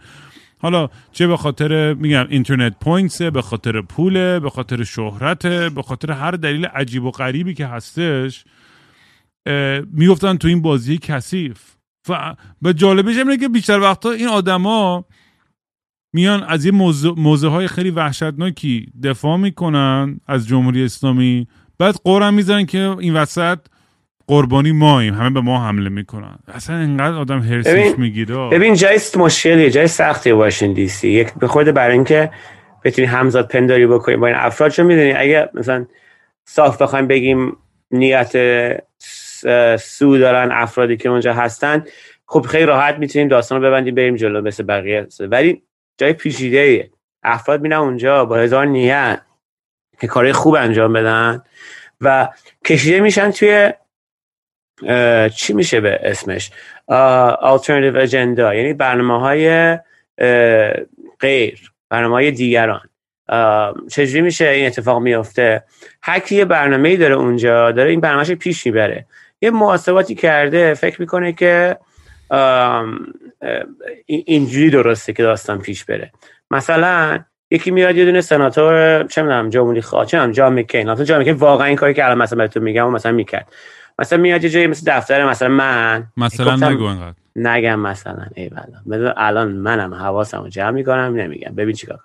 حالا 0.62 0.89
چه 1.12 1.27
به 1.27 1.38
خاطر 1.38 1.93
میگم 1.93 2.27
اینترنت 2.29 2.75
پوینتسه 2.79 3.29
به 3.29 3.41
خاطر 3.41 3.81
پوله 3.81 4.39
به 4.39 4.49
خاطر 4.49 4.84
شهرته 4.84 5.69
به 5.69 5.81
خاطر 5.81 6.12
هر 6.12 6.31
دلیل 6.31 6.65
عجیب 6.65 7.03
و 7.03 7.12
غریبی 7.12 7.53
که 7.53 7.67
هستش 7.67 8.45
می‌گفتن 9.93 10.38
تو 10.38 10.47
این 10.47 10.62
بازی 10.62 10.97
کثیف. 10.97 11.75
و 12.10 12.36
به 12.62 12.73
جالبش 12.73 13.17
اینه 13.17 13.38
که 13.38 13.47
بیشتر 13.47 13.80
وقتا 13.80 14.12
این 14.12 14.27
آدما 14.27 15.06
میان 16.13 16.43
از 16.43 16.65
یه 16.65 16.71
موضوع, 16.71 17.51
های 17.51 17.67
خیلی 17.67 17.89
وحشتناکی 17.89 18.91
دفاع 19.04 19.38
می‌کنن 19.38 20.19
از 20.27 20.47
جمهوری 20.47 20.84
اسلامی. 20.86 21.47
بعد 21.80 21.95
قرم 22.04 22.34
می‌زنن 22.34 22.65
که 22.65 22.95
این 22.99 23.13
وسط 23.13 23.60
قربانی 24.27 24.71
ماییم 24.71 25.13
همه 25.13 25.30
به 25.30 25.41
ما 25.41 25.67
حمله 25.67 25.89
می‌کنن. 25.89 26.39
اصلا 26.47 26.80
اینقدر 26.80 27.15
آدم 27.15 27.39
هرسش 27.39 27.93
می‌گیره. 27.97 28.49
ببین 28.49 28.73
جای 28.73 28.99
مشکلیه 29.17 29.69
جای 29.69 29.88
سختی 29.88 30.32
واشنگتن 30.32 30.73
دی 30.73 30.88
سی. 30.88 31.10
یک 31.10 31.34
به 31.34 31.47
خود 31.47 31.67
برای 31.67 31.93
اینکه 31.93 32.32
بتونی 32.84 33.08
همزاد 33.08 33.47
پنداری 33.47 33.88
بکنی 33.88 34.15
با 34.15 34.27
این 34.27 34.36
افراد 34.36 34.71
چون 34.71 34.86
می‌دونی 34.86 35.12
اگه 35.12 35.49
مثلا 35.54 35.86
صاف 36.45 36.82
بخوایم 36.82 37.08
بگیم 37.08 37.58
نیت 37.91 38.32
سو 39.80 40.17
دارن 40.17 40.49
افرادی 40.51 40.97
که 40.97 41.10
اونجا 41.10 41.34
هستن. 41.34 41.86
خب 42.25 42.41
خیلی 42.41 42.65
راحت 42.65 42.95
می‌تونیم 42.97 43.27
داستان 43.27 43.62
رو 43.62 43.67
ببندیم 43.67 43.95
بریم 43.95 44.15
جلو 44.15 44.41
مثل 44.41 44.63
بقیه. 44.63 45.08
ولی 45.19 45.63
جای 45.97 46.13
پیچیده 46.13 46.89
افراد 47.23 47.62
میرن 47.62 47.77
اونجا 47.77 48.25
با 48.25 48.36
هزار 48.36 48.65
نیت 48.65 49.21
که 49.99 50.08
کار 50.08 50.32
خوب 50.32 50.56
انجام 50.56 50.93
بدن 50.93 51.41
و 52.01 52.30
کشیده 52.65 52.99
میشن 52.99 53.32
توی 53.32 53.73
چی 55.36 55.54
میشه 55.54 55.82
به 55.82 55.99
اسمش؟ 56.04 56.51
alternative 57.41 58.08
agenda 58.08 58.39
یعنی 58.39 58.73
برنامه 58.73 59.19
های 59.19 59.77
غیر 61.19 61.71
برنامه 61.89 62.13
های 62.13 62.32
دیگران 62.32 62.89
چجوری 63.91 64.21
میشه 64.21 64.47
این 64.47 64.67
اتفاق 64.67 65.01
میفته 65.01 65.63
هر 66.01 66.19
کی 66.19 66.36
یه 66.36 66.45
برنامه 66.45 66.89
ای 66.89 66.97
داره 66.97 67.15
اونجا 67.15 67.71
داره 67.71 67.89
این 67.89 67.99
برنامهش 67.99 68.32
پیش 68.32 68.65
می‌بره. 68.65 69.06
یه 69.41 69.51
محاسباتی 69.51 70.15
کرده 70.15 70.73
فکر 70.73 71.01
می‌کنه 71.01 71.34
که 71.34 71.77
اینجوری 74.06 74.69
درسته 74.69 75.13
که 75.13 75.23
داستان 75.23 75.60
پیش 75.60 75.86
بره. 75.86 76.12
مثلا 76.51 77.19
یکی 77.51 77.71
میاد 77.71 77.95
یه 77.95 78.06
دونه 78.06 78.21
سناتور 78.21 79.04
چه 79.04 79.21
می‌دونم 79.21 79.49
جمهوری 79.49 79.82
خواه 79.82 80.06
چه 80.06 80.17
می‌دونم 80.17 80.34
جان 80.34 80.60
مکین. 80.60 80.89
مثلا 80.89 81.06
جان 81.06 81.21
مکین 81.21 81.34
واقعا 81.34 81.67
این 81.67 81.75
کاری 81.75 81.93
که 81.93 82.06
الان 82.06 82.17
مثلا 82.17 82.38
بهتون 82.38 82.63
میگم 82.63 82.88
و 82.88 82.91
مثلا 82.91 83.12
می‌کرد. 83.12 83.47
مثلا 83.99 84.19
میاد 84.19 84.43
یه 84.43 84.49
جایی 84.49 84.67
مثل 84.67 84.91
دفتر 84.91 85.25
مثلا 85.25 85.47
من 85.49 86.04
مثلا 86.17 86.69
نگو 86.69 86.84
انقدر. 86.84 87.15
نگم 87.36 87.80
مثلا 87.80 88.25
ای 88.36 88.51
بلا 88.86 89.13
الان 89.17 89.47
منم 89.51 89.93
حواسمو 89.93 90.49
جمع 90.49 90.71
می‌کنم 90.71 91.15
نمیگم. 91.15 91.56
ببین 91.56 91.75
چیکار 91.75 91.99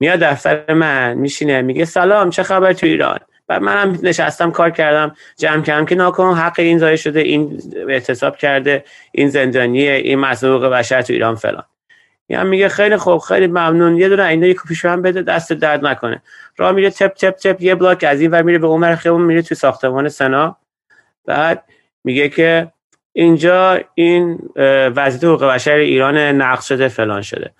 میاد 0.00 0.18
دفتر 0.18 0.74
من 0.74 1.14
میشینه 1.14 1.62
میگه 1.62 1.84
سلام 1.84 2.30
چه 2.30 2.42
خبر 2.42 2.72
تو 2.72 2.86
ایران؟ 2.86 3.18
و 3.48 3.60
منم 3.60 3.98
نشستم 4.02 4.50
کار 4.50 4.70
کردم 4.70 5.14
جمع 5.36 5.62
کردم 5.62 5.84
که 5.84 5.94
ناکن 5.94 6.34
حق 6.34 6.54
این 6.58 6.78
زای 6.78 6.98
شده 6.98 7.20
این 7.20 7.62
اعتصاب 7.88 8.36
کرده 8.36 8.84
این 9.12 9.28
زندانیه 9.28 9.92
این 9.92 10.18
مسئول 10.18 10.68
بشر 10.68 11.02
تو 11.02 11.12
ایران 11.12 11.34
فلان. 11.34 11.64
یعنی 12.28 12.48
میگه 12.48 12.68
خیلی 12.68 12.96
خوب 12.96 13.18
خیلی 13.18 13.46
ممنون. 13.46 13.96
یه 13.96 14.08
دونه 14.08 14.22
اینا 14.22 14.46
یک 14.46 14.58
پیش 14.68 14.84
هم 14.84 15.02
بده 15.02 15.22
دست 15.22 15.52
درد 15.52 15.86
نکنه. 15.86 16.22
راه 16.56 16.72
میره 16.72 16.90
تپ 16.90 17.14
تپ 17.14 17.36
تپ 17.36 17.62
یه 17.62 17.74
بلاک 17.74 18.04
از 18.04 18.20
این 18.20 18.30
ور 18.30 18.42
میره 18.42 18.58
به 18.58 18.66
اون 18.66 18.94
خیابون 18.94 19.22
میره 19.22 19.42
تو 19.42 19.54
ساختمان 19.54 20.08
سنا. 20.08 20.56
بعد 21.26 21.64
میگه 22.04 22.28
که 22.28 22.72
اینجا 23.12 23.80
این 23.94 24.38
وضعیت 24.96 25.24
حقوق 25.24 25.44
بشر 25.44 25.74
ایران 25.74 26.18
نقص 26.18 26.66
شده 26.66 26.88
فلان 26.88 27.22
شده. 27.22 27.50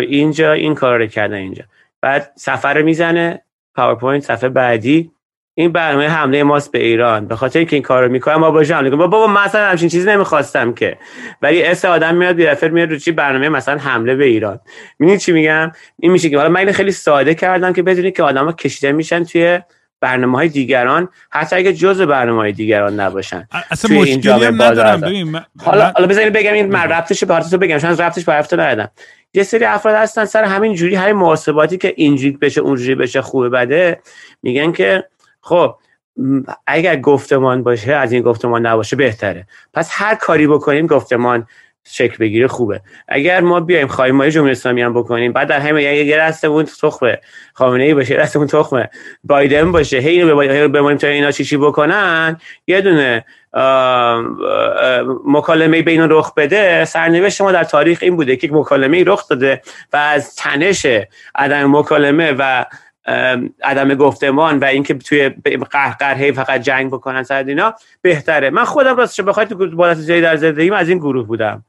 اینجا 0.00 0.52
این 0.52 0.74
کار 0.74 0.98
رو 0.98 1.06
کردن 1.06 1.36
اینجا. 1.36 1.64
بعد 2.00 2.32
سفر 2.36 2.82
می‌زنه 2.82 3.40
پاورپوینت 3.74 4.24
صفحه 4.24 4.48
بعدی. 4.48 5.10
این 5.54 5.72
برنامه 5.72 6.08
حمله 6.08 6.42
ماست 6.42 6.72
به 6.72 6.78
ایران. 6.78 7.26
به 7.26 7.36
خاطر 7.36 7.64
که 7.64 7.76
این 7.76 7.82
کارو 7.82 8.08
می‌کنم 8.08 8.36
ما 8.36 8.50
با 8.50 8.60
حمله 8.60 8.90
بابا 8.90 9.26
مثلا 9.26 9.66
همچین 9.66 9.88
چیزی 9.88 10.10
نمی‌خواستم 10.10 10.72
که. 10.72 10.98
ولی 11.42 11.62
اس 11.62 11.84
آدم 11.84 12.14
میاد 12.14 12.36
بیرفر 12.36 12.68
میاد 12.68 12.90
رو 12.90 12.98
چی 12.98 13.12
برنامه 13.12 13.48
مثلا 13.48 13.78
حمله 13.78 14.14
به 14.14 14.24
ایران. 14.24 14.60
می‌بینید 14.98 15.20
چی 15.20 15.32
میگم؟ 15.32 15.72
این 15.98 16.12
میشه 16.12 16.30
که 16.30 16.36
حالا 16.36 16.48
من 16.48 16.72
خیلی 16.72 16.92
ساده 16.92 17.34
کردم 17.34 17.72
که 17.72 17.82
بدونید 17.82 18.16
که 18.16 18.22
آدما 18.22 18.52
کشیده 18.52 18.92
میشن 18.92 19.24
توی 19.24 19.60
برنامه 20.00 20.38
های 20.38 20.48
دیگران 20.48 21.08
حتی 21.30 21.56
اگه 21.56 21.72
جز 21.72 22.00
برنامه 22.00 22.38
های 22.38 22.52
دیگران 22.52 23.00
نباشن. 23.00 23.48
اصلا 23.70 23.96
مشکلی 23.96 24.44
هم 24.44 24.62
ندارم. 24.62 25.00
ببین 25.00 25.40
حالا 25.64 25.92
حالا 25.96 26.06
بذارید 26.06 26.32
بگم 26.32 26.52
این 26.52 26.66
من 26.66 26.82
ربطش 26.82 27.24
به 27.24 27.40
تو 27.40 27.58
بگم 27.58 27.78
چون 27.78 27.90
ربطش 27.90 28.24
به 28.24 28.32
حرفتو 28.32 28.56
ندادم. 28.56 28.90
یه 29.34 29.42
سری 29.42 29.64
افراد 29.64 29.94
هستن 29.94 30.24
سر 30.24 30.44
همین 30.44 30.74
جوری 30.74 30.94
هر 30.94 31.12
محاسباتی 31.12 31.78
که 31.78 31.94
اینجوری 31.96 32.36
بشه 32.36 32.60
اونجوری 32.60 32.94
بشه 32.94 33.22
خوبه 33.22 33.48
بده 33.48 34.00
میگن 34.42 34.72
که 34.72 35.04
خب 35.44 35.74
اگر 36.66 36.96
گفتمان 36.96 37.62
باشه 37.62 37.92
از 37.92 38.12
این 38.12 38.22
گفتمان 38.22 38.66
نباشه 38.66 38.96
بهتره. 38.96 39.46
پس 39.74 39.88
هر 39.92 40.14
کاری 40.14 40.46
بکنیم 40.46 40.86
گفتمان 40.86 41.46
شکل 41.86 42.16
بگیره 42.16 42.46
خوبه. 42.46 42.80
اگر 43.08 43.40
ما 43.40 43.60
بیایم 43.60 43.86
خواهیم 43.86 44.14
ما 44.16 44.28
جمهوری 44.28 44.52
اسلامی 44.52 44.82
هم 44.82 44.94
بکنیم 44.94 45.32
بعد 45.32 45.48
در 45.48 45.60
همه 45.60 45.82
یه 45.82 46.16
رستمون 46.16 46.64
تخمه. 46.64 47.20
خامنه 47.54 47.84
ای 47.84 47.94
باشه 47.94 48.14
رستمون 48.14 48.46
تخمه. 48.46 48.90
بایدن 49.24 49.72
باشه. 49.72 49.98
هی 49.98 50.22
اینو 50.22 50.68
بمونیم 50.68 50.98
تا 50.98 51.06
اینا 51.06 51.30
چی 51.30 51.44
چی 51.44 51.56
بکنن. 51.56 52.36
یه 52.66 52.80
دونه 52.80 53.24
مکالمه 55.26 55.82
بین 55.82 56.02
رخ 56.10 56.34
بده. 56.34 56.84
سرنوشت 56.84 57.40
ما 57.40 57.52
در 57.52 57.64
تاریخ 57.64 57.98
این 58.02 58.16
بوده 58.16 58.36
که 58.36 58.48
مکالمه 58.52 59.04
رخ 59.06 59.28
داده 59.28 59.62
و 59.92 59.96
از 59.96 60.34
تنش 60.34 60.86
عدم 61.34 61.76
مکالمه 61.76 62.32
و 62.38 62.64
عدم 63.62 63.94
گفتمان 63.94 64.58
و 64.58 64.64
اینکه 64.64 64.94
توی 64.94 65.28
قهقر 65.70 66.32
فقط 66.32 66.60
جنگ 66.60 66.90
بکنن 66.90 67.22
سر 67.22 67.44
اینا 67.44 67.74
بهتره. 68.02 68.50
من 68.50 68.64
خودم 68.64 68.96
راستش 68.96 69.20
بخواید 69.20 69.48
تو 69.48 69.76
بالات 69.76 70.00
جایی 70.00 70.20
در 70.20 70.36
زندگیم 70.36 70.72
از 70.72 70.88
این 70.88 70.98
گروه 70.98 71.26
بودم. 71.26 71.64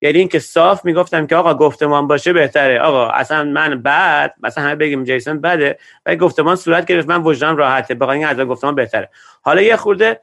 یعنی 0.00 0.18
اینکه 0.18 0.38
صاف 0.38 0.84
می‌گفتم 0.84 1.26
که 1.26 1.36
آقا 1.36 1.54
گفتمان 1.54 2.06
باشه 2.06 2.32
بهتره. 2.32 2.80
آقا 2.80 3.08
اصلا 3.08 3.44
من 3.44 3.82
بعد 3.82 4.34
مثلا 4.42 4.64
همه 4.64 4.74
بگیم 4.74 5.04
جیسون 5.04 5.40
بده 5.40 5.78
و 6.06 6.16
گفتمان 6.16 6.56
صورت 6.56 6.86
گرفت 6.86 7.08
من 7.08 7.22
وجدان 7.22 7.56
راحته 7.56 7.94
بخاطر 7.94 8.12
این 8.12 8.26
از 8.26 8.40
گفتمان 8.40 8.74
بهتره. 8.74 9.08
حالا 9.42 9.62
یه 9.62 9.76
خورده 9.76 10.20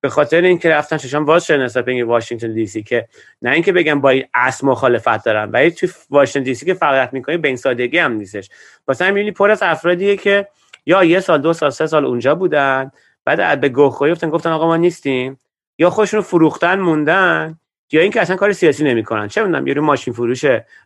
به 0.00 0.08
خاطر 0.08 0.42
اینکه 0.42 0.70
رفتن 0.70 0.96
چشم 0.96 1.24
باز 1.24 1.44
شدن 1.44 1.62
نسبت 1.62 1.84
به 1.84 2.04
واشنگتن 2.04 2.52
دی 2.52 2.66
سی 2.66 2.82
که 2.82 3.08
نه 3.42 3.50
اینکه 3.50 3.72
بگم 3.72 4.00
با 4.00 4.14
اصل 4.34 4.66
مخالفت 4.66 5.24
دارن 5.24 5.50
ولی 5.50 5.70
تو 5.70 5.86
واشنگتن 6.10 6.42
دی 6.42 6.54
سی 6.54 6.66
که 6.66 6.74
فعالیت 6.74 7.12
می‌کنی 7.12 7.36
به 7.36 7.48
این 7.48 7.56
سادگی 7.56 7.98
هم 7.98 8.12
نیستش. 8.12 8.50
واسه 8.88 9.04
همین 9.04 9.32
پر 9.32 9.50
از 9.50 9.62
افرادیه 9.62 10.16
که 10.16 10.48
یا 10.86 11.04
یه 11.04 11.20
سال 11.20 11.40
دو 11.40 11.52
سال 11.52 11.70
سه 11.70 11.86
سال 11.86 12.04
اونجا 12.04 12.34
بودن 12.34 12.90
بعد 13.24 13.60
به 13.60 13.68
گوخوری 13.68 14.12
گفتن 14.12 14.30
گفتن 14.30 14.50
آقا 14.50 14.66
ما 14.66 14.76
نیستیم. 14.76 15.38
یا 15.78 15.90
خودشون 15.90 16.20
فروختن 16.20 16.78
موندن. 16.78 17.58
یا 17.92 18.00
اینکه 18.00 18.20
اصلا 18.20 18.36
کار 18.36 18.52
سیاسی 18.52 18.84
نمی‌کنن. 18.84 19.28
چه 19.28 19.42
می‌دونم 19.42 19.66
یارو 19.66 19.82
ماشین 19.82 20.14
فروش 20.14 20.44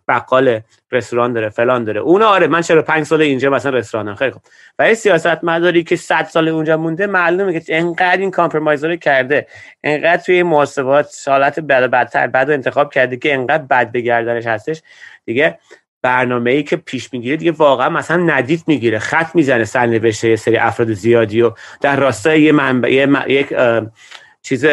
بقال 0.08 0.60
رستوران 0.92 1.32
داره 1.32 1.48
فلان 1.48 1.84
داره. 1.84 2.00
اون 2.00 2.22
آره 2.22 2.46
من 2.46 2.60
چرا 2.60 2.82
پنج 2.82 3.06
سال 3.06 3.22
اینجا 3.22 3.50
مثلا 3.50 3.78
رستورانم. 3.78 4.14
خیلی 4.14 4.30
خوب. 4.30 4.42
و 4.78 4.94
سیاست 4.94 5.44
مداری 5.44 5.84
که 5.84 5.96
100 5.96 6.24
سال 6.24 6.48
اونجا 6.48 6.76
مونده 6.76 7.06
معلومه 7.06 7.60
که 7.60 7.76
انقدر 7.78 8.16
این 8.16 8.30
کامپرمایز 8.30 8.84
رو 8.84 8.96
کرده 8.96 9.46
انقدر 9.84 10.22
توی 10.22 10.42
محاسبات 10.42 11.24
حالت 11.26 11.60
بد 11.60 11.90
بدتر 11.90 12.26
بعد 12.26 12.50
انتخاب 12.50 12.92
کرده 12.92 13.16
که 13.16 13.34
انقدر 13.34 13.64
بد 13.70 13.92
بگردنش 13.92 14.46
هستش. 14.46 14.82
دیگه 15.24 15.58
برنامه 16.02 16.50
ای 16.50 16.62
که 16.62 16.76
پیش 16.76 17.12
می‌گیره 17.12 17.36
دیگه 17.36 17.52
واقعا 17.52 17.88
مثلا 17.88 18.16
ندید 18.16 18.64
می‌گیره. 18.66 18.98
خط 18.98 19.34
می‌زنه 19.34 19.64
سرنوشته 19.64 20.28
یه 20.28 20.36
سری 20.36 20.56
افراد 20.56 20.92
زیادی 20.92 21.42
و 21.42 21.52
در 21.80 21.96
راستای 21.96 22.42
یه 22.42 22.52
منبع 22.52 22.92
یک 23.28 23.54
چیز 24.42 24.66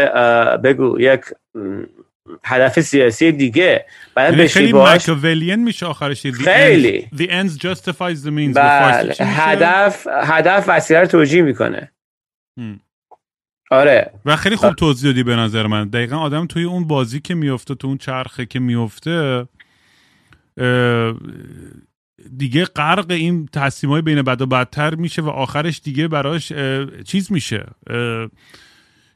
بگو 0.64 1.00
یک 1.00 1.22
هدف 2.44 2.80
سیاسی 2.80 3.32
دیگه. 3.32 3.86
بعد 4.16 4.34
یعنی 4.34 4.48
خیلی 4.48 4.74
ماکاولین 4.74 5.64
میشه 5.64 5.86
آخرش. 5.86 6.26
خیلی. 6.26 7.08
the 7.16 7.28
ends 7.28 7.58
justifies 7.58 8.24
the 8.26 8.32
means 8.32 8.54
بله. 8.56 9.16
هدف 9.20 10.08
هدف 10.24 10.66
وسیله 10.68 11.00
رو 11.00 11.08
توجیه 11.08 11.42
می‌کنه. 11.42 11.92
آره. 13.72 14.12
و 14.26 14.36
خیلی 14.36 14.56
خوب 14.56 14.74
توضیح 14.74 15.12
دادی 15.12 15.24
به 15.24 15.36
نظر 15.36 15.68
من. 15.68 15.90
دقیقا 15.90 16.18
آدم 16.18 16.48
توی 16.48 16.64
اون 16.64 16.88
بازی 16.88 17.20
که 17.20 17.36
میفته 17.36 17.76
تو 17.76 17.88
اون 17.88 17.98
چرخه 17.98 18.46
که 18.46 18.60
میفته 18.60 19.48
دیگه 22.38 22.66
غرق 22.66 23.06
این 23.10 23.50
تصمیم 23.54 23.92
های 23.92 24.02
بین 24.02 24.22
بد 24.22 24.42
و 24.42 24.46
بدتر 24.46 24.96
میشه 24.96 25.22
و 25.22 25.30
آخرش 25.30 25.82
دیگه 25.84 26.08
براش 26.08 26.54
چیز 27.06 27.32
میشه. 27.32 27.66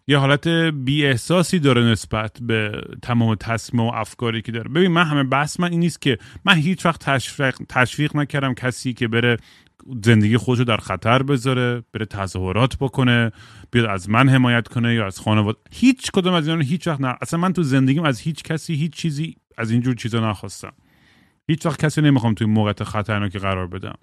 یه 0.08 0.18
حالت 0.18 0.47
بی 0.47 1.06
احساسی 1.06 1.60
داره 1.60 1.82
نسبت 1.82 2.38
به 2.41 2.82
تمام 3.01 3.36
تصمیم 3.36 3.84
و 3.84 3.91
افکاری 3.93 4.41
که 4.41 4.51
داره. 4.51 4.70
ببین 4.70 4.91
من 4.91 5.04
همه 5.04 5.24
بحث 5.24 5.60
من 5.60 5.72
این 5.72 5.80
نیست 5.80 6.01
که 6.01 6.18
من 6.45 6.56
هیچ 6.56 6.86
وقت 6.86 7.06
تشویق, 7.06 7.58
تشویق 7.70 8.16
نکردم 8.16 8.54
کسی 8.54 8.93
که 8.93 9.08
بره 9.08 9.38
زندگی 10.04 10.38
خودش 10.38 10.60
رو 10.60 10.66
در 10.66 10.78
خطر 10.78 11.24
بذاره 11.24 11.84
بره 11.93 12.06
تظاهرات 12.06 12.78
بکنه 12.78 13.32
بیاد 13.72 13.86
از 13.86 14.10
من 14.10 14.30
حمایت 14.30 14.68
کنه 14.68 14.93
یا 14.93 15.06
از 15.06 15.20
خانواده 15.20 15.60
هیچ 15.72 16.12
کدوم 16.12 16.34
از 16.34 16.47
اینا 16.47 16.62
هیچ 16.62 16.88
وقت 16.88 17.01
نه. 17.01 17.16
اصلا 17.22 17.39
من 17.39 17.54
تو 17.54 17.64
زندگیم 17.64 18.04
از 18.04 18.20
هیچ 18.20 18.43
کسی 18.43 18.76
هیچ 18.76 18.93
چیزی 18.93 19.36
از 19.58 19.72
اینجور 19.72 19.95
چیزا 19.95 20.30
نخواستم. 20.30 20.74
هیچ 21.47 21.66
وقت 21.66 21.86
کسی 21.86 22.01
نمی‌خوام 22.01 22.34
توی 22.34 22.47
موقع 22.47 22.84
خطرناکی 22.84 23.39
قرار 23.39 23.68
بدم. 23.68 23.95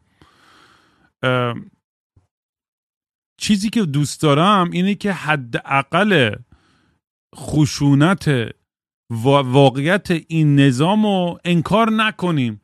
چیزی 3.41 3.70
که 3.70 3.82
دوست 3.82 4.22
دارم 4.22 4.70
اینه 4.70 4.95
که 4.95 5.12
حداقل 5.12 6.34
خشونت 7.36 8.30
واقعیت 9.11 10.11
این 10.28 10.61
نظام 10.61 11.07
رو 11.07 11.38
انکار 11.45 11.91
نکنیم. 11.91 12.61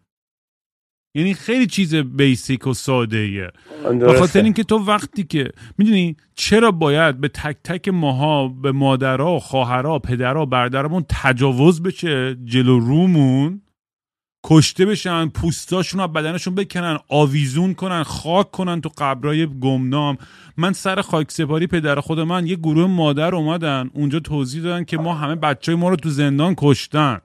یعنی 1.17 1.35
خیلی 1.35 1.67
چیز 1.67 1.95
بیسیک 1.95 2.67
و 2.67 2.75
ساده 2.75 3.17
ایه 3.17 3.51
به 3.99 4.19
خاطر 4.19 4.43
اینکه 4.43 4.65
تو 4.65 4.79
وقتی 4.79 5.25
که 5.25 5.53
می‌دونی 5.79 6.17
چرا 6.35 6.71
باید 6.71 7.21
به 7.21 7.29
تک 7.29 7.57
تک 7.65 7.89
ماها 7.89 8.49
به 8.49 8.73
مادرها 8.73 9.39
خواهرها 9.39 9.99
پدرها 9.99 10.47
برادرمون 10.47 11.05
تجاوز 11.09 11.83
بشه 11.83 12.37
جلو 12.45 12.79
رومون؟ 12.79 13.63
کشته 14.49 14.87
بشن 14.87 15.29
پوستاشون 15.29 16.01
رو 16.01 16.09
بدنشون 16.09 16.55
بکنن 16.55 16.99
آویزون 17.09 17.75
کنن 17.75 18.03
خاک 18.03 18.51
کنن 18.51 18.81
تو 18.81 18.91
قبرای 18.99 19.47
گمنام. 19.61 20.19
من 20.57 20.73
سر 20.73 21.03
خاک 21.03 21.31
سپاری 21.31 21.67
پدر 21.67 22.01
خود 22.01 22.21
من 22.21 22.47
یه 22.47 22.57
گروه 22.57 22.87
مادر 22.87 23.35
اومدن 23.35 23.91
اونجا 23.95 24.21
توضیح 24.21 24.63
دادن 24.63 24.85
که 24.85 24.99
ما 24.99 25.15
همه 25.15 25.35
بچه 25.35 25.75
ما 25.75 25.89
رو 25.89 25.97
تو 25.97 26.11
زندان 26.11 26.55
کشتن. 26.57 27.21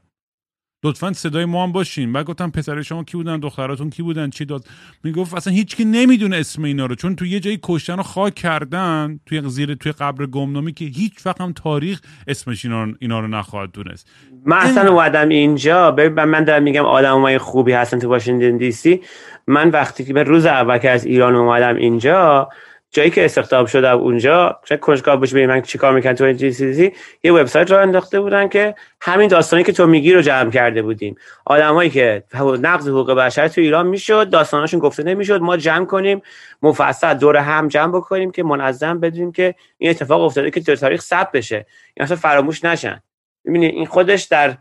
لطفا 0.84 1.14
صدای 1.14 1.46
ما 1.46 1.64
هم 1.64 1.72
باشین. 1.72 2.14
بعد 2.14 2.26
گفتم 2.26 2.52
پسر 2.52 2.82
شما 2.82 3.04
کی 3.04 3.18
بودن؟ 3.18 3.40
دختراتون 3.40 3.90
کی 3.90 4.04
بودن؟ 4.04 4.30
چی 4.30 4.46
داد؟ 4.46 4.66
می‌گفت 5.04 5.34
اصلا 5.34 5.54
هیچکی 5.54 5.86
نمی‌دونه 5.86 6.38
اسم 6.38 6.64
اینا 6.64 6.86
رو 6.86 6.96
چون 6.96 7.16
تو 7.16 7.26
یه 7.26 7.40
جایی 7.40 7.60
کشتن 7.64 8.00
و 8.00 8.04
خاک 8.04 8.36
کردن 8.36 9.20
توی 9.26 9.42
زیر 9.50 9.76
توی 9.76 9.92
قبر 9.92 10.26
گمنامی 10.26 10.74
که 10.74 10.86
هیچ 10.86 11.26
وقت 11.26 11.42
هم 11.42 11.54
تاریخ 11.54 12.02
اسمش 12.28 12.66
اینا 12.66 12.84
رو, 12.84 12.94
اینا 13.00 13.20
رو 13.20 13.28
نخواهد 13.28 13.72
دونست. 13.72 14.08
من 14.46 14.58
اصلا 14.58 14.92
اومدم 14.92 15.30
اینجا. 15.30 15.96
من 16.26 16.44
دارم 16.44 16.64
میگم 16.64 16.86
آدمای 16.86 17.38
خوبی 17.38 17.72
هستن 17.72 18.00
تو 18.00 18.10
واشنگتن 18.10 18.58
دی 18.58 18.72
سی. 18.72 19.02
من 19.48 19.70
وقتی 19.70 20.06
که 20.06 20.14
به 20.14 20.24
روز 20.24 20.46
اول 20.46 20.78
که 20.78 20.90
از 20.90 21.06
ایران 21.06 21.36
اومدم 21.36 21.76
اینجا 21.76 22.50
جایی 22.92 23.10
که 23.10 23.26
استخدام 23.26 23.66
شده 23.66 23.90
اونجا 23.90 24.60
چه 24.66 24.78
کنجکاو 24.78 25.20
بشه 25.20 25.36
ببین 25.36 25.50
من 25.50 25.62
چیکار 25.62 25.94
می‌کنم 25.94 26.14
تو 26.14 26.32
جی 26.32 26.52
سی 26.52 26.94
یه 27.24 27.34
وبسایت 27.34 27.72
رو 27.72 27.78
انداخته 27.78 28.20
بودن 28.20 28.48
که 28.48 28.76
همین 29.02 29.28
داستانی 29.28 29.64
که 29.64 29.72
تو 29.72 29.88
میگی 29.88 30.14
رو 30.14 30.22
جمع 30.22 30.52
کرده 30.52 30.82
بودیم. 30.82 31.16
آدمایی 31.46 31.90
که 31.90 32.24
نقض 32.62 32.88
حقوق 32.88 33.12
بشر 33.12 33.48
تو 33.48 33.62
ایران 33.62 33.88
می‌شد 33.88 34.30
داستاناشون 34.30 34.80
گفته 34.80 35.04
نمی‌شد 35.04 35.42
ما 35.42 35.58
جمع 35.58 35.86
کنیم 35.86 36.22
مفصل 36.62 37.14
دور 37.14 37.38
هم 37.38 37.68
جمع 37.68 37.92
بکنیم 37.98 38.32
که 38.32 38.44
منظم 38.44 39.00
بدونیم 39.00 39.32
که 39.32 39.56
این 39.78 39.90
اتفاق 39.90 40.22
افتاده 40.22 40.52
که 40.52 40.60
در 40.60 40.76
تاریخ 40.76 41.02
ثبت 41.02 41.32
بشه. 41.32 41.66
این 41.94 42.04
اصلا 42.04 42.18
فراموش 42.18 42.64
نشن. 42.64 43.02
ببینید 43.46 43.76
این 43.76 43.86
خودش 43.86 44.24
در 44.24 44.58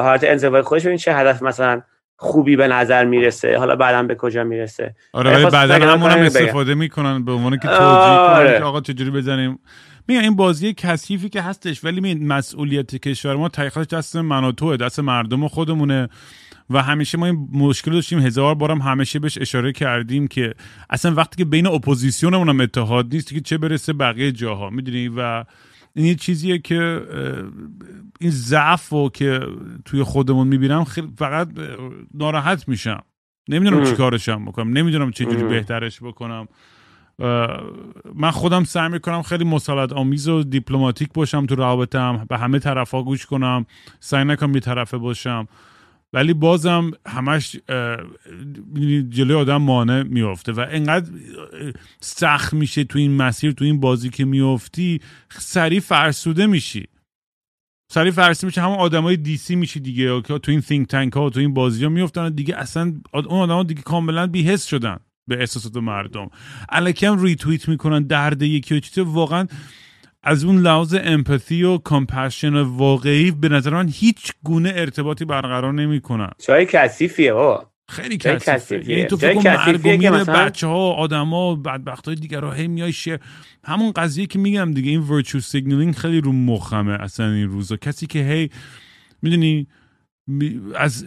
حالت 0.00 0.24
انزوای 0.24 0.62
خودش 0.62 0.84
ببین 0.84 0.96
چه 0.96 1.14
هدف 1.14 1.42
مثلا 1.42 1.82
خوبی 2.22 2.56
به 2.56 2.68
نظر 2.68 3.04
می‌رسه. 3.04 3.58
حالا 3.58 3.76
بعدا 3.76 4.02
به 4.02 4.14
کجا 4.14 4.44
می‌رسه. 4.44 4.94
آره 5.12 5.32
ولی 5.32 5.50
بعدا 5.50 5.74
همون 5.74 6.10
هم 6.10 6.18
استفاده 6.18 6.74
می‌کنن 6.74 7.24
به 7.24 7.32
عنوان 7.32 7.56
که 7.56 7.68
توجیه 7.68 7.84
آره. 7.84 8.58
که 8.58 8.64
آقا 8.64 8.80
چجوری 8.80 9.10
بزنیم. 9.10 9.58
میگن 10.08 10.20
این 10.20 10.36
بازی 10.36 10.74
کثیفی 10.76 11.28
که 11.28 11.42
هستش 11.42 11.84
ولی 11.84 12.00
می 12.00 12.14
مسئولیت 12.14 12.96
کشور 12.96 13.36
ما 13.36 13.48
تحقیقش 13.48 13.86
دست 13.86 14.16
من 14.16 14.44
و 14.44 14.52
توه 14.52 14.76
دست 14.76 15.00
مردم 15.00 15.48
خودمونه. 15.48 16.08
و 16.70 16.82
همیشه 16.82 17.18
ما 17.18 17.26
این 17.26 17.48
مشکل 17.52 17.92
داشتیم. 17.92 18.18
هزار 18.18 18.54
بارم 18.54 18.78
همیشه 18.78 19.18
بهش 19.18 19.38
اشاره 19.38 19.72
کردیم 19.72 20.26
که 20.28 20.54
اصلا 20.90 21.14
وقتی 21.14 21.36
که 21.36 21.44
بین 21.44 21.66
اپوزیسیونمون 21.66 22.48
هم 22.48 22.60
اتحاد 22.60 23.06
نیست 23.12 23.34
که 23.34 23.40
چه 23.40 23.58
برسه 23.58 23.92
بقیه 23.92 24.32
جاها 24.32 24.70
می‌دونی؟ 24.70 25.08
و 25.16 25.44
این 25.94 26.06
یه 26.06 26.14
چیزیه 26.14 26.58
که 26.58 27.02
این 28.20 28.30
ضعف 28.30 28.88
رو 28.88 29.10
که 29.14 29.40
توی 29.84 30.02
خودمون 30.02 30.46
می‌بینم 30.46 30.84
فقط 31.18 31.48
ناراحت 32.14 32.68
میشم. 32.68 33.02
نمی‌دونم 33.48 33.84
چی 33.84 33.92
کارشم 33.92 34.44
بکنم. 34.44 34.78
نمی‌دونم 34.78 35.10
چجوری 35.10 35.42
بهترش 35.42 36.02
بکنم. 36.02 36.48
من 38.14 38.30
خودم 38.30 38.64
سعی 38.64 38.88
می‌کنم 38.88 39.22
خیلی 39.22 39.44
مسالت 39.44 39.92
آمیز 39.92 40.28
و 40.28 40.42
دیپلماتیک 40.42 41.12
باشم 41.12 41.46
تو 41.46 41.54
رابطم 41.54 42.26
به 42.28 42.38
همه 42.38 42.58
طرفا 42.58 43.02
گوش 43.02 43.26
کنم. 43.26 43.66
سعی 44.00 44.24
نکنم 44.24 44.52
بی 44.52 44.60
طرفه 44.60 44.98
باشم. 44.98 45.48
ولی 46.12 46.34
بازم 46.34 46.90
همش 47.06 47.56
جلوی 49.08 49.34
آدم 49.34 49.56
مانع 49.56 50.02
میافته 50.02 50.52
و 50.52 50.66
انقدر 50.70 51.10
سخت 52.00 52.54
میشه 52.54 52.84
تو 52.84 52.98
این 52.98 53.16
مسیر 53.16 53.52
تو 53.52 53.64
این 53.64 53.80
بازی 53.80 54.10
که 54.10 54.24
میافتی 54.24 55.00
سریع 55.30 55.80
فرسوده 55.80 56.46
میشی. 56.46 56.86
سریع 57.92 58.12
فرسوده 58.12 58.46
میشه 58.46 58.62
همون 58.62 58.78
آدمای 58.78 59.16
دیسی 59.16 59.56
میشی 59.56 59.80
دیگه 59.80 60.22
که 60.22 60.38
تو 60.38 60.52
این 60.52 60.60
think 60.60 60.86
tank 60.86 61.12
ها 61.12 61.30
تو 61.30 61.40
این 61.40 61.54
بازی 61.54 61.84
ها 61.84 61.90
میفتن 61.90 62.34
دیگه 62.34 62.56
اصلا 62.56 62.94
اون 63.14 63.24
آدم 63.40 63.54
ها 63.54 63.62
دیگه 63.62 63.82
کاملا 63.82 64.26
بی‌حس 64.26 64.68
شدن 64.68 64.96
به 65.28 65.40
احساسات 65.40 65.76
مردم. 65.76 66.30
الکم 66.68 67.22
ریتویت 67.22 67.68
می‌کنن 67.68 68.02
درد 68.02 68.42
یکی 68.42 68.76
و 68.76 68.80
چیزی. 68.80 69.00
واقعا 69.00 69.46
از 70.22 70.44
اون 70.44 70.58
لحاظ 70.58 70.96
empathy 71.02 71.62
و 71.62 71.78
compassion 71.78 72.56
واقعی 72.60 73.30
به 73.30 73.48
نظر 73.48 73.70
من 73.70 73.88
هیچ 73.92 74.32
گونه 74.44 74.72
ارتباطی 74.76 75.24
برقرار 75.24 75.72
نمی‌کنن. 75.72 76.30
جای 76.46 76.66
کثیفیه 76.66 77.32
ها 77.32 77.70
خیلی 77.88 78.16
کثیفه. 78.16 78.90
یعنی 78.90 79.04
تو 79.04 79.16
فکر 79.16 80.10
مثلا... 80.10 80.34
بچه 80.34 80.66
ها 80.66 80.92
آدم 80.92 81.26
ها 81.26 81.54
بدبخت 81.54 82.06
های 82.06 82.14
دیگر 82.14 82.40
ها 82.40 82.52
هی 82.52 82.68
میای 82.68 82.92
همون 83.64 83.92
قضیه 83.92 84.26
که 84.26 84.38
میگم 84.38 84.72
دیگه 84.72 84.90
این 84.90 85.00
ورچو 85.00 85.40
سیگنالینگ 85.40 85.94
خیلی 85.94 86.20
رو 86.20 86.32
مخمه 86.32 86.92
اصلا 86.92 87.30
این 87.30 87.48
روزا. 87.48 87.76
کسی 87.76 88.06
که 88.06 88.18
هی 88.18 88.50
می‌دونی 89.22 89.66
از 90.74 91.04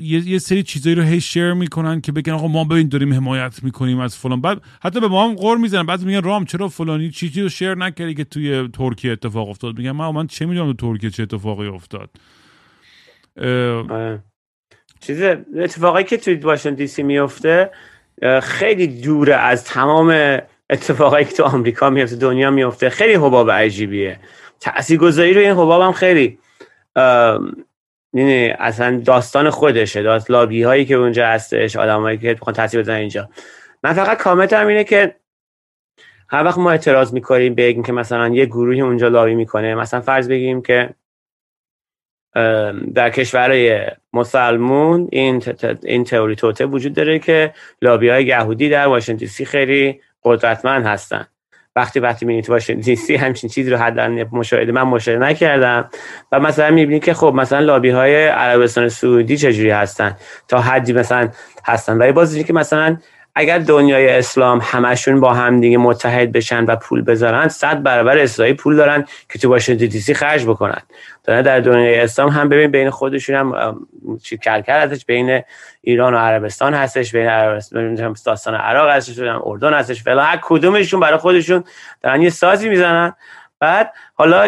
یه, 0.00 0.38
سری 0.38 0.62
چیزایی 0.62 0.96
رو 0.96 1.02
هی 1.02 1.20
شیر 1.20 1.52
می‌کنن 1.52 2.00
که 2.00 2.12
بگن 2.12 2.32
آقا 2.32 2.48
ما 2.48 2.64
ببین 2.64 2.88
داریم 2.88 3.14
حمایت 3.14 3.62
می‌کنیم 3.62 4.00
از 4.00 4.16
فلان. 4.16 4.40
بعد 4.40 4.60
حتی 4.82 5.00
به 5.00 5.08
ما 5.08 5.28
هم 5.28 5.34
قور 5.34 5.58
می‌زنن. 5.58 5.86
بعد 5.86 6.02
میگن 6.02 6.22
رام 6.22 6.44
چرا 6.44 6.68
فلانی 6.68 7.10
چیزی 7.10 7.42
رو 7.42 7.48
شیر 7.48 7.74
نکردی 7.74 8.14
که 8.14 8.24
توی 8.24 8.68
ترکیه 8.68 9.12
اتفاق 9.12 9.48
افتاد؟ 9.48 9.78
میگن 9.78 9.90
من 9.90 10.10
من 10.10 10.26
چه 10.26 10.46
می‌دونم 10.46 10.72
تو 10.72 10.92
ترکیه 10.92 11.10
چه 11.10 11.22
اتفاقی 11.22 11.66
افتاد. 11.66 12.10
آره. 13.90 14.22
چیز 15.00 15.22
اتفاقی 15.56 16.04
که 16.04 16.16
توی 16.16 16.34
واشنگتن 16.34 16.74
دی 16.74 16.86
سی 16.86 17.02
میفته 17.02 17.70
خیلی 18.42 18.86
دوره 18.86 19.34
از 19.34 19.64
تمام 19.64 20.38
اتفاقایی 20.70 21.24
که 21.24 21.32
تو 21.32 21.42
آمریکا 21.42 21.90
میفته 21.90 22.16
دنیا 22.16 22.50
میفته 22.50 22.90
خیلی 22.90 23.14
حباب 23.14 23.50
عجیبیه. 23.50 24.20
تاثیرگذاری 24.60 25.34
رو 25.34 25.40
این 25.40 25.50
حباب 25.50 25.82
هم 25.82 25.92
خیلی 25.92 26.38
یعنی 28.18 28.48
اصلا 28.48 29.02
داستان 29.04 29.50
خودشه. 29.50 30.02
داست 30.02 30.30
لابی 30.30 30.62
هایی 30.62 30.84
که 30.84 30.94
اونجا 30.94 31.26
هستش 31.26 31.76
آدمایی 31.76 32.18
که 32.18 32.28
می‌خوان 32.28 32.54
تاثیر 32.54 32.80
بزنن 32.80 32.96
اینجا. 32.96 33.28
من 33.82 33.92
فقط 33.92 34.18
کامنت 34.18 34.52
هم 34.52 34.66
اینه 34.66 34.84
که 34.84 35.14
هر 36.28 36.44
وقت 36.44 36.58
ما 36.58 36.70
اعتراض 36.70 37.12
می‌کنیم 37.12 37.54
بگیم 37.54 37.82
که 37.82 37.92
مثلا 37.92 38.28
یه 38.28 38.46
گروهی 38.46 38.80
اونجا 38.80 39.08
لابی 39.08 39.34
می‌کنه 39.34 39.74
مثلا 39.74 40.00
فرض 40.00 40.28
بگیم 40.28 40.62
که 40.62 40.94
در 42.94 43.10
کشورهای 43.10 43.86
مسلمون 44.12 45.08
این 45.12 45.42
این 45.82 46.04
تئوری 46.04 46.36
توته 46.36 46.66
وجود 46.66 46.92
داره 46.92 47.18
که 47.18 47.54
لابی 47.82 48.08
های 48.08 48.24
یهودی 48.24 48.68
در 48.68 48.86
واشنگتن 48.86 49.26
سی 49.26 49.44
خیلی 49.44 50.00
قدرتمند 50.24 50.86
هستن. 50.86 51.26
وقتی 51.78 52.00
وقتی 52.00 52.26
می‌بینید 52.26 52.44
تو 52.44 52.52
واشنگتن 52.52 52.80
دی 52.80 52.96
سی 52.96 53.16
همچین 53.16 53.50
چیزی 53.50 53.70
رو 53.70 53.76
حداقل 53.76 54.24
مشاهده 54.32 54.72
من 54.72 54.82
مشاهده 54.82 55.24
نکردم. 55.26 55.90
و 56.32 56.40
مثلا 56.40 56.70
می‌بینید 56.70 57.04
که 57.04 57.14
خب 57.14 57.32
مثلا 57.36 57.58
لابی 57.58 57.90
های 57.90 58.26
عربستان 58.26 58.88
سعودی 58.88 59.36
چجوری 59.36 59.70
هستن؟ 59.70 60.16
تا 60.48 60.60
حدی 60.60 60.92
مثلا 60.92 61.28
هستن. 61.64 61.98
ولی 61.98 62.12
باز 62.12 62.36
که 62.36 62.52
مثلا 62.52 62.96
اگر 63.34 63.58
دنیای 63.58 64.08
اسلام 64.08 64.60
همشون 64.62 65.20
با 65.20 65.34
هم 65.34 65.60
دیگه 65.60 65.78
متحد 65.78 66.32
بشن 66.32 66.64
و 66.64 66.76
پول 66.76 67.02
بذارن 67.02 67.48
صد 67.48 67.82
برابر 67.82 68.18
اسرائیل 68.18 68.56
پول 68.56 68.76
دارن 68.76 69.04
که 69.28 69.38
تو 69.38 69.48
واشنگتن 69.48 69.86
دی 69.86 70.00
سی 70.00 70.14
خرج 70.14 70.44
بکنن. 70.44 70.82
در 71.24 71.60
دنیای 71.60 72.00
اسلام 72.00 72.28
هم 72.28 72.48
ببین 72.48 72.70
بین 72.70 72.90
خودشون 72.90 73.36
هم 73.36 73.80
چی 74.22 74.36
کلکل 74.36 74.72
هستش 74.72 75.04
بین 75.04 75.42
ایران 75.82 76.14
و 76.14 76.18
عربستان 76.18 76.74
هستش 76.74 77.12
بین 77.12 77.26
عربستان 77.26 78.54
عراق 78.54 78.90
هستش 78.90 79.18
اردن 79.18 79.74
هستش 79.74 80.02
فلان 80.02 80.26
هر 80.26 80.38
کدومشون 80.42 81.00
برای 81.00 81.18
خودشون 81.18 81.64
دارن 82.02 82.22
یه 82.22 82.30
سازی 82.30 82.68
می‌زنن. 82.68 83.14
بعد 83.60 83.92
حالا 84.14 84.46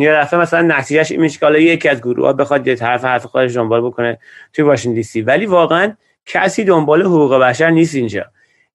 یه 0.00 0.12
دفعه 0.12 0.40
مثلا 0.40 0.76
نتیجهش 0.76 1.12
این 1.12 1.20
میشه 1.20 1.38
که 1.38 1.46
حالا 1.46 1.58
یکی 1.58 1.88
از 1.88 2.00
گروه 2.00 2.26
ها 2.26 2.32
بخواد 2.32 2.66
یه 2.66 2.74
طرف 2.74 3.04
حرف 3.04 3.26
خودش 3.26 3.54
دنبال 3.54 3.80
بکنه 3.80 4.18
توی 4.52 4.64
واشنگتن 4.64 4.94
دی 4.94 5.02
سی. 5.02 5.22
ولی 5.22 5.46
واقعا 5.46 5.92
کسی 6.26 6.64
دنبال 6.64 7.02
حقوق 7.02 7.34
بشر 7.34 7.70
نیست 7.70 7.94
اینجا. 7.94 8.24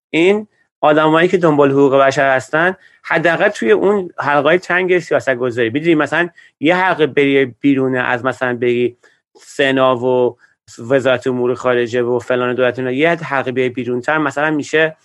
این 0.09 0.47
آدمایی 0.81 1.27
که 1.27 1.37
دنبال 1.37 1.71
حقوق 1.71 1.95
بشر 1.95 2.35
هستن 2.35 2.75
حداقل 3.03 3.49
توی 3.49 3.71
اون 3.71 4.09
حلقای 4.19 4.57
تنگ 4.57 4.99
سیاست 4.99 5.35
گذاری 5.35 5.69
می‌دونی 5.69 5.95
مثلا 5.95 6.29
یه 6.59 6.75
حلقه 6.75 7.07
بری 7.07 7.45
بیرونه 7.45 7.99
از 7.99 8.25
مثلا 8.25 8.57
بگی 8.57 8.97
سنا 9.35 9.97
و 9.97 10.37
وزارت 10.79 11.27
امور 11.27 11.53
خارجه 11.53 12.01
و 12.01 12.19
فلان 12.19 12.55
دولت 12.55 12.79
یه 12.79 13.09
حلقه 13.09 13.51
بیای 13.51 13.69
بیرون 13.69 14.01
تر 14.01 14.17
مثلا 14.17 14.51
میشه 14.51 14.95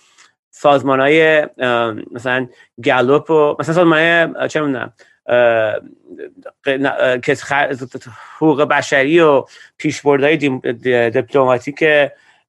سازمان 0.51 0.99
های 0.99 1.47
مثلا 2.11 2.47
گلوپ 2.83 3.29
و 3.31 3.55
مثلا 3.59 3.75
سازمان 3.75 3.99
های 3.99 4.47
چه 4.49 4.61
می‌دونم 4.61 4.93
حقوق 8.37 8.61
بشری 8.61 9.19
و 9.19 9.45
پیشبردهای 9.77 10.37
دیپلماتیک 11.09 11.83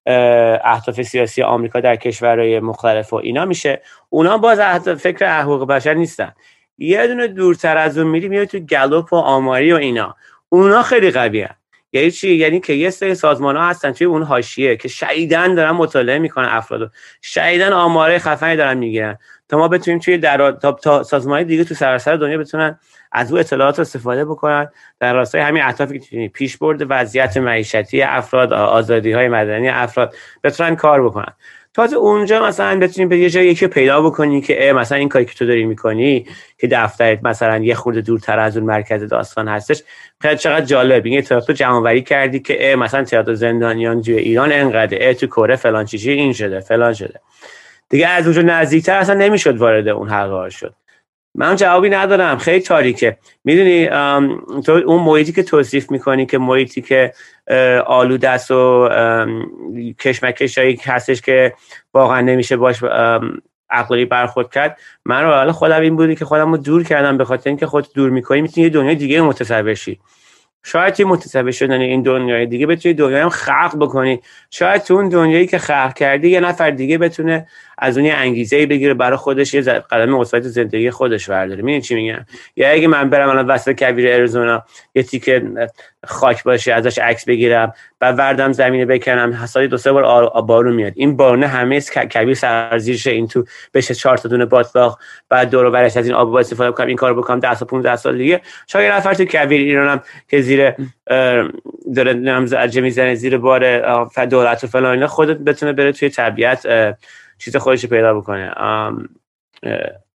اهداف 0.06 1.02
سیاسی 1.02 1.42
آمریکا 1.42 1.80
در 1.80 1.96
کشورهای 1.96 2.60
مختلف 2.60 3.12
و 3.12 3.16
اینا 3.16 3.44
میشه. 3.44 3.82
اونا 4.08 4.38
باز 4.38 4.60
فکر 4.80 5.40
حقوق 5.40 5.68
بشر 5.68 5.94
نیستن. 5.94 6.32
یه 6.78 7.06
دونه 7.06 7.26
دورتر 7.26 7.76
از 7.76 7.98
اون 7.98 8.06
میری 8.06 8.28
میاد 8.28 8.44
تو 8.46 8.58
گلوپ 8.58 9.12
و 9.12 9.16
آماری 9.16 9.72
و 9.72 9.76
اینا. 9.76 10.16
اونا 10.48 10.82
خیلی 10.82 11.10
قویه. 11.10 11.50
یعنی 11.92 12.10
چی؟ 12.10 12.34
یعنی 12.34 12.60
که 12.60 12.72
یه 12.72 12.90
سری 12.90 13.14
سازمان 13.14 13.56
ها 13.56 13.68
هستن 13.68 13.92
توی 13.92 14.06
اون 14.06 14.22
حاشیه 14.22 14.76
که 14.76 14.88
شهیدن 14.88 15.54
دارن 15.54 15.70
مطالعه 15.70 16.18
می‌کنن 16.18 16.48
افرادو 16.48 16.88
شهیدن 17.22 17.72
آماره 17.72 18.18
خفنی 18.18 18.56
دارن 18.56 18.78
می‌گیرن. 18.78 19.18
تا 19.48 19.58
ما 19.58 19.68
بتونیم 19.68 20.00
توی 20.00 20.18
در 20.18 20.50
تا, 20.50 21.02
سازمان 21.02 21.42
دیگه 21.42 21.64
تو 21.64 21.74
سراسر 21.74 22.16
دنیا 22.16 22.38
بتونن 22.38 22.78
از 23.14 23.32
او 23.32 23.38
اطلاعات 23.38 23.80
استفاده 23.80 24.24
بکنن. 24.24 24.68
در 25.00 25.14
راستای 25.14 25.40
همین 25.40 25.62
اهدافی 25.62 25.98
که 25.98 26.30
پیش 26.34 26.56
برد 26.56 26.86
وضعیت 26.88 27.36
معیشتی 27.36 28.02
افراد 28.02 28.52
آزادی 28.52 29.12
های 29.12 29.28
مدنی 29.28 29.68
افراد 29.68 30.14
بتونن 30.44 30.76
کار 30.76 31.04
بکنن. 31.04 31.32
تازه 31.74 31.96
اونجا 31.96 32.46
مثلا 32.46 32.78
بتونیم 32.78 33.08
به 33.08 33.18
یه 33.18 33.30
جایی 33.30 33.48
یکی 33.48 33.66
پیدا 33.66 34.02
بکنی 34.02 34.40
که 34.40 34.72
مثلا 34.76 34.98
این 34.98 35.08
کاری 35.08 35.24
که 35.24 35.34
تو 35.34 35.46
داری 35.46 35.64
می‌کنی 35.64 36.26
که 36.58 36.66
دفترت 36.66 37.18
مثلا 37.22 37.58
یه 37.58 37.74
خورده 37.74 38.00
دورتر 38.00 38.38
از 38.38 38.56
اون 38.56 38.66
مرکز 38.66 39.02
داستان 39.02 39.48
هستش 39.48 39.82
خیلی 40.20 40.36
چقدر 40.36 40.64
جالب 40.64 41.06
این 41.06 41.20
تو 41.20 41.52
جمع 41.52 42.00
کردی 42.00 42.40
که 42.40 42.76
مثلا 42.78 43.04
تعداد 43.04 43.34
زندانیان 43.34 44.02
توی 44.02 44.14
ایران 44.14 44.52
انقدر 44.52 45.12
تو 45.12 45.26
کره 45.26 45.56
فلان 45.56 45.84
چیزی 45.84 46.10
این 46.10 46.32
شده 46.32 46.60
فلان 46.60 46.92
شده. 46.92 47.20
دیگه 47.88 48.08
از 48.08 48.24
اونجا 48.24 48.42
نزدیکتر 48.42 48.96
اصلا 48.96 49.14
نمی‌شد 49.14 49.56
وارد 49.56 49.88
اون 49.88 50.08
حلقه 50.08 50.50
شد. 50.50 50.74
من 51.34 51.56
جوابی 51.56 51.90
ندارم. 51.90 52.38
خیلی 52.38 52.60
تاریکه. 52.60 53.16
می‌دونی 53.44 53.88
تو 54.60 54.72
اون 54.86 55.02
محیطی 55.02 55.32
که 55.32 55.42
توصیف 55.42 55.90
می‌کنی 55.90 56.26
که 56.26 56.38
محیطی 56.38 56.82
که 56.82 57.12
آلوده 57.86 58.28
است 58.28 58.50
و 58.50 58.88
کشمکش 60.00 60.58
هایی 60.58 60.80
هستش 60.84 61.20
که 61.20 61.54
واقعا 61.94 62.20
نمیشه 62.20 62.56
باش 62.56 62.82
عقلی 63.70 64.04
برخورد 64.04 64.52
کرد 64.52 64.78
من 65.04 65.24
رو 65.24 65.52
خودم 65.52 65.80
این 65.80 65.96
بودی 65.96 66.16
که 66.16 66.24
خودم 66.24 66.50
رو 66.50 66.56
دور 66.56 66.84
کردم 66.84 67.16
به 67.16 67.24
خاطر 67.24 67.50
اینکه 67.50 67.66
خود 67.66 67.86
دور 67.94 68.10
می‌کنی 68.10 68.40
می‌تونی 68.40 68.64
یه 68.64 68.70
دنیای 68.70 68.94
دیگه 68.94 69.20
متصور 69.20 69.74
شی. 69.74 70.00
شاید 70.66 70.94
توی 70.94 71.04
متصوی 71.04 71.52
شدن 71.52 71.80
این 71.80 72.02
دنیای 72.02 72.46
دیگه 72.46 72.66
بتونی 72.66 72.94
دنیای 72.94 73.20
هم 73.20 73.28
خلق 73.28 73.76
بکنی. 73.80 74.20
شاید 74.50 74.82
تو 74.82 74.94
اون 74.94 75.08
دنیایی 75.08 75.46
که 75.46 75.58
خلق 75.58 75.94
کردی 75.94 76.28
یه 76.28 76.40
نفر 76.40 76.70
دیگه 76.70 76.98
بتونه 76.98 77.46
از 77.78 77.98
اون 77.98 78.10
انگیزه 78.10 78.66
بگیره 78.66 78.94
برای 78.94 79.16
خودش 79.16 79.54
یه 79.54 79.62
قدم 79.62 80.10
مثبت 80.10 80.42
زندگی 80.42 80.90
خودش 80.90 81.30
برداره. 81.30 81.62
می‌دونی 81.62 81.80
چی 81.80 81.94
میگم؟ 81.94 82.26
یا 82.56 82.70
اگه 82.70 82.88
من 82.88 83.10
برم 83.10 83.28
الان 83.28 83.46
وسط 83.46 83.78
کویر 83.78 84.12
اریزونا 84.12 84.64
یه 84.94 85.02
تیکه 85.02 85.42
خاک 86.04 86.44
باشه 86.44 86.72
ازش 86.72 86.98
عکس 86.98 87.24
بگیرم 87.24 87.72
و 88.00 88.12
وردم 88.12 88.52
زمینه 88.52 88.86
بکنم 88.86 89.38
حسابی 89.42 89.68
دو 89.68 89.76
سه 89.76 89.92
بار 89.92 90.42
بارون 90.42 90.74
میاد. 90.74 90.92
این 90.96 91.16
بارونه 91.16 91.46
همه 91.46 91.82
کویر 92.12 92.34
سرزیرشه. 92.34 93.10
این 93.10 93.28
تو 93.28 93.44
بشه 93.74 93.94
چهار 93.94 94.16
تا 94.16 94.28
دونه 94.28 94.44
باطلاق 94.44 94.98
بعد 95.28 95.50
دور 95.50 95.64
و 95.64 95.76
از 95.76 95.96
این 95.96 96.14
آب 96.14 96.34
استفاده 96.34 96.72
کنم 96.72 96.86
این 96.86 96.96
کارو 96.96 97.14
بکنم 97.14 97.40
10 97.40 97.54
تا 97.54 97.64
15 97.64 97.96
سال 97.96 98.18
دیگه. 98.18 98.40
شاید 98.66 98.92
نفر 98.92 99.14
تو 99.14 99.24
کویر 99.24 99.60
ایرانم 99.60 100.02
که 100.28 100.40
زیر 100.40 100.72
داره 101.96 102.12
نمز 102.12 102.54
می‌زنه 102.76 103.14
زیر 103.14 103.38
بار 103.38 104.04
دولت 104.26 104.64
و 104.64 104.66
فلان 104.66 105.06
خودت 105.06 105.38
بتونه 105.38 105.72
بره 105.72 105.92
توی 105.92 106.08
طبیعت 106.08 106.66
چیز 107.38 107.56
خودش 107.56 107.86
پیدا 107.86 108.14
بکنه. 108.14 108.54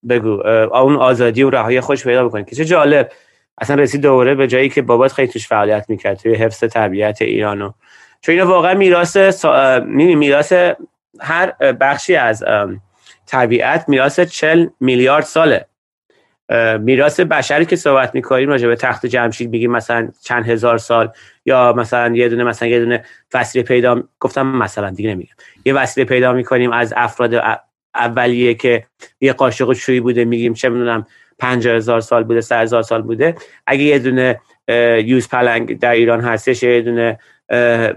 بگو. 0.09 0.47
اون 0.47 0.97
آزادی 0.97 1.43
و 1.43 1.51
رهایی 1.51 1.81
خودش 1.81 2.05
پیدا 2.05 2.29
بکنه. 2.29 2.45
که 2.45 2.57
چه 2.57 2.65
جالب. 2.65 3.13
اصلا 3.61 3.77
رسید 3.77 4.01
دوره 4.01 4.35
به 4.35 4.47
جایی 4.47 4.69
که 4.69 4.83
بابات 4.83 5.13
خیلی 5.13 5.29
توش 5.29 5.49
فعالیت 5.49 5.85
می‌کرد 5.89 6.19
توی 6.19 6.35
حفظ 6.35 6.65
طبیعت 6.65 7.23
ایرانو 7.23 7.73
چون 8.21 8.33
اینا 8.33 8.47
واقعا 8.47 8.75
میراث 8.75 9.19
سا... 9.19 9.81
میراث 9.87 10.53
هر 11.21 11.51
بخشی 11.73 12.17
از 12.17 12.45
طبیعت 13.27 13.89
میراث 13.89 14.21
40 14.21 14.67
میلیارد 14.81 15.25
ساله. 15.25 15.67
میراث 16.81 17.21
بشری 17.21 17.67
که 17.67 17.77
صحبت 17.77 18.15
می‌کنیم 18.15 18.49
راجع 18.49 18.69
به 18.69 18.77
تخت 18.77 19.07
جمشید 19.07 19.51
بگیم 19.51 19.71
مثلا 19.71 20.09
چند 20.25 20.49
هزار 20.49 20.79
سال 20.79 21.11
یا 21.45 21.75
مثلا 21.77 22.17
یه 22.17 22.29
دونه 22.29 22.45
مثلا 22.45 22.69
یه 22.69 22.79
دونه 22.79 23.05
وسیله 23.35 23.65
پیدا 23.65 24.03
گفتم 24.21 24.47
مثلا 24.47 24.91
دیگه 24.91 25.11
نمیگم. 25.11 25.35
یه 25.65 25.75
وسیله 25.75 26.07
پیدا 26.07 26.33
می‌کنیم 26.33 26.73
از 26.73 26.95
افراد 26.97 27.43
اولیه 27.95 28.55
که 28.55 28.85
یه 29.21 29.33
قاشق 29.33 29.73
شویی 29.73 30.01
بوده 30.01 30.25
میگیم 30.25 30.55
چه 30.55 30.69
می‌دونم 30.69 31.07
هزار 31.43 32.01
سال 32.01 32.25
بوده 32.25 32.41
سه 32.41 32.57
هزار 32.57 32.83
سال 32.83 33.03
بوده. 33.03 33.35
اگه 33.67 33.83
یه 33.83 33.99
دونه 33.99 34.41
یوز 35.05 35.29
پلنگ 35.29 35.79
در 35.79 35.93
ایران 35.93 36.21
هستش 36.21 36.63
یه 36.63 36.81
دونه 36.83 37.19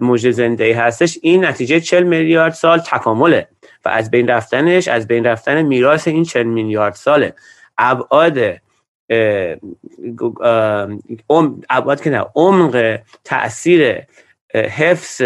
موجه 0.01 0.31
زنده 0.31 0.75
هستش 0.75 1.17
این 1.21 1.45
نتیجه 1.45 1.79
40 1.79 2.03
میلیارد 2.03 2.53
سال 2.53 2.79
تکامله 2.79 3.47
و 3.85 3.89
از 3.89 4.11
بین 4.11 4.27
رفتنش 4.27 4.87
از 4.87 5.07
بین 5.07 5.25
رفتن 5.25 5.61
میراث 5.61 6.07
این 6.07 6.23
40 6.23 6.43
میلیارد 6.43 6.93
ساله. 6.93 7.33
ابعاد 7.81 8.37
ابعاد 11.69 12.01
که 12.01 12.09
نه 12.09 12.25
عمق 12.35 12.99
تاثیر 13.23 14.01
حفظ 14.55 15.21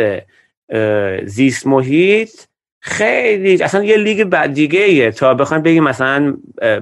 زیست 1.23 1.67
محیط 1.67 2.31
خیلی 2.79 3.63
اصلا 3.63 3.83
یه 3.83 3.97
لیگ 3.97 4.23
بعد 4.23 4.53
دیگه 4.53 5.11
تا 5.11 5.33
بخوایم 5.33 5.63
بگیم 5.63 5.83
مثلا 5.83 6.37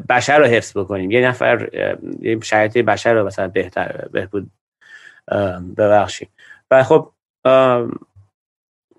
بشر 0.10 0.40
رو 0.40 0.46
حفظ 0.46 0.78
بکنیم. 0.78 1.12
یه 1.12 1.28
نفر 1.28 1.70
شرایط 2.44 2.78
بشر 2.78 3.14
رو 3.14 3.28
مثلا 3.28 3.48
بهتر 3.48 4.08
بهبود 4.12 4.52
ببخشیم 5.78 6.30
و 6.72 6.84
خب 6.84 7.12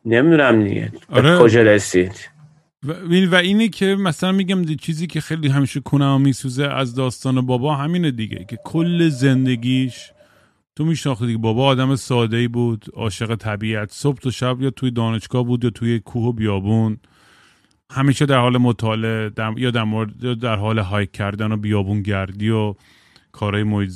نمی‌دونم 0.04 0.64
دیگه. 0.64 0.92
آره. 1.12 1.38
کجا 1.38 1.62
رسید؟ 1.62 2.33
و, 2.84 2.92
و 3.30 3.34
اینه 3.34 3.68
که 3.68 3.86
مثلا 3.86 4.32
میگم 4.32 4.64
چیزی 4.64 5.06
که 5.06 5.20
خیلی 5.20 5.48
همیشه 5.48 5.80
کنم 5.80 6.20
میسوزه 6.20 6.64
از 6.64 6.94
داستان 6.94 7.46
بابا 7.46 7.74
همینه 7.76 8.10
دیگه 8.10 8.46
که 8.48 8.58
کل 8.64 9.08
زندگیش 9.08 10.10
تو 10.76 10.84
میشناختی 10.84 11.26
دیگه 11.26 11.38
بابا 11.38 11.66
آدم 11.66 11.96
ساده 11.96 12.36
ای 12.36 12.48
بود 12.48 12.84
عاشق 12.92 13.34
طبیعت 13.34 13.92
صبح 13.92 14.18
تا 14.18 14.30
شب 14.30 14.62
یا 14.62 14.70
توی 14.70 14.90
دانشگاه 14.90 15.44
بود 15.44 15.64
یا 15.64 15.70
توی 15.70 15.98
کوه 15.98 16.24
و 16.24 16.32
بیابون. 16.32 16.98
همیشه 17.90 18.26
در 18.26 18.38
حال 18.38 18.58
مطالعه 18.58 19.30
یا 19.56 19.70
در 19.70 19.84
مورد 19.84 20.38
در 20.40 20.56
حال 20.56 20.78
هایک 20.78 21.12
کردن 21.12 21.52
و 21.52 21.56
بیابونگردی 21.56 22.50
و 22.50 22.74
کارهای 23.32 23.62
محیط 23.62 23.90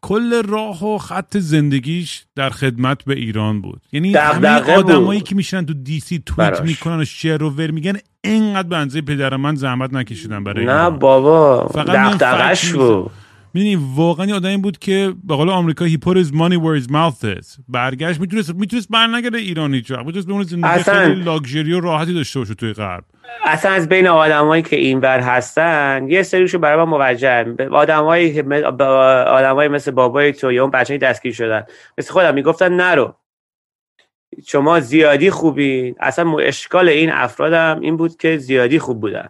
کل 0.00 0.42
راه 0.42 0.94
و 0.94 0.98
خط 0.98 1.36
زندگیش 1.36 2.24
در 2.36 2.50
خدمت 2.50 3.04
به 3.04 3.14
ایران 3.14 3.62
بود. 3.62 3.82
یعنی 3.92 4.14
همه 4.14 4.76
آدمایی 4.76 5.20
که 5.20 5.34
میشن 5.34 5.66
تو 5.66 5.74
دی 5.74 6.00
سی 6.00 6.22
توییت 6.26 6.50
براش. 6.50 6.68
می‌کنن 6.68 7.00
و 7.00 7.04
شیر 7.04 7.42
و 7.42 7.50
ور 7.50 7.70
میگن 7.70 7.96
اینقدر 8.24 8.68
بنزه 8.68 9.00
پدر 9.00 9.36
من 9.36 9.54
زحمت 9.54 9.94
نکشیدن 9.94 10.44
برای 10.44 10.66
نه 10.66 10.90
بابا 10.90 11.70
دغدغش 11.74 12.72
بود. 12.72 13.10
می‌دونی 13.54 13.78
واقعا 13.96 14.36
آدمی 14.36 14.56
بود 14.56 14.78
که 14.78 15.14
به 15.24 15.36
قول 15.36 15.48
آمریکا 15.48 15.88
he 15.88 15.96
put 15.96 16.16
his 16.16 16.28
money 16.28 16.56
where 16.56 16.82
his 16.82 16.90
mouth 16.90 17.38
is. 17.38 17.60
برگشت 17.68 18.20
می‌تونست 18.20 18.54
می‌تونست 18.54 18.88
برنگرده 18.88 19.38
ایرانی 19.38 19.82
چرا 19.82 20.02
می‌تونست 20.02 20.28
بمونه 20.28 20.44
زندگی 20.44 20.82
خیلی 20.82 21.22
لاکچری 21.22 21.72
و 21.72 21.80
راحتی 21.80 22.14
داشته 22.14 22.38
باشه 22.38 22.54
توی 22.54 22.72
غرب. 22.72 23.04
اصلا 23.44 23.72
از 23.72 23.88
بین 23.88 24.06
آدمایی 24.06 24.62
که 24.62 24.76
اینور 24.76 25.20
هستن 25.20 26.06
یه 26.08 26.22
سریشو 26.22 26.58
برای 26.58 26.84
ما 26.84 26.98
موجه. 26.98 27.56
آدمایی 27.70 28.40
آدمایی 28.40 29.68
مثل 29.68 29.90
بابای 29.90 30.32
تو 30.32 30.52
یا 30.52 30.62
اون 30.62 30.70
بچه‌ای 30.70 30.98
دستگیر 30.98 31.32
شدن. 31.32 31.62
مثل 31.98 32.12
خودم 32.12 32.34
می‌گفتن 32.34 32.72
نرو. 32.72 33.14
شما 34.46 34.80
زیادی 34.80 35.30
خوبی 35.30 35.94
اصلا 36.00 36.38
اشکال 36.38 36.88
این 36.88 37.10
افرادم 37.12 37.80
این 37.80 37.96
بود 37.96 38.16
که 38.16 38.36
زیادی 38.36 38.78
خوب 38.78 39.00
بودن. 39.00 39.28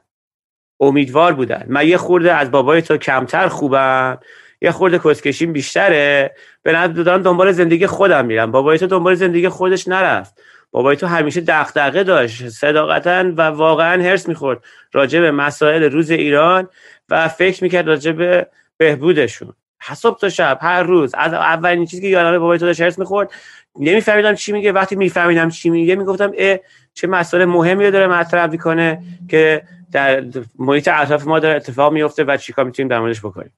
امیدوار 0.83 1.33
بودن. 1.33 1.64
من 1.68 1.89
یه 1.89 1.97
خورده 1.97 2.35
از 2.35 2.51
بابای 2.51 2.83
تو 2.83 2.97
کمتر 2.97 3.49
خوبم 3.49 4.18
یه 4.62 4.70
خورده 4.70 4.99
کسکشیم 4.99 5.53
بیشتره. 5.53 6.35
به 6.62 6.72
نظر 6.72 7.18
دنبال 7.18 7.53
زندگی 7.53 7.87
خودم 7.87 8.24
میرم. 8.26 8.51
بابای 8.51 8.78
تو 8.78 8.87
دنبال 8.87 9.14
زندگی 9.14 9.49
خودش 9.49 9.89
نرفت. 9.89 10.41
بابای 10.70 10.97
تو 10.97 11.07
همیشه 11.07 11.41
دغدغه 11.41 12.05
داشت. 12.05 12.49
صداقتا 12.49 13.24
و 13.37 13.43
واقعا 13.43 14.03
هرس 14.03 14.28
می‌خورد 14.28 14.59
راجع 14.93 15.20
به 15.20 15.30
مسائل 15.30 15.83
روز 15.83 16.11
ایران 16.11 16.68
و 17.09 17.28
فکر 17.28 17.64
می‌کرد 17.64 17.89
راجع 17.89 18.12
به 18.12 18.47
بهبودشون. 18.76 19.53
حساب 19.83 20.18
تا 20.18 20.28
شب 20.28 20.59
هر 20.61 20.83
روز. 20.83 21.14
از 21.14 21.35
اولین 21.35 21.87
چیزی 21.87 22.03
که 22.03 22.09
یادم 22.09 22.39
بابای 22.39 22.59
تو 22.59 22.66
داشت 22.66 22.80
هرس 22.80 22.99
می‌خورد. 22.99 23.30
نمیفهمیدم 23.78 24.35
چی 24.35 24.53
میگه. 24.53 24.72
وقتی 24.72 24.97
میفهمیدم 24.97 25.49
چی 25.49 25.70
میگه 25.70 25.97
می‌گفتم 25.97 26.33
اه 26.39 26.59
چه 26.95 27.07
مسئله 27.07 27.45
مهمی 27.45 27.91
داره 27.91 28.07
مطرح 28.07 28.47
می‌کنه 28.47 29.03
که 29.28 29.62
در 29.93 30.24
محیط 30.59 30.88
اطراف 30.88 31.26
ما 31.26 31.38
داره 31.38 31.57
اتفاق 31.57 31.93
میفته 31.93 32.24
و 32.24 32.36
چیکار 32.36 32.64
می‌تونیم 32.64 32.88
در 32.88 33.01
موردش 33.01 33.20
بکنیم. 33.20 33.53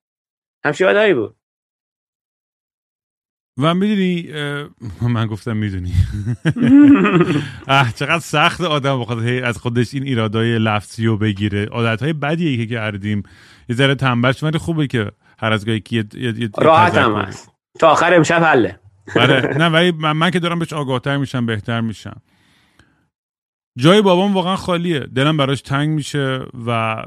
همچین 0.64 0.86
آدمی 0.86 1.14
بود. 1.14 1.36
و 3.58 3.74
می‌دونی 3.74 4.32
من 5.00 5.26
گفتم 5.26 5.56
می‌دونی. 5.56 5.92
چقدر 7.98 8.18
سخت 8.18 8.60
آدم 8.60 9.00
بخواد 9.00 9.18
از 9.26 9.58
خودش 9.58 9.94
این 9.94 10.02
ایرادای 10.02 10.58
لفظی 10.58 11.06
رو 11.06 11.16
بگیره. 11.16 11.66
عادت 11.66 12.02
های 12.02 12.12
بدیه 12.12 12.56
که 12.56 12.74
کردیم 12.74 13.22
یه 13.68 13.76
ذره 13.76 13.94
تنبل 13.94 14.32
ولی 14.42 14.58
خوبه 14.58 14.86
که 14.86 15.12
هر 15.38 15.52
از 15.52 15.66
گاهی 15.66 15.80
که 15.80 16.04
راحت 16.58 16.94
هم 16.94 17.14
هست. 17.14 17.50
تا 17.78 17.90
آخر 17.90 18.14
امشب 18.14 18.42
حله. 18.42 18.78
بله. 19.16 19.40
نه 19.60 19.68
ولی 19.68 19.90
من, 19.90 20.12
من 20.12 20.30
که 20.30 20.38
دارم 20.38 20.58
بهش 20.58 20.72
آگاهتر 20.72 21.16
میشم 21.16 21.46
بهتر 21.46 21.80
میشم. 21.80 22.22
جای 23.78 24.02
بابام 24.02 24.34
واقعا 24.34 24.56
خالیه. 24.56 25.00
دلم 25.00 25.36
براش 25.36 25.60
تنگ 25.60 25.88
میشه 25.88 26.40
و 26.66 27.02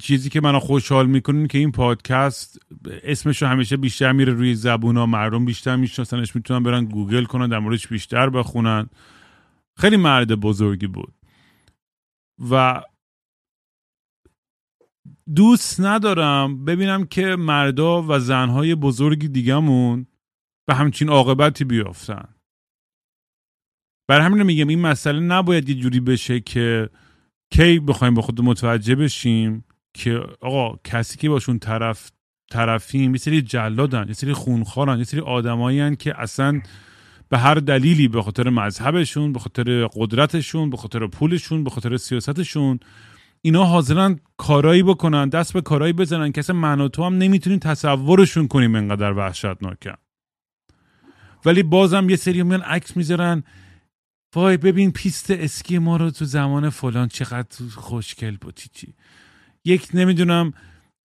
چیزی 0.00 0.30
که 0.30 0.40
منو 0.40 0.60
خوشحال 0.60 1.06
می‌کنه 1.06 1.48
که 1.48 1.58
این 1.58 1.72
پادکست 1.72 2.58
اسمشو 3.02 3.46
همیشه 3.46 3.76
بیشتر 3.76 4.12
میره 4.12 4.32
روی 4.32 4.54
زبون 4.54 4.96
ها 4.96 5.06
مردم 5.06 5.44
بیشتر 5.44 5.76
میشناسنش 5.76 6.36
می‌تونن 6.36 6.62
برن 6.62 6.84
گوگل 6.84 7.24
کنن 7.24 7.48
در 7.48 7.58
موردش 7.58 7.88
بیشتر 7.88 8.30
بخونن. 8.30 8.88
خیلی 9.78 9.96
مرد 9.96 10.34
بزرگی 10.34 10.86
بود. 10.86 11.14
و 12.50 12.82
دوست 15.36 15.80
ندارم 15.80 16.64
ببینم 16.64 17.04
که 17.04 17.36
مردا 17.36 18.02
و 18.02 18.18
زنهای 18.18 18.74
بزرگی 18.74 19.28
دیگمون 19.28 20.06
به 20.68 20.74
همچین 20.74 21.08
عاقبتی 21.08 21.64
بیافتن. 21.64 22.34
بر 24.10 24.20
همین 24.20 24.42
میگم 24.42 24.68
این 24.68 24.80
مسئله 24.80 25.20
نباید 25.20 25.68
یه 25.68 25.74
جوری 25.74 26.00
بشه 26.00 26.40
که 26.40 26.88
کی 27.50 27.78
بخوایم 27.78 28.14
به 28.14 28.22
خود 28.22 28.40
متوجه 28.40 28.94
بشیم 28.94 29.64
که 29.94 30.20
آقا 30.40 30.78
کسی 30.84 31.18
که 31.18 31.28
باشون 31.28 31.58
طرف 31.58 32.10
طرفیم 32.50 33.14
یه 33.14 33.18
سری 33.18 33.42
جلادن 33.42 34.08
یه 34.08 34.14
سری 34.14 34.32
خونخوارن 34.32 34.98
یه 34.98 35.04
سری 35.04 35.20
آدمایی 35.20 35.96
که 35.96 36.20
اصلا 36.20 36.60
به 37.28 37.38
هر 37.38 37.54
دلیلی 37.54 38.08
به 38.08 38.22
خاطر 38.22 38.48
مذهبشون 38.48 39.32
به 39.32 39.38
خاطر 39.38 39.86
قدرتشون 39.86 40.70
به 40.70 40.76
خاطر 40.76 41.06
پولشون 41.06 41.64
به 41.64 41.70
خاطر 41.70 41.96
سیاستشون 41.96 42.80
اینا 43.42 43.64
حاضرن 43.64 44.18
کارایی 44.36 44.82
بکنن 44.82 45.28
دست 45.28 45.52
به 45.52 45.60
کارایی 45.60 45.92
بزنن 45.92 46.32
که 46.32 46.38
اصلا 46.38 46.56
من 46.56 46.80
و 46.80 46.88
تو 46.88 47.04
هم 47.04 47.18
نمی‌تونیم 47.18 47.58
تصورشون 47.58 48.48
کنیم 48.48 48.74
انقدر 48.74 49.12
وحشتناکن 49.12 49.94
ولی 51.44 51.62
بازم 51.62 52.10
یه 52.10 52.16
سری 52.16 52.42
میان 52.42 52.62
عکس 52.62 52.96
می‌ذارن 52.96 53.42
وای 54.34 54.56
ببین 54.56 54.92
پیست 54.92 55.30
اسکی 55.30 55.78
ما 55.78 55.96
رو 55.96 56.10
تو 56.10 56.24
زمان 56.24 56.70
فلان 56.70 57.08
چقدر 57.08 57.66
خوشگل 57.74 58.36
بود 58.36 58.60
چی 58.74 58.94
یک 59.64 59.88
نمی‌دونم 59.94 60.52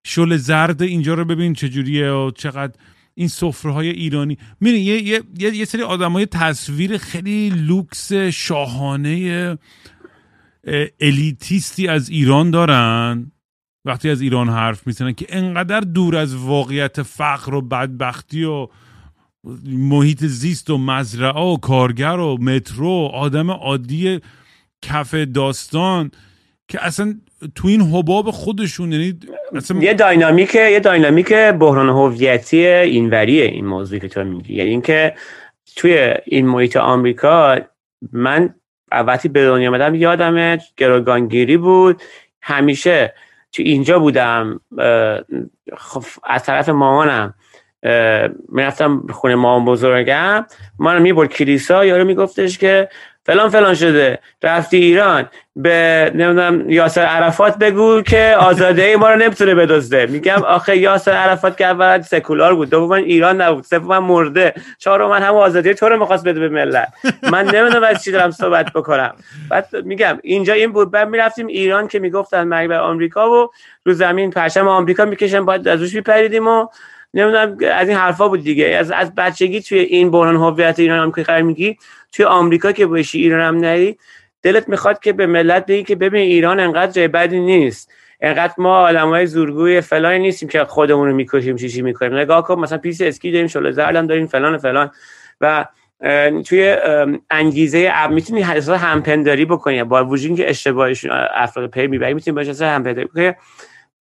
شله 0.06 0.36
زرد 0.36 0.82
اینجا 0.82 1.14
رو 1.14 1.24
ببین 1.24 1.52
چجوریه 1.52 2.10
و 2.10 2.30
چقدر 2.30 2.72
این 3.14 3.28
سفره 3.28 3.72
های 3.72 3.88
ایرانی. 3.88 4.38
میره 4.60 4.78
یه, 4.78 5.02
یه،, 5.02 5.22
یه،, 5.38 5.56
یه 5.56 5.64
سری 5.64 5.82
آدم 5.82 6.12
های 6.12 6.26
تصویر 6.26 6.98
خیلی 6.98 7.50
لوکس 7.50 8.12
شاهانه 8.12 9.58
elitist 11.00 11.77
ی 11.77 11.88
از 11.88 12.08
ایران 12.08 12.50
دارن. 12.50 13.32
وقتی 13.84 14.10
از 14.10 14.20
ایران 14.20 14.48
حرف 14.48 14.86
می‌زنن 14.86 15.12
که 15.12 15.26
انقدر 15.28 15.80
دور 15.80 16.16
از 16.16 16.34
واقعیت 16.34 17.02
فقر 17.02 17.54
و 17.54 17.60
بدبختی 17.60 18.44
و 18.44 18.68
محیط 19.66 20.24
زیست 20.24 20.70
و 20.70 20.78
مزرعه 20.78 21.42
و 21.42 21.56
کارگر 21.56 22.16
و 22.16 22.36
مترو 22.40 23.10
آدم 23.14 23.50
عادی 23.50 24.20
کف 24.82 25.14
داستان 25.14 26.10
که 26.68 26.84
اصلا 26.84 27.14
تو 27.54 27.68
این 27.68 27.80
حباب 27.80 28.30
خودشون 28.30 28.92
یعنی 28.92 29.18
یه 29.80 29.94
داینامیک 29.94 30.54
یه 30.54 30.80
داینامیک 30.80 31.32
بحران 31.32 31.88
هویتی 31.88 32.66
اینوریه 32.66 33.44
این 33.44 33.66
موضوعی 33.66 34.00
که 34.00 34.08
تو 34.08 34.24
میگی. 34.24 34.54
یعنی 34.54 34.70
اینکه 34.70 35.14
توی 35.76 36.14
این 36.24 36.46
محیط 36.46 36.76
آمریکا 36.76 37.58
من 38.12 38.54
وقتی 38.92 39.28
به 39.28 39.44
دنیا 39.44 39.70
آمدم 39.70 39.94
یادم 39.94 40.58
گروگانگیری 40.76 41.56
بود. 41.56 42.02
همیشه 42.42 43.14
تو 43.52 43.62
اینجا 43.62 43.98
بودم 43.98 44.60
خب 45.76 46.04
از 46.24 46.44
طرف 46.44 46.68
مامانم. 46.68 47.34
می‌رفتم 48.48 49.06
خونه 49.12 49.34
مامان 49.34 49.64
بزرگم 49.64 50.46
من 50.78 51.02
می‌برد 51.02 51.28
کلیسا 51.28 51.84
یارو 51.84 52.04
میگفتش 52.04 52.58
که 52.58 52.88
فلان 53.26 53.48
فلان 53.48 53.74
شده 53.74 54.18
رفتی 54.42 54.76
ایران 54.76 55.28
به 55.56 56.10
نمی‌دونم 56.14 56.70
یاسر 56.70 57.00
عرفات 57.00 57.58
بگو 57.58 58.02
که 58.02 58.36
آزادی 58.38 58.96
ما 58.96 59.10
رو 59.10 59.16
نمی‌تونه 59.16 59.54
بدزده. 59.54 60.06
میگم 60.06 60.42
آخه 60.42 60.76
یاسر 60.76 61.12
عرفات 61.12 61.56
که 61.56 61.66
اول 61.66 62.00
سکولار 62.00 62.54
بود 62.54 62.70
دوم 62.70 62.92
ایران 62.92 63.40
نبود 63.40 63.64
سوم 63.64 63.98
مرده 63.98 64.54
چهارم 64.78 65.10
من 65.10 65.22
هم 65.22 65.34
آزادی 65.34 65.74
تو 65.74 65.88
رو 65.88 65.98
می‌خواست 65.98 66.24
بده 66.28 66.40
به 66.40 66.48
ملت. 66.48 66.88
من 67.30 67.44
نمی‌دونم 67.44 67.84
از 67.84 68.04
چی 68.04 68.12
دارم 68.12 68.30
صحبت 68.30 68.72
بکنم. 68.72 69.14
بعد 69.50 69.68
میگم 69.84 70.18
اینجا 70.22 70.52
این 70.52 70.72
بود 70.72 70.90
بعد 70.90 71.08
می‌رفتیم 71.08 71.46
ایران 71.46 71.88
که 71.88 71.98
می‌گفتن 71.98 72.44
مرگ 72.44 72.68
بر 72.68 72.80
آمریکا 72.80 73.30
و 73.30 73.50
رو 73.84 73.92
زمین 73.92 74.30
پرچم 74.30 74.68
آمریکا 74.68 75.04
می‌کشن 75.04 75.44
باید 75.44 75.68
از 75.68 75.80
روش 75.80 75.94
میپریدیم 75.94 76.48
و 76.48 76.66
نمی‌دونم 77.14 77.56
از 77.72 77.88
این 77.88 77.98
حرفا 77.98 78.28
بود 78.28 78.42
دیگه. 78.42 78.66
از 78.66 78.90
از 78.90 79.14
بچگی 79.14 79.60
توی 79.60 79.78
این 79.78 80.10
بحران 80.10 80.36
هویت 80.36 80.78
ایران 80.78 80.98
هم 80.98 81.12
که 81.12 81.22
قرار 81.22 81.42
میگی 81.42 81.76
توی 82.12 82.24
آمریکا 82.24 82.72
که 82.72 82.86
باشی 82.86 83.18
ایران 83.18 83.40
هم 83.40 83.56
نری 83.56 83.98
دلت 84.42 84.68
می‌خواد 84.68 84.98
که 84.98 85.12
به 85.12 85.26
ملت 85.26 85.66
بگی 85.66 85.84
که 85.84 85.96
ببین 85.96 86.20
ایران 86.20 86.60
انقدر 86.60 86.92
جای 86.92 87.08
بدی 87.08 87.40
نیست. 87.40 87.92
انقدر 88.20 88.54
ما 88.58 88.80
آدمای 88.80 89.26
زورگوی 89.26 89.80
فلان 89.80 90.12
نیستیم 90.12 90.48
که 90.48 90.64
خودمون 90.64 91.08
رو 91.08 91.14
می‌کشیم 91.14 91.56
چیزی 91.56 91.82
می‌کنیم. 91.82 92.14
نگاه 92.14 92.42
کن 92.42 92.60
مثلا 92.60 92.78
پیس 92.78 93.00
اسکی 93.00 93.32
داریم 93.32 93.46
شل 93.46 93.70
زردم 93.70 94.06
داریم 94.06 94.26
فلان 94.26 94.58
فلان. 94.58 94.90
و 95.40 95.66
توی 96.46 96.76
انگیزه 97.30 98.08
می‌تونی 98.10 98.42
حساب 98.42 98.76
همپنداری 98.76 99.44
بکنی. 99.44 99.84
با 99.84 100.04
وجود 100.04 100.36
که 100.36 100.50
اشتباهش 100.50 101.06
افراد 101.34 101.70
پی 101.70 101.86
می‌بری 101.86 102.14
می‌تونی 102.14 102.34
باشه 102.34 102.66
همپنداری 102.66 103.06
بکنی. 103.06 103.32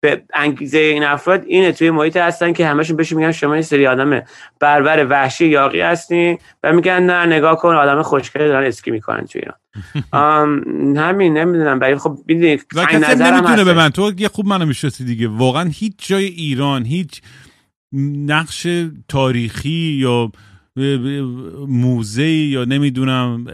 به 0.03 0.23
انگیزه 0.33 0.77
این 0.77 1.03
افراد 1.03 1.43
اینه 1.47 1.71
توی 1.71 1.89
محیط 1.89 2.17
هستن 2.17 2.53
که 2.53 2.67
همشون 2.67 2.97
بهشون 2.97 3.17
میگن 3.17 3.31
شما 3.31 3.53
این 3.53 3.63
سری 3.63 3.87
آدم 3.87 4.21
بربر 4.59 5.05
وحشی 5.09 5.47
یاقی 5.47 5.81
هستین 5.81 6.37
و 6.63 6.73
میگن 6.73 7.03
نه 7.03 7.25
نگاه 7.25 7.57
کن 7.57 7.75
آدم 7.75 8.01
خوشگلی 8.01 8.47
دارن 8.47 8.67
اسکی 8.67 8.91
می‌کنن 8.91 9.25
توی 9.25 9.41
ایران 9.41 9.55
همین 11.03 11.37
نمی‌دونم 11.37 11.79
برای 11.79 11.95
خب 11.95 12.17
ببینید 12.27 12.65
کسی 12.73 13.23
نمی‌تونه 13.23 13.63
به 13.63 13.73
من 13.73 13.89
تو 13.89 14.11
یه 14.17 14.27
خوب 14.27 14.45
منو 14.45 14.65
می‌شناسی 14.65 15.05
دیگه. 15.05 15.27
واقعا 15.27 15.69
هیچ 15.73 15.93
جای 15.97 16.25
ایران 16.25 16.85
هیچ 16.85 17.21
نقش 18.25 18.67
تاریخی 19.07 19.97
یا 19.99 20.31
موزه 21.67 22.27
یا 22.27 22.65
نمی‌دونم 22.65 23.45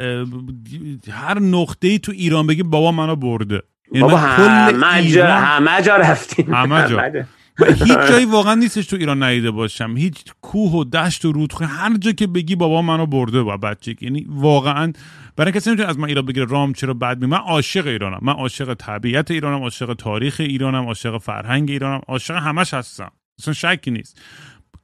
هر 1.12 1.39
نقطه 1.39 1.88
ای 1.88 2.00
تو 2.00 2.12
ایران 2.12 2.47
بگی 2.47 2.64
بابا 2.64 2.91
منو 2.91 3.16
برده. 3.16 3.62
بابا 3.91 4.17
همه 4.17 5.11
جا 5.11 5.27
همه 5.27 5.81
جا 5.81 5.95
رفتیم. 5.95 6.53
همه 6.53 6.89
جا. 6.89 7.25
هیچ 7.67 7.97
جایی 8.09 8.25
واقعا 8.37 8.55
نیستش 8.55 8.87
تو 8.87 8.95
ایران 8.95 9.23
ندیده 9.23 9.51
باشم. 9.51 9.97
هیچ 9.97 10.23
کوه 10.41 10.71
و 10.71 10.83
دشت 10.83 11.25
و 11.25 11.31
رودخونه 11.31 11.69
هر 11.69 11.97
جا 11.97 12.11
که 12.11 12.27
بگی 12.27 12.55
بابا 12.55 12.81
منو 12.81 13.05
برده 13.05 13.43
با 13.43 13.57
بچه. 13.57 13.95
یعنی 14.01 14.25
واقعا 14.29 14.93
برای 15.35 15.51
کسی 15.51 15.69
نمی‌تونه 15.69 15.89
از 15.89 15.99
من 15.99 16.07
ایران 16.07 16.25
بگیره 16.25 16.45
رام 16.45 16.73
چرا 16.73 16.93
بد 16.93 17.21
می 17.21 17.27
من 17.27 17.37
عاشق 17.37 17.87
ایرانم. 17.87 18.19
من 18.21 18.33
عاشق 18.33 18.73
طبیعت 18.73 19.31
ایرانم 19.31 19.63
عاشق 19.63 19.93
تاریخ 19.93 20.35
ایرانم 20.39 20.85
عاشق 20.85 21.17
فرهنگ 21.17 21.69
ایرانم 21.69 22.01
عاشق 22.07 22.35
همش 22.35 22.73
هستم. 22.73 23.11
اصلا 23.39 23.53
شکی 23.53 23.91
نیست. 23.91 24.21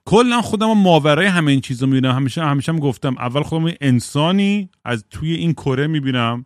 کلا 0.05 0.41
خودم 0.41 0.77
ماورای 0.77 1.25
همه 1.27 1.51
این 1.51 1.61
چیزا 1.61 1.85
می‌بینم. 1.85 2.15
همیشه 2.15 2.45
همیشه 2.45 2.71
هم 2.71 2.79
گفتم 2.79 3.15
اول 3.17 3.43
خودم 3.43 3.73
انسانی 3.81 4.69
از 4.85 5.05
توی 5.09 5.33
این 5.33 5.53
کره 5.53 5.87
می‌بینم. 5.87 6.45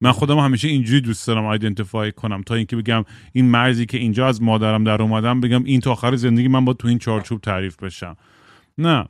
من 0.00 0.12
خودم 0.12 0.38
همیشه 0.38 0.68
اینجوری 0.68 1.00
دوست 1.00 1.26
دارم 1.26 1.46
آیدنتیفای 1.46 2.12
کنم. 2.12 2.42
تا 2.42 2.54
اینکه 2.54 2.76
بگم 2.76 3.04
این 3.32 3.44
مرزی 3.44 3.86
که 3.86 3.98
اینجا 3.98 4.26
از 4.26 4.42
مادرم 4.42 4.84
در 4.84 5.02
اومدم 5.02 5.40
بگم 5.40 5.64
این 5.64 5.80
تا 5.80 5.92
آخر 5.92 6.16
زندگی 6.16 6.48
من 6.48 6.64
با 6.64 6.72
تو 6.72 6.88
این 6.88 6.98
چارچوب 6.98 7.40
تعریف 7.40 7.76
بشم. 7.76 8.16
نه. 8.78 9.04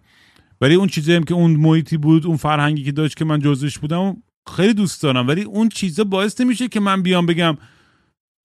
ولی 0.60 0.74
اون 0.74 0.88
چیزی 0.88 1.14
هم 1.14 1.24
که 1.24 1.34
اون 1.34 1.50
محیطی 1.50 1.96
بود 1.96 2.26
اون 2.26 2.36
فرهنگی 2.36 2.84
که 2.84 2.92
داشت 2.92 3.16
که 3.16 3.24
من 3.24 3.38
جزش 3.38 3.78
بودم 3.78 4.16
خیلی 4.56 4.74
دوست 4.74 5.02
دارم. 5.02 5.28
ولی 5.28 5.42
اون 5.42 5.68
چیزا 5.68 6.04
باعث 6.04 6.40
نمیشه 6.40 6.68
که 6.68 6.80
من 6.80 7.02
بیام 7.02 7.26
بگم 7.26 7.56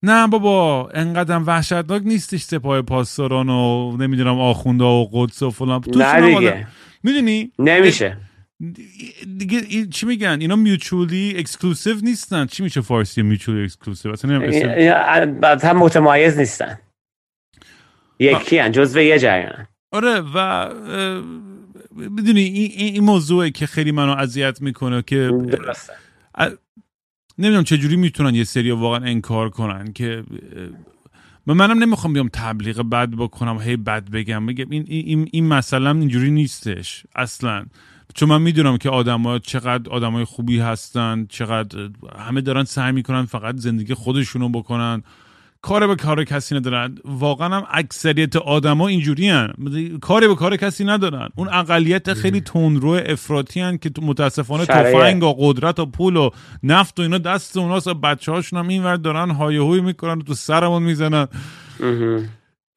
نه 0.04 0.28
بابا 0.28 0.90
انقدر 0.94 1.42
وحشتناک 1.46 2.02
نیستش 2.06 2.42
سپاه 2.42 2.82
پاسداران 2.82 3.50
و 3.50 3.98
نمی‌دونم 3.98 4.40
آخونده 4.40 4.84
و 4.84 5.08
قدس 5.12 5.42
و 5.42 5.50
فلان. 5.50 5.82
نه 5.96 6.36
دیگه. 6.36 6.68
می‌دونی؟ 7.04 7.52
نمیشه. 7.60 8.18
دیگه 9.38 9.86
چی 9.86 10.06
میگن؟ 10.06 10.38
اینا 10.42 10.56
mutually 10.56 11.34
exclusive 11.38 11.96
نیستن. 12.04 12.46
چی 12.46 12.64
میشه 12.64 12.82
فارسی 12.82 13.22
mutually 13.22 13.64
exclusive 13.64 14.12
اصلا 14.12 14.36
هم 15.64 15.78
متمایز 15.78 16.38
نیستن. 16.38 16.80
یکی 18.20 18.58
هن 18.58 18.72
جزو 18.72 19.00
یه 19.00 19.20
جریان. 19.20 19.68
آره 19.92 20.20
و 20.36 20.70
می‌دونی 21.92 22.42
این, 22.42 22.72
این 22.76 23.04
موضوعه 23.04 23.52
که 23.52 23.66
خیلی 23.66 23.92
منو 23.92 24.12
اذیت 24.12 24.62
می‌کنه 24.62 25.02
که 25.02 25.32
نمی‌دونم 27.38 27.64
چجوری 27.64 27.96
می‌تونن 27.96 28.36
یه 28.36 28.44
سری 28.44 28.72
واقعا 28.72 29.06
انکار 29.06 29.50
کنن 29.50 29.94
که 29.94 30.24
منم 31.46 31.84
نمی‌خوام 31.84 32.14
بیام 32.14 32.30
تبلیغ 32.34 32.90
بد 32.90 33.10
بکنم 33.10 33.62
هی 33.62 33.78
بد 33.78 34.10
بگم. 34.10 34.46
بگم 34.46 34.70
این 34.70 34.86
این 34.88 35.30
این 35.32 35.48
مثلا 35.48 35.92
اینجوری 35.92 36.32
نیستش 36.32 37.04
اصلا. 37.16 37.66
چون 38.16 38.30
من 38.30 38.42
می‌دونم 38.42 38.78
که 38.78 38.90
آدما 38.90 39.40
چقدر 39.40 39.92
آدمای 39.92 40.26
خوبی 40.26 40.60
هستن 40.60 41.26
چقدر 41.30 41.90
همه 42.20 42.42
دارن 42.42 42.64
سعی 42.64 42.92
می‌کنن 42.92 43.26
فقط 43.26 43.56
زندگی 43.58 43.94
خودشونو 43.94 44.50
بکنن. 44.50 45.04
کار 45.62 45.88
به 45.88 45.96
کار 45.96 46.24
کسی 46.24 46.56
ندارن. 46.56 46.98
واقعا 47.06 47.56
هم 47.56 47.64
اکثریت 47.72 48.36
آدما 48.36 48.88
اینجوری 48.88 49.30
هن. 49.30 49.54
کاری 50.02 50.28
به 50.28 50.36
کار 50.36 50.58
کسی 50.58 50.86
ندارن. 50.86 51.30
اون 51.36 51.50
اقلیت 51.52 52.14
خیلی 52.14 52.42
تندرو 52.42 52.90
افراطی 53.06 53.62
هن 53.62 53.78
که 53.78 53.92
متاسفانه 54.02 54.66
تفنگ 54.66 55.24
و 55.24 55.34
قدرت 55.38 55.80
و 55.80 55.86
پول 55.86 56.16
و 56.16 56.30
نفت 56.64 57.00
و 57.00 57.02
اینا 57.02 57.18
دست 57.18 57.58
اوناست 57.58 57.90
بچه 57.90 58.32
هاشون 58.32 58.60
هم 58.60 58.68
اینور 58.68 58.96
دارن 58.96 59.32
هایهوی 59.32 59.82
می‌کنن 59.82 60.20
و 60.20 60.22
تو 60.22 60.34
سرمون 60.34 60.84
می‌زنن. 60.84 61.28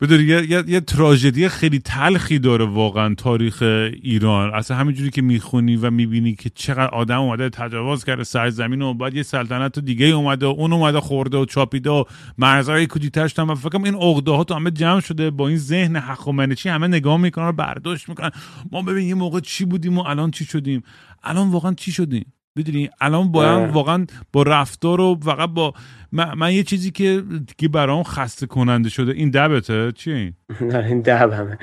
بدونی 0.00 0.22
یه،, 0.22 0.50
یه،, 0.50 0.64
یه 0.66 0.80
تراژدی 0.80 1.48
خیلی 1.48 1.78
تلخی 1.78 2.38
داره 2.38 2.64
واقعا 2.64 3.14
تاریخ 3.14 3.62
ایران. 4.02 4.54
اصلا 4.54 4.76
همینجوری 4.76 5.10
که 5.10 5.22
می‌خونی 5.22 5.76
و 5.76 5.90
می‌بینی 5.90 6.34
که 6.34 6.50
چقدر 6.54 6.88
آدم 6.88 7.20
اومده 7.20 7.50
تجاوز 7.50 8.04
کرده 8.04 8.24
سرزمین 8.24 8.82
و 8.82 8.94
بعد 8.94 9.14
یه 9.14 9.22
سلطنت 9.22 9.78
دیگه 9.78 10.06
اومده 10.06 10.46
و 10.46 10.48
اون 10.48 10.72
اومده 10.72 11.00
خورده 11.00 11.36
و 11.36 11.44
چاپیده 11.44 11.90
و 11.90 12.04
مرزهای 12.38 12.86
کودیتش 12.86 13.38
هم 13.38 13.54
فکرم 13.54 13.84
این 13.84 13.94
عقده 13.94 14.30
ها 14.30 14.44
تو 14.44 14.54
همه 14.54 14.70
جمع 14.70 15.00
شده 15.00 15.30
با 15.30 15.48
این 15.48 15.58
ذهن 15.58 15.96
حق 15.96 16.28
و 16.28 16.32
منشی 16.32 16.68
همه 16.68 16.86
نگاه 16.86 17.16
می‌کنن 17.16 17.46
و 17.46 17.52
برداشت 17.52 18.08
می‌کنن. 18.08 18.30
ما 18.72 18.82
ببین 18.82 19.08
یه 19.08 19.14
موقع 19.14 19.40
چی 19.40 19.64
بودیم 19.64 19.98
و 19.98 20.02
الان 20.06 20.30
چی 20.30 20.44
شدیم؟ 20.44 20.82
الان 21.22 21.50
واقعا 21.50 21.74
چی 21.74 21.92
شدیم؟ 21.92 22.32
می‌دونی؟ 22.58 22.90
الان 23.00 23.32
باید 23.32 23.70
واقعا 23.70 24.06
با 24.32 24.42
رفتار 24.42 25.00
و 25.00 25.18
فقط 25.22 25.50
با 25.50 25.74
من, 26.12 26.52
یه 26.52 26.62
چیزی 26.62 26.90
که 26.90 27.24
دیگه 27.46 27.68
برام 27.68 28.02
خسته 28.02 28.46
کننده 28.46 28.88
شده. 28.88 29.12
این 29.12 29.30
دبته؟ 29.30 29.92
چی؟ 29.92 30.12
این 30.12 30.34
این 30.74 31.00
دب 31.00 31.32
همه. 31.32 31.58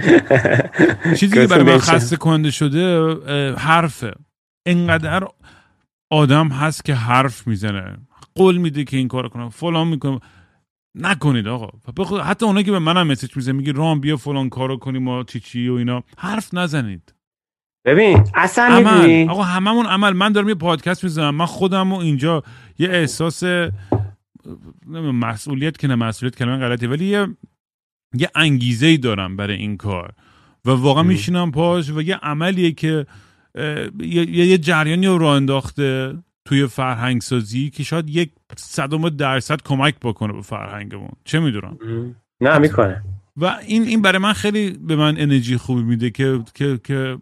چیزی 1.15 1.35
که 1.35 1.47
برای 1.47 1.63
من 1.63 1.77
خسته 1.77 2.15
کننده 2.15 2.51
شده 2.51 3.13
حرفه. 3.53 4.13
انقدر 4.65 5.27
آدم 6.11 6.47
هست 6.47 6.85
که 6.85 6.93
حرف 6.93 7.47
می‌زنه. 7.47 7.97
قول 8.35 8.57
میده 8.57 8.83
که 8.83 8.97
این 8.97 9.07
کار 9.07 9.29
کنم 9.29 9.49
فلان 9.49 9.87
می‌کنم 9.87 10.19
نکنید 10.95 11.47
آقا. 11.47 11.69
حتی 12.23 12.45
اونایی 12.45 12.65
که 12.65 12.71
به 12.71 12.79
منم 12.79 13.07
مسیج 13.07 13.35
می‌زنه 13.35 13.53
میگه 13.53 13.71
رام 13.71 13.99
بیا 13.99 14.17
فلان 14.17 14.49
کارو 14.49 14.77
کنیم 14.77 15.03
ما 15.03 15.23
چی 15.23 15.39
چی 15.39 15.69
و 15.69 15.73
اینا. 15.73 16.03
حرف 16.17 16.53
نزنید. 16.53 17.14
ببین 17.86 18.23
اصلا 18.33 18.65
عمل. 18.65 19.29
آقا 19.29 19.43
هممون 19.43 19.86
عمل. 19.86 20.13
من 20.13 20.31
دارم 20.31 20.49
یه 20.49 20.55
پادکست 20.55 21.03
می‌زنم 21.03 21.36
من 21.36 21.45
خودم 21.45 21.93
و 21.93 21.95
اینجا 21.95 22.43
یه 22.79 22.89
احساس 22.89 23.43
مسئولیت 25.13 25.77
که 25.77 25.88
نه 25.88 25.95
مسئولیت 25.95 26.36
کلمه 26.36 26.57
غلطی 26.57 26.88
ولی 26.88 27.05
یه 27.05 27.27
یه 28.13 28.29
انگیزه 28.36 28.88
ای 28.88 28.97
دارم 28.97 29.36
برای 29.36 29.57
این 29.57 29.77
کار. 29.77 30.13
و 30.65 30.71
واقعا 30.71 31.03
میشینم 31.03 31.51
پاش 31.51 31.89
و 31.89 32.01
یه 32.01 32.15
عملیه 32.15 32.71
که 32.71 33.05
یه, 33.99 34.29
یه 34.29 34.57
جریانی 34.57 35.07
رو 35.07 35.17
راه 35.17 35.36
انداخته 35.36 36.17
توی 36.45 36.67
فرهنگ 36.67 37.21
سازی 37.21 37.69
که 37.69 37.83
شاید 37.83 38.09
یک 38.09 38.31
صدم 38.55 39.09
درصد 39.09 39.61
کمک 39.61 39.95
بکنه 40.01 40.33
به 40.33 40.41
فرهنگمون. 40.41 41.11
چه 41.23 41.39
می‌دونم؟ 41.39 41.77
نه 42.41 42.57
می‌کنه. 42.57 43.03
و 43.38 43.45
این 43.67 43.83
این 43.83 44.01
برای 44.01 44.17
من 44.17 44.33
خیلی 44.33 44.71
به 44.71 44.95
من 44.95 45.15
انرژی 45.17 45.57
خوبی 45.57 45.83
میده 45.83 46.09
که 46.09 46.39
که 46.53 46.79
که 46.83 47.17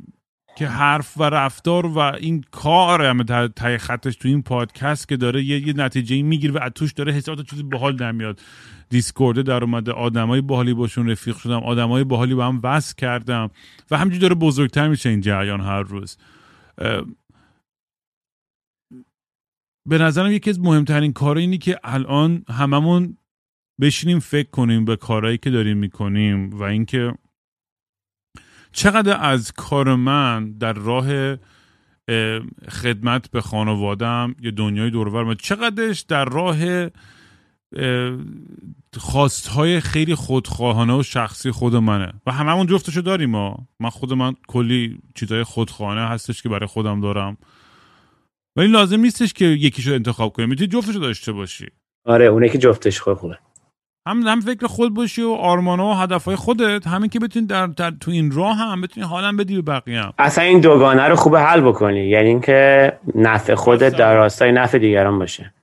که 0.55 0.67
حرف 0.67 1.17
و 1.17 1.23
رفتار 1.23 1.85
و 1.85 1.97
این 1.99 2.43
کار 2.51 3.01
همه 3.01 3.47
تای 3.47 3.77
خطش 3.77 4.15
تو 4.15 4.27
این 4.27 4.41
پادکست 4.41 5.07
که 5.07 5.17
داره 5.17 5.43
یه, 5.43 5.67
یه 5.67 5.73
نتیجه 5.73 6.21
می‌گیره 6.21 6.53
و 6.53 6.59
از 6.61 6.71
توش 6.75 6.93
داره 6.93 7.13
حسابات 7.13 7.45
چیزی 7.45 7.63
باحال 7.63 7.95
در 7.95 8.11
میاد 8.11 8.41
دیسکورد 8.89 9.41
در 9.41 9.63
اومده 9.63 9.91
آدمای 9.91 10.41
باحالی 10.41 10.73
باشون 10.73 11.09
رفیق 11.09 11.37
شدم 11.37 11.63
آدمای 11.63 12.03
باحالی 12.03 12.35
با 12.35 12.45
هم 12.45 12.59
وصل 12.63 12.95
کردم 12.95 13.49
و 13.91 13.97
همینجوری 13.97 14.21
داره 14.21 14.35
بزرگتر 14.35 14.87
میشه 14.87 15.09
این 15.09 15.21
جریان 15.21 15.61
هر 15.61 15.81
روز. 15.81 16.17
به 19.85 19.97
نظرم 19.97 20.31
یکی 20.31 20.49
از 20.49 20.59
مهمترین 20.59 21.13
کار 21.13 21.37
اینی 21.37 21.57
که 21.57 21.79
الان 21.83 22.45
هممون 22.49 23.17
بشینیم 23.81 24.19
فکر 24.19 24.49
کنیم 24.49 24.85
به 24.85 24.95
کارهایی 24.95 25.37
که 25.37 25.49
داریم 25.49 25.77
می‌کنیم 25.77 26.49
و 26.49 26.63
اینکه 26.63 27.13
چقدر 28.73 29.17
از 29.21 29.51
کار 29.51 29.95
من 29.95 30.51
در 30.51 30.73
راه 30.73 31.37
خدمت 32.69 33.31
به 33.31 33.41
خانوادم 33.41 34.35
یا 34.41 34.51
دنیای 34.51 34.89
دورور 34.89 35.35
چقدرش 35.35 36.01
در 36.01 36.25
راه 36.25 36.89
خواستهای 38.97 39.79
خیلی 39.79 40.15
خودخواهانه 40.15 40.99
و 40.99 41.03
شخصی 41.03 41.51
خود 41.51 41.75
منه؟ 41.75 42.13
و 42.27 42.31
هممون 42.31 42.67
جفتشو 42.67 43.01
داریم 43.01 43.29
ما. 43.29 43.67
من 43.79 43.89
خود 43.89 44.13
من 44.13 44.33
کلی 44.47 44.99
چیزای 45.15 45.43
خودخواهانه 45.43 46.01
هستش 46.01 46.41
که 46.41 46.49
برای 46.49 46.67
خودم 46.67 47.01
دارم. 47.01 47.37
ولی 48.55 48.67
لازم 48.67 48.99
نیستش 48.99 49.33
که 49.33 49.45
یکیشو 49.45 49.93
انتخاب 49.93 50.33
کنی 50.33 50.45
می‌تونی 50.45 50.67
جفتشو 50.67 50.99
داشته 50.99 51.31
باشی. 51.31 51.67
آره 52.05 52.25
اونه 52.25 52.49
که 52.49 52.57
جفتش 52.57 52.99
خوبه. 52.99 53.37
هم 54.07 54.21
هم 54.27 54.41
فکر 54.41 54.67
خود 54.67 54.93
باشی 54.93 55.21
و 55.21 55.29
آرمانا 55.29 55.87
و 55.87 55.93
هدفهای 55.93 56.35
خودت 56.35 56.87
همین 56.87 57.09
که 57.09 57.19
بتونی 57.19 57.45
در, 57.45 57.67
در 57.67 57.91
تو 57.91 58.11
این 58.11 58.31
راه 58.31 58.57
هم 58.57 58.81
بتونی 58.81 59.05
حالم 59.05 59.37
بدی 59.37 59.55
به 59.55 59.61
بقیه 59.61 60.01
هم. 60.01 60.13
اصلا 60.19 60.43
این 60.43 60.59
دوگانه 60.59 61.07
رو 61.07 61.15
خوب 61.15 61.35
حل 61.35 61.61
بکنی. 61.61 62.07
یعنی 62.07 62.27
اینکه 62.27 62.91
نفع 63.15 63.55
خودت 63.55 63.97
در 63.97 64.15
راستای 64.15 64.51
نفع 64.51 64.77
دیگران 64.77 65.19
باشه. 65.19 65.53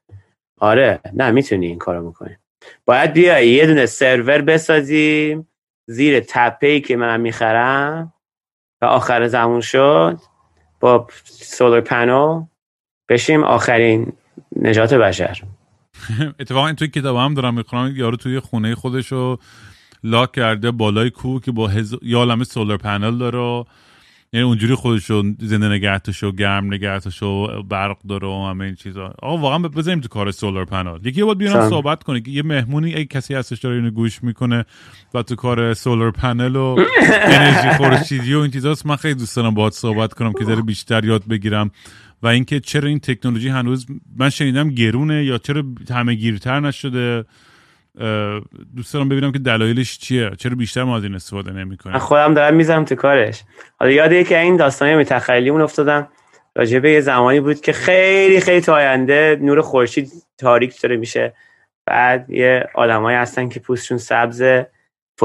آره. 0.61 1.01
نه 1.15 1.31
می‌تونی 1.31 1.67
این 1.67 1.79
کارو 1.79 2.11
بکنی. 2.11 2.37
باید 2.85 3.13
بیای 3.13 3.49
یه 3.49 3.67
دونه 3.67 3.87
سرور 3.87 4.41
بسازیم 4.41 5.49
زیر 5.87 6.21
تپه 6.21 6.67
ای 6.67 6.81
که 6.81 6.97
من 6.97 7.21
می‌خرم 7.21 8.13
و 8.83 8.85
آخر 8.85 9.29
زمون 9.29 9.61
شد. 9.61 10.19
با 10.81 11.07
سولر 11.25 11.81
پنل 11.81 12.43
بشیم 13.09 13.45
آخرین 13.45 14.13
نجات 14.57 14.95
بشر. 14.95 15.43
اتفاقا 16.41 16.67
این 16.67 16.77
توی 16.77 16.89
کتاب 16.89 17.17
هم 17.17 17.35
دارم 17.35 17.55
می‌خونم. 17.55 17.97
یارو 17.97 18.17
توی 18.17 18.41
خونه 18.41 18.75
خودشو 18.75 19.39
لاک 20.05 20.33
کرده 20.33 20.71
بالای 20.71 21.11
کوه 21.11 21.43
که 21.43 21.53
با 21.53 21.69
هز... 21.69 21.97
یه 22.03 22.17
عالمه 22.17 22.45
سولر 22.45 22.77
پنل 22.77 23.19
داره. 23.19 23.65
یعنی 24.33 24.47
اونجوری 24.47 24.75
خودشو 24.75 25.23
زنده 25.39 25.69
نگهتشو 25.69 26.33
گرم 26.33 26.67
نگهتشو 26.67 27.63
برق 27.63 27.97
داره 28.09 28.29
و 28.29 28.47
همه 28.51 28.65
این 28.65 28.75
چیزا. 28.75 29.15
آقا 29.23 29.39
واقعا 29.39 29.59
بذاریم 29.59 30.01
تو 30.01 30.09
کار 30.09 30.31
سولار 30.31 30.65
پنل. 30.65 30.99
یکی 31.05 31.23
باید 31.23 31.39
بیان 31.39 31.69
صحبت 31.69 32.03
کنه 32.03 32.29
یه 32.29 32.43
مهمونی 32.43 32.95
ای 32.95 33.05
کسی 33.05 33.35
هستش 33.35 33.59
داره 33.59 33.77
اینو 33.77 33.91
گوش 33.91 34.23
می‌کنه 34.25 34.65
و 35.15 35.23
تو 35.23 35.35
کار 35.35 35.75
سولار 35.75 36.11
پنل 36.11 36.57
و 36.57 36.77
انرژی 37.25 37.77
خورشیدی 37.77 38.35
و 38.35 38.39
این 38.39 38.51
چیزاست. 38.51 38.87
من 38.87 38.97
خیلی 38.97 39.15
دوست 39.15 39.37
دارم 39.37 39.55
باهات 39.55 39.73
صحبت 39.73 40.15
کنم 40.15 40.33
که 40.33 40.45
ذره 40.45 40.63
بیشتر 40.63 41.05
یاد 41.05 41.27
بگیرم. 41.29 41.71
و 42.23 42.27
اینکه 42.27 42.61
چرا 42.61 42.89
این 42.89 42.99
تکنولوژی 42.99 43.49
هنوز 43.49 43.87
من 44.17 44.31
شنیدم 44.31 44.69
گرونه 44.69 45.25
یا 45.25 45.39
چرا 45.39 45.65
همه 45.91 46.15
گیرتر 46.15 46.61
نشده؟ 46.61 47.25
دوست 48.77 48.95
دارم 48.95 49.09
ببینم 49.09 49.33
که 49.33 49.39
دلایلش 49.39 49.99
چیه. 49.99 50.31
چرا 50.39 50.55
بیشتر 50.55 50.83
ما 50.83 50.97
از 50.97 51.05
این 51.05 51.15
استفاده 51.15 51.53
نمی‌کنیم؟ 51.53 51.99
خودم 51.99 52.35
دارم 52.35 52.55
می‌ذارم 52.55 52.85
تو 52.85 52.95
کارش. 52.95 53.43
حالا 53.79 53.93
یاد 53.93 54.27
که 54.27 54.41
این 54.41 54.57
داستانی 54.57 54.95
متخیلیمون 54.95 55.61
افتادم. 55.61 56.09
راجع 56.57 56.79
به 56.79 56.91
یه 56.91 57.01
زمانی 57.01 57.41
بود 57.41 57.61
که 57.61 57.73
خیلی 57.73 58.41
خیلی 58.41 58.61
تا 58.61 58.75
آینده 58.75 59.39
نور 59.43 59.61
خورشید 59.61 60.13
تاریک 60.39 60.81
داره 60.81 60.97
میشه. 60.97 61.35
بعد 61.87 62.31
یه 62.31 62.67
آدمایی 62.75 63.17
هستن 63.17 63.49
که 63.49 63.61
پوستشون 63.61 63.99
سبز 63.99 64.43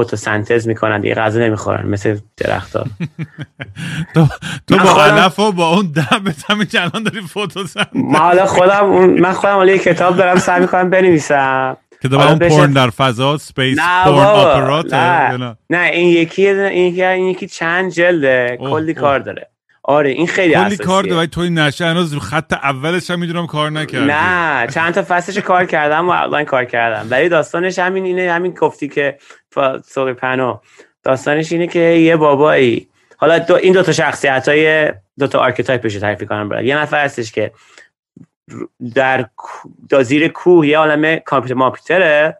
فتوسنتز 0.00 0.68
می‌کنن 0.68 1.00
دیگه 1.00 1.14
غذا 1.14 1.40
نمی‌خورن 1.40 1.88
مثل 1.88 2.18
درخت 2.36 2.76
ها 2.76 2.84
تو, 4.14 4.28
تو 4.66 4.78
با 4.78 5.04
علف 5.04 5.36
با 5.36 5.68
اون 5.68 5.92
دم 5.92 6.34
همین 6.48 6.66
الان 6.74 7.02
داری 7.02 7.20
فتوسنتز 7.20 7.76
من 7.94 8.18
حالا 8.18 8.46
خودم 8.46 8.86
من 9.10 9.32
خودم 9.32 9.54
حالا 9.54 9.72
یه 9.72 9.78
کتاب 9.78 10.16
دارم 10.16 10.36
سعی 10.36 10.60
می‌کنم 10.60 10.90
بنویسم. 10.90 11.76
که 12.02 12.14
اون 12.14 12.38
پورن 12.38 12.72
در 12.72 12.90
فضا 12.90 13.38
سپیس 13.38 13.78
پورن 14.04 14.26
آپرات 14.26 14.94
نه. 14.94 15.56
نه؟ 15.70 15.78
این 15.78 16.08
یکی 16.08 16.48
این 16.48 17.26
یکی 17.26 17.46
چند 17.46 17.92
جلده 17.92 18.58
کلی 18.60 18.94
کار 18.94 19.18
داره. 19.18 19.48
آره 19.88 20.10
این 20.10 20.26
خیلی 20.26 20.54
کلی 20.54 20.76
کار 20.76 21.12
ولی 21.12 21.26
توی 21.26 21.50
نشه 21.50 21.86
هنوز 21.86 22.18
خط 22.18 22.52
اولش 22.52 23.10
هم 23.10 23.18
می‌دونم 23.18 23.46
کار 23.46 23.70
نکردی. 23.70 24.06
نه 24.06 24.66
چند 24.66 24.94
تا 24.94 25.04
فصلش 25.08 25.38
کار 25.38 25.66
کردم 25.66 26.08
و 26.08 26.10
اولین 26.10 26.46
کار 26.46 26.64
کردم. 26.64 27.06
ولی 27.10 27.28
داستانش 27.28 27.78
همین 27.78 28.04
اینه 28.04 28.32
همین 28.32 28.52
گفتی 28.52 28.88
که 28.88 29.18
سوقی 29.84 30.12
پنو. 30.12 30.58
داستانش 31.02 31.52
اینه 31.52 31.66
که 31.66 31.80
یه 31.80 32.16
بابایی 32.16 32.88
حالا 33.16 33.38
دو 33.38 33.54
این 33.54 33.72
دو 33.72 33.82
تا 33.82 33.92
شخصیت 33.92 34.48
های 34.48 34.92
دو 35.18 35.26
تا 35.26 35.38
archetype 35.38 35.84
ش 35.84 35.94
رو 35.94 36.00
تعریف 36.00 36.22
کنم 36.22 36.48
برای 36.48 36.66
یه 36.66 36.78
نفر 36.78 37.04
هستش 37.04 37.32
که 37.32 37.52
در 38.94 39.26
زیر 40.02 40.28
کوه 40.28 40.66
یه 40.66 40.78
عالم 40.78 41.18
کامپیوتر 41.18 41.54
ماپیتره 41.54 42.38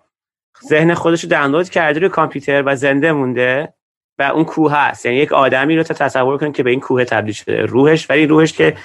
ذهن 0.68 0.94
خودش 0.94 1.24
رو 1.24 1.30
دانلود 1.30 1.68
کرده 1.68 2.00
روی 2.00 2.08
کامپیوتر 2.08 2.62
و 2.66 2.76
زنده 2.76 3.12
مونده. 3.12 3.75
و 4.18 4.22
اون 4.22 4.44
کوه 4.44 4.72
هست. 4.72 5.06
یعنی 5.06 5.18
یک 5.18 5.32
آدمی 5.32 5.76
رو 5.76 5.82
تا 5.82 5.94
تصور 5.94 6.38
کن 6.38 6.52
که 6.52 6.62
به 6.62 6.70
این 6.70 6.80
کوه 6.80 7.04
تبدیل 7.04 7.34
شده. 7.34 7.62
روحش 7.62 8.10
ولی 8.10 8.26
روحش 8.26 8.52
که 8.52 8.76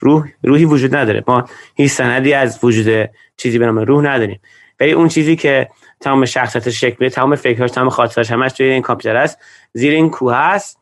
روح 0.00 0.28
روحی 0.42 0.64
وجود 0.64 0.94
نداره. 0.94 1.24
ما 1.26 1.44
هیچ 1.74 1.92
سندی 1.92 2.32
از 2.32 2.64
وجود 2.64 3.10
چیزی 3.36 3.58
به 3.58 3.66
نام 3.66 3.78
روح 3.78 4.04
نداریم. 4.04 4.40
ولی 4.80 4.92
اون 4.92 5.08
چیزی 5.08 5.36
که 5.36 5.70
تمام 6.00 6.24
شخصیتش 6.24 6.80
شکل 6.80 6.96
میده 7.00 7.14
تمام 7.14 7.34
فکرهاش 7.34 7.70
تمام 7.70 7.88
خاطرش 7.88 8.30
همش 8.30 8.52
توی 8.52 8.66
این 8.66 8.82
کامپیوتر 8.82 9.16
است 9.16 9.38
زیر 9.72 9.92
این 9.92 10.10
کوه 10.10 10.34
هست 10.34 10.78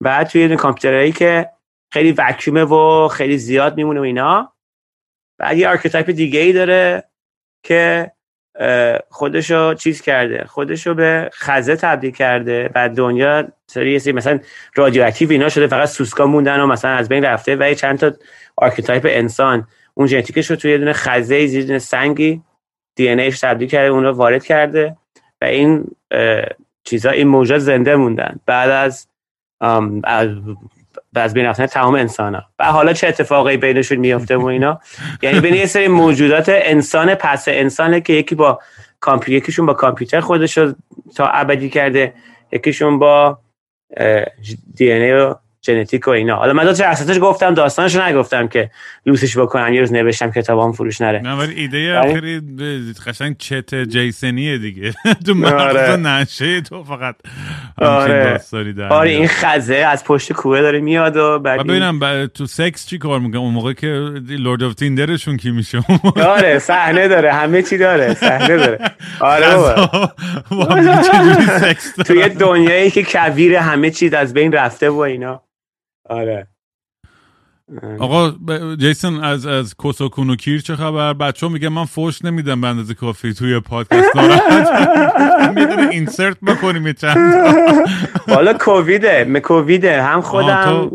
و 0.00 0.24
توی 0.24 0.42
این 0.42 0.56
کامپیوترهایی 0.56 1.12
که 1.12 1.50
خیلی 1.92 2.12
وکیومه 2.12 2.64
و 2.64 3.08
خیلی 3.08 3.38
زیاد 3.38 3.76
میمونه 3.76 4.00
و 4.00 4.02
اینا. 4.02 4.52
بعد 5.38 5.56
یه 5.56 5.68
archetype 5.68 6.10
دیگه 6.10 6.40
ای 6.40 6.52
داره 6.52 7.08
که 7.62 8.12
خودشو 9.08 9.74
چیز 9.74 10.00
کرده 10.00 10.44
خودشو 10.44 10.94
به 10.94 11.30
خزه 11.34 11.76
تبدیل 11.76 12.10
کرده 12.10 12.70
و 12.74 12.88
دنیا 12.88 13.48
سری 13.66 14.12
مثلا 14.12 14.40
رادیواکتیو 14.74 15.30
اینا 15.30 15.48
شده 15.48 15.66
فقط 15.66 15.88
سوسکا 15.88 16.26
موندن 16.26 16.60
و 16.60 16.66
مثلا 16.66 16.90
از 16.90 17.08
بین 17.08 17.24
رفته 17.24 17.56
و 17.56 17.74
چند 17.74 17.98
تا 17.98 18.12
archetype 18.56 19.06
انسان. 19.08 19.66
اون 19.94 20.06
ژنتیکش 20.06 20.50
رو 20.50 20.56
توی 20.56 20.70
یه 20.70 20.78
دونه 20.78 20.92
خزه 20.92 21.46
زیر 21.46 21.66
دونه 21.66 21.78
سنگی 21.78 22.42
DNA 22.96 23.30
تبدیل 23.30 23.68
کرده 23.68 23.88
اون 23.88 24.04
رو 24.04 24.12
وارد 24.12 24.44
کرده 24.44 24.96
و 25.40 25.44
این 25.44 25.84
چیزا 26.84 27.10
این 27.10 27.28
موجود 27.28 27.58
زنده 27.58 27.96
موندن. 27.96 28.40
بعد 28.46 28.70
از 28.70 29.08
بین 31.34 31.46
رفتن 31.46 31.66
تمام 31.66 31.94
انسان 31.94 32.34
ها 32.34 32.42
و 32.58 32.64
حالا 32.64 32.92
چه 32.92 33.08
اتفاقی 33.08 33.56
بینشون 33.56 33.98
میفته 33.98 34.36
و 34.36 34.44
اینا. 34.44 34.80
یعنی 35.22 35.40
بین 35.40 35.54
یه 35.54 35.66
سری 35.66 35.88
موجودات 35.88 36.44
انسان 36.48 37.14
پس 37.14 37.48
انسانه 37.48 38.00
که 38.00 38.12
یکی 38.12 38.34
با 38.34 38.60
کامپیوتر 39.00 39.32
یکیشون 39.32 39.66
با 39.66 39.74
کامپیوتر 39.74 40.20
خودش 40.20 40.58
رو 40.58 40.74
تا 41.16 41.26
ابدی 41.26 41.70
کرده 41.70 42.14
یکیشون 42.52 42.98
با 42.98 43.38
دی 44.76 44.92
ان 44.92 45.02
ای 45.02 45.34
ژنتیک 45.66 46.08
و 46.08 46.10
اینا. 46.10 46.36
حالا 46.36 46.52
من 46.52 46.64
دو 46.64 46.72
تا 46.72 47.18
گفتم 47.20 47.54
داستانش 47.54 47.96
نگفتم 47.96 48.48
که 48.48 48.70
لوسش 49.06 49.38
بکنن 49.38 49.74
یه 49.74 49.80
روز 49.80 49.92
نوشتم 49.92 50.30
کتابام 50.30 50.72
فروش 50.72 51.00
نره. 51.00 51.18
نه 51.18 51.34
ولی 51.34 51.54
ایده 51.54 51.98
آخری 51.98 52.40
قشنگ 53.06 53.36
چت 53.38 53.74
جیسنیه 53.74 54.58
دیگه. 54.58 54.92
تو 55.26 55.34
مغز 55.34 55.52
آره. 55.52 55.96
نشه 55.96 56.60
تو 56.60 56.84
فقط 56.84 57.16
آره. 57.78 58.40
آره 58.90 59.10
این 59.10 59.28
خزه 59.28 59.74
از 59.74 60.04
پشت 60.04 60.32
کوه 60.32 60.60
داره 60.60 60.80
میاد 60.80 61.16
و 61.16 61.38
بعد 61.38 61.66
ببینم 61.66 62.26
تو 62.26 62.46
سکس 62.46 62.86
چی 62.86 62.98
کار 62.98 63.20
می‌کنه؟ 63.20 63.40
اون 63.40 63.54
موقع 63.54 63.72
که 63.72 63.86
Lord 64.28 64.62
of 64.62 64.74
Tinder 64.74 65.11
شون 65.11 65.36
کی 65.36 65.50
میشه؟ 65.50 65.78
آره 66.16 66.58
صحنه 66.58 67.08
داره. 67.08 67.32
همه 67.32 67.62
چی 67.62 67.78
داره. 67.78 68.14
صحنه 68.14 68.56
داره. 68.56 68.78
آره 69.20 69.56
بابا. 69.56 70.12
توی 72.06 72.28
دنیایی 72.28 72.90
که 72.90 73.02
کویر 73.02 73.54
همه 73.54 73.90
چیز 73.90 74.14
از 74.14 74.34
بین 74.34 74.52
رفته 74.52 74.90
و 74.90 74.98
اینا. 74.98 75.42
آره. 76.04 76.46
آقا 77.98 78.32
جیسون 78.76 79.24
از 79.24 79.46
از 79.46 79.74
کس 79.74 79.95
و 79.95 80.02
کون 80.02 80.30
و 80.30 80.36
کیر 80.36 80.60
چه 80.60 80.76
خبر؟ 80.76 81.12
بچه 81.12 81.48
میگه 81.48 81.68
من 81.68 81.84
فوش 81.84 82.24
نمیدم 82.24 82.60
به 82.60 82.66
اندازه 82.66 82.94
کافی 82.94 83.34
توی 83.34 83.60
پادکست 83.60 84.16
می‌دونه 85.54 85.88
insert 85.92 86.36
بکنیم 86.40 86.92
چند 86.92 87.34
حالا 88.28 88.52
کوویده 88.52 89.24
می 89.24 89.40
کوویده. 89.40 90.02
هم 90.02 90.20
خودم 90.20 90.90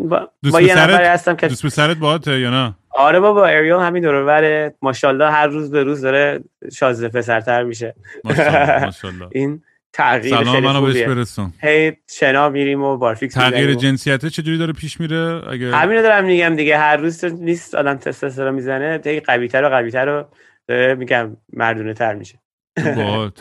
با 0.52 0.62
یه 0.62 0.78
نفری 0.78 1.06
هستم 1.06 1.36
که 1.36 1.48
دوست 1.48 1.66
پسرت 1.66 1.98
باهاته 1.98 2.40
یا 2.40 2.50
نه؟ 2.50 2.76
آره 2.90 3.20
بابا 3.20 3.46
اریال 3.46 3.84
همین 3.84 4.04
دور 4.04 4.26
بره. 4.26 4.76
ماشاءالله 4.82 5.32
هر 5.32 5.48
روز 5.48 5.72
به 5.72 5.84
روز 5.84 6.02
داره 6.02 6.44
شازده 6.74 7.10
پسرتر 7.10 7.64
میشه. 7.64 7.96
ماشاءالله. 8.24 9.28
این 9.36 9.62
تغییر 9.98 10.36
سلام 10.36 10.64
منو 10.64 10.82
بهش 10.82 11.04
برسون. 11.04 11.54
هی 11.62 11.98
شنا 12.10 12.50
میریم 12.50 12.84
و 12.84 12.98
بارفیکس 12.98 13.34
تغییر 13.34 13.74
جنسیت 13.74 14.26
چجوری 14.26 14.58
داره 14.58 14.74
پیش 14.74 15.00
میره؟ 15.00 15.42
اگه 15.50 15.76
همینو 15.76 16.02
دارم 16.02 16.26
میگم 16.26 16.56
دیگه 16.56 16.78
هر 16.78 16.98
روز 16.98 17.26
نیست 17.26 17.76
آدم 17.76 17.96
تستوسترون 17.96 18.54
می‌زنه 18.54 19.02
هی 19.06 19.20
قویتر 19.20 19.64
و 19.64 19.70
قویتر 19.70 20.06
رو 20.06 20.26
میگم 20.96 21.38
مردونه 21.54 21.94
تر 21.94 22.14
میشه. 22.14 22.40
باید 22.84 23.34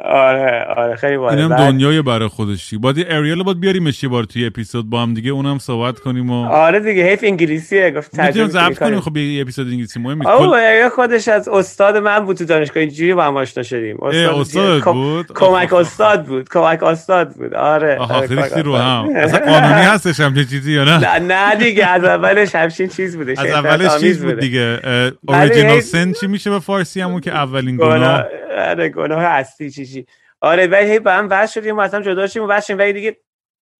آره 0.00 0.64
آره 0.76 0.96
خیلی 0.96 1.16
باید 1.16 1.38
اینم 1.38 1.56
دنیای 1.56 2.02
برای 2.02 2.28
خودشی 2.28 2.78
باید 2.78 3.06
اریال 3.08 3.42
باید 3.42 3.60
بیاریمش 3.60 4.02
یه 4.02 4.08
بار 4.08 4.24
توی 4.24 4.46
اپیزود 4.46 4.90
با 4.90 5.02
هم 5.02 5.14
دیگه 5.14 5.30
اونم 5.30 5.58
صحبت 5.58 6.00
کنیم 6.00 6.30
و 6.30 6.44
آره 6.46 6.80
دیگه 6.80 7.04
حیف 7.10 7.20
انگلیسیه 7.22 7.90
گفت 7.90 8.16
ترجمه 8.16 8.48
ضبط 8.48 8.78
کنیم؟ 8.78 9.00
خب 9.00 9.16
یه 9.16 9.42
اپیزود 9.42 9.66
انگلیسی 9.66 10.00
مهمه. 10.00 10.28
اوه 10.28 10.58
اریال 10.58 10.88
خودش 10.88 11.28
از 11.28 11.48
استاد 11.48 11.96
من 11.96 12.18
بود 12.18 12.36
تو 12.36 12.44
دانشگاه 12.44 12.80
اینجوری 12.80 13.14
با 13.14 13.24
هم 13.24 13.36
آشنا 13.36 13.62
شدیم. 13.62 13.96
استاد, 14.02 14.34
استاد 14.34 14.82
بود؟ 14.82 15.26
کمک 15.32 15.72
استاد 15.72 16.24
بود 16.24 16.48
کمک 16.48 16.82
استاد 16.82 17.32
بود. 17.34 17.54
آره 17.54 17.96
آها 17.96 18.20
خیلی 18.26 18.62
رو 18.62 18.76
هم. 18.76 19.08
اصلا 19.16 19.38
قانونی 19.38 19.82
هستش 19.82 20.20
هم 20.20 20.34
چیزی 20.34 20.72
یا 20.72 20.84
نه؟ 20.84 21.18
نه 21.18 21.54
دیگه 21.54 21.86
از 21.86 22.04
اولش 22.04 22.54
همچین 22.54 22.88
چیز 22.88 23.16
بوده 23.16 23.34
از 23.38 23.46
اولش 23.46 24.00
چیز 24.00 24.24
بود 24.24 24.40
دیگه. 24.40 24.80
اوریجینال 25.28 25.80
سن 25.80 26.12
چی 26.12 26.26
میشه 26.26 26.50
به 26.50 26.58
فارسی 26.58 27.00
همون 27.00 27.20
که 27.20 27.32
اولین 27.32 27.76
گناه؟ 27.76 28.24
آره 28.56 28.88
گناه 28.88 29.24
اصلی 29.24 29.70
چی 29.70 29.86
چی. 29.86 30.06
آره 30.40 30.66
ولی 30.66 30.90
هی 30.90 30.98
با 30.98 31.12
هم 31.12 31.28
وحش 31.30 31.54
شدیم 31.54 31.76
و 31.76 31.80
اصلا 31.80 32.02
جدا 32.02 32.26
شدیم 32.26 32.42
و 32.42 32.46
وحش 32.46 32.70
ولی 32.70 32.92
دیگه 32.92 33.16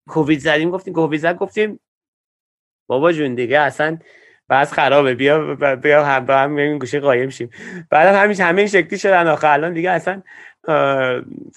کووید 0.09 0.39
زدیم 0.39 0.71
گفتیم 0.71 0.95
کووید 0.95 1.21
زد 1.21 1.37
گفتیم 1.37 1.81
بابا 2.87 3.13
جون 3.13 3.35
دیگه 3.35 3.59
اصلا 3.59 3.99
بس 4.51 4.73
خرابه 4.73 5.15
بیا 5.15 5.55
بیا 5.77 6.05
هم 6.05 6.27
با 6.27 6.39
هم 6.39 6.57
این 6.57 6.79
گوشه 6.79 7.01
قایم 7.01 7.31
شیم. 7.31 7.51
بعد 7.91 8.15
هم 8.15 8.23
همین 8.23 8.41
همین 8.41 8.67
شکلی 8.67 8.99
شدن 8.99 9.27
آخه. 9.27 9.49
الان 9.49 9.73
دیگه 9.73 9.91
اصلا 9.91 10.23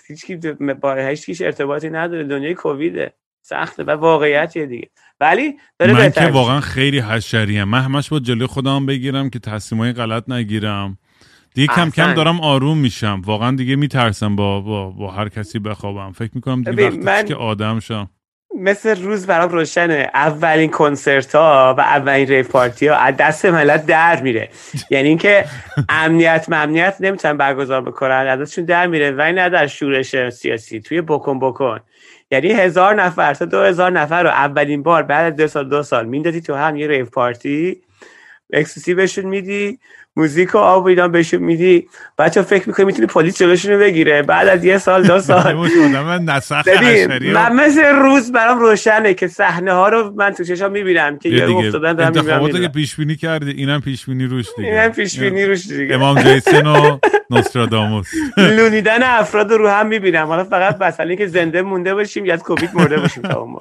هیچ 0.07 0.25
کی 0.25 0.35
با 0.81 0.95
هیچ 0.95 1.25
کیش 1.25 1.41
ارتباطی 1.41 1.89
نداره. 1.89 2.23
دنیای 2.23 2.53
کوویده. 2.53 3.13
سخته 3.41 3.83
و 3.83 3.91
واقعیتیه 3.91 4.65
دیگه. 4.65 4.89
ولی 5.19 5.57
داره 5.79 5.93
من 5.93 6.11
که 6.11 6.27
واقعا 6.27 6.59
خیلی 6.59 6.99
حشریم. 6.99 7.63
من 7.63 7.81
همش 7.81 8.09
با 8.09 8.19
جلوی 8.19 8.47
خودم 8.47 8.85
بگیرم 8.85 9.29
که 9.29 9.39
تصمیمای 9.39 9.93
غلط 9.93 10.29
نگیرم. 10.29 10.97
دیگه 11.59 11.73
کم 11.73 11.89
کم 11.89 12.13
دارم 12.13 12.41
آروم 12.41 12.77
میشم. 12.77 13.21
واقعا 13.25 13.55
دیگه 13.55 13.75
میترسم 13.75 14.35
با, 14.35 14.61
با, 14.61 14.89
با 14.89 15.11
هر 15.11 15.29
کسی 15.29 15.59
بخوابم. 15.59 16.11
فکر 16.11 16.31
می‌کنم 16.33 16.61
دیگه 16.63 16.87
وقتی 16.87 16.97
من... 16.97 17.25
که 17.25 17.35
آدم 17.35 17.79
شم. 17.79 18.09
مثل 18.59 19.03
روز 19.03 19.27
برام 19.27 19.49
روشنه. 19.49 20.11
اولین 20.13 20.69
کنسرت 20.69 21.35
ها 21.35 21.75
و 21.77 21.81
اولین 21.81 22.27
ریف 22.27 22.49
پارتی 22.49 22.87
ها 22.87 22.95
از 22.95 23.17
دست 23.17 23.45
ملت 23.45 23.85
در 23.85 24.21
میره. 24.21 24.49
یعنی 24.91 25.07
اینکه 25.07 25.45
امنیت 25.89 26.45
ممنیت 26.49 26.97
نمی‌تونن 26.99 27.37
برگزار 27.37 27.81
بکنن 27.81 28.11
ازشون 28.11 28.65
در 28.65 28.87
میره. 28.87 29.11
و 29.11 29.31
نه 29.31 29.49
در 29.49 29.67
شورش 29.67 30.29
سیاسی. 30.29 30.79
توی 30.79 31.01
بکن 31.01 31.39
بکن. 31.39 31.79
یعنی 32.31 32.51
هزار 32.51 33.03
نفر 33.03 33.33
تا 33.33 33.45
دو 33.45 33.61
هزار 33.61 33.91
نفر 33.91 34.23
رو 34.23 34.29
اولین 34.29 34.83
بار 34.83 35.03
بعد 35.03 35.35
دو 35.35 35.47
سال 35.47 35.69
دو 35.69 35.83
سال 35.83 36.05
میندازی 36.05 36.41
تو 36.41 36.55
هم 36.55 36.75
یه 36.75 36.87
ریف 36.87 37.09
پارتی. 37.09 37.81
بهشون 38.95 39.25
میدی. 39.25 39.79
موزیک 40.19 40.55
و 40.55 40.57
آب 40.57 40.85
اینا 40.85 41.07
بهشون 41.07 41.39
میدی. 41.39 41.87
بچه 42.17 42.41
فکر 42.41 42.67
می‌کنی 42.67 42.85
می‌تونی 42.85 43.07
پلیس 43.07 43.37
جلوشون 43.37 43.71
رو 43.71 43.79
بگیره. 43.79 44.21
بعد 44.21 44.47
از 44.47 44.65
یه 44.65 44.77
سال 44.77 45.07
دو 45.07 45.19
سال. 45.19 45.53
من 47.33 47.55
مثل 47.55 47.85
روز 47.85 48.31
برام 48.31 48.59
روشنه 48.59 49.13
که 49.13 49.27
صحنه 49.27 49.73
ها 49.73 49.89
رو 49.89 50.13
من 50.15 50.31
تو 50.33 50.43
چشام 50.43 50.71
می‌بینم 50.71 51.17
که 51.17 51.29
یه 51.29 51.57
افتادن 51.57 51.93
دارم 51.93 52.13
انتخابات 52.17 52.61
که 52.61 52.67
پیش 52.67 52.95
بینی 52.95 53.15
کردی 53.15 53.51
اینم 53.51 53.81
پیش 53.81 54.05
بینی 54.05 54.25
روش 54.25 54.45
دیگه. 54.57 54.69
اینم 54.69 54.89
پیش 54.89 55.19
بینی 55.19 55.45
روش 55.45 55.67
دیگه. 55.67 55.95
امام 55.95 56.21
جیسن 56.21 56.67
و 56.67 56.97
نوستراداموس. 57.29 58.11
لونیدن 58.37 59.03
افراد 59.03 59.51
رو 59.51 59.69
هم 59.69 59.87
می‌بینم. 59.87 60.27
حالا 60.27 60.43
فقط 60.43 60.81
مسئله 60.81 61.15
که 61.15 61.27
زنده 61.27 61.61
مونده 61.61 61.93
باشیم 61.93 62.25
یا 62.25 62.33
از 62.33 62.43
کووید 62.43 62.69
مرده 62.73 62.97
باشیم 62.97 63.23
تا 63.23 63.47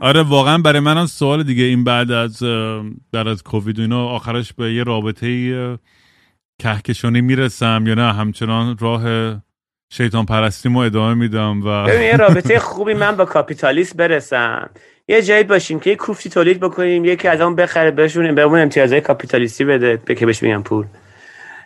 آره 0.00 0.22
واقعا 0.22 0.58
برای 0.58 0.80
منم 0.80 1.06
سوال 1.06 1.42
دیگه 1.42 1.64
این 1.64 1.84
بعد 1.84 2.10
از 2.10 2.42
بعد 3.12 3.28
از 3.28 3.42
کووید 3.42 3.78
و 3.78 3.82
اینا 3.82 4.06
آخرش 4.06 4.52
به 4.52 4.74
یه 4.74 4.82
رابطه 4.82 5.78
کهکشانی 6.58 7.20
می‌رسم 7.20 7.84
یا 7.86 7.94
نه؟ 7.94 8.12
همچنان 8.12 8.76
راه 8.80 9.02
شیطان 9.92 10.26
پرستیمو 10.26 10.78
ادامه 10.78 11.14
میدم 11.14 11.62
و 11.62 11.88
یه 11.88 12.16
رابطه 12.16 12.58
خوبی 12.58 12.94
من 12.94 13.16
با 13.16 13.24
کاپیتالیست 13.24 13.96
برسم. 13.96 14.70
یه 15.08 15.22
جایی 15.22 15.44
باشیم 15.44 15.80
که 15.80 15.90
یه 15.90 15.96
کوفتی 15.96 16.30
تولید 16.30 16.60
بکنیم 16.60 17.04
یکی 17.04 17.28
از 17.28 17.40
اون 17.40 17.56
بخره 17.56 17.90
بهشون 17.90 18.34
بهمون 18.34 18.60
امتیازهای 18.60 19.00
کاپیتالیستی 19.00 19.64
بده 19.64 19.96
به 20.04 20.14
که 20.14 20.26
بهش 20.26 20.42
میگم 20.42 20.62
پول. 20.62 20.86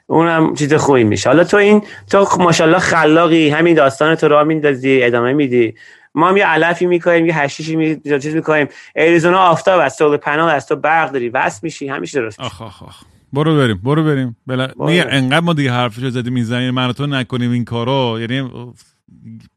اونم 0.07 0.55
چیز 0.55 0.75
خوبی 0.75 1.05
میشه. 1.05 1.29
حالا 1.29 1.45
تو 1.45 1.57
این 1.57 1.83
تو 2.11 2.27
ماشاءالله 2.39 2.79
خلاقی 2.79 3.49
همین 3.49 3.75
داستان 3.75 4.15
تو 4.15 4.29
راه 4.29 4.45
میندازی 4.45 5.03
ادامه 5.03 5.33
میدی. 5.33 5.75
ما 6.15 6.29
هم 6.29 6.37
یه 6.37 6.47
علفی 6.47 6.87
می‌کنیم 6.87 7.27
یه 7.27 7.39
هشیشی 7.39 7.77
می 7.77 8.01
چیز 8.21 8.35
می‌کنیم 8.35 8.69
اریزونا 8.97 9.39
آفتاب 9.39 9.81
است 9.81 9.99
تو 9.99 10.17
پناه 10.17 10.53
است 10.53 10.69
تو 10.69 10.77
برق 10.77 11.13
داری 11.13 11.29
وصل 11.29 11.61
میشی 11.63 11.89
همیشه 11.89 12.21
درست. 12.21 12.41
آخ 12.41 12.63
آخ 12.63 12.83
آخ. 12.83 13.03
برو 13.33 13.57
بریم 13.57 13.81
برو 13.85 14.05
بریم. 14.05 14.37
بلا 14.47 14.69
میگه 14.77 15.07
انقدر 15.09 15.41
ما 15.41 15.53
دیگه 15.53 15.73
حرفشو 15.73 16.11
زدیم 16.11 16.33
می‌زنیم 16.33 16.71
من 16.71 16.93
تو 16.93 17.07
نکنیم 17.07 17.51
این 17.51 17.65
کارو 17.65 18.19
یعنی 18.21 18.51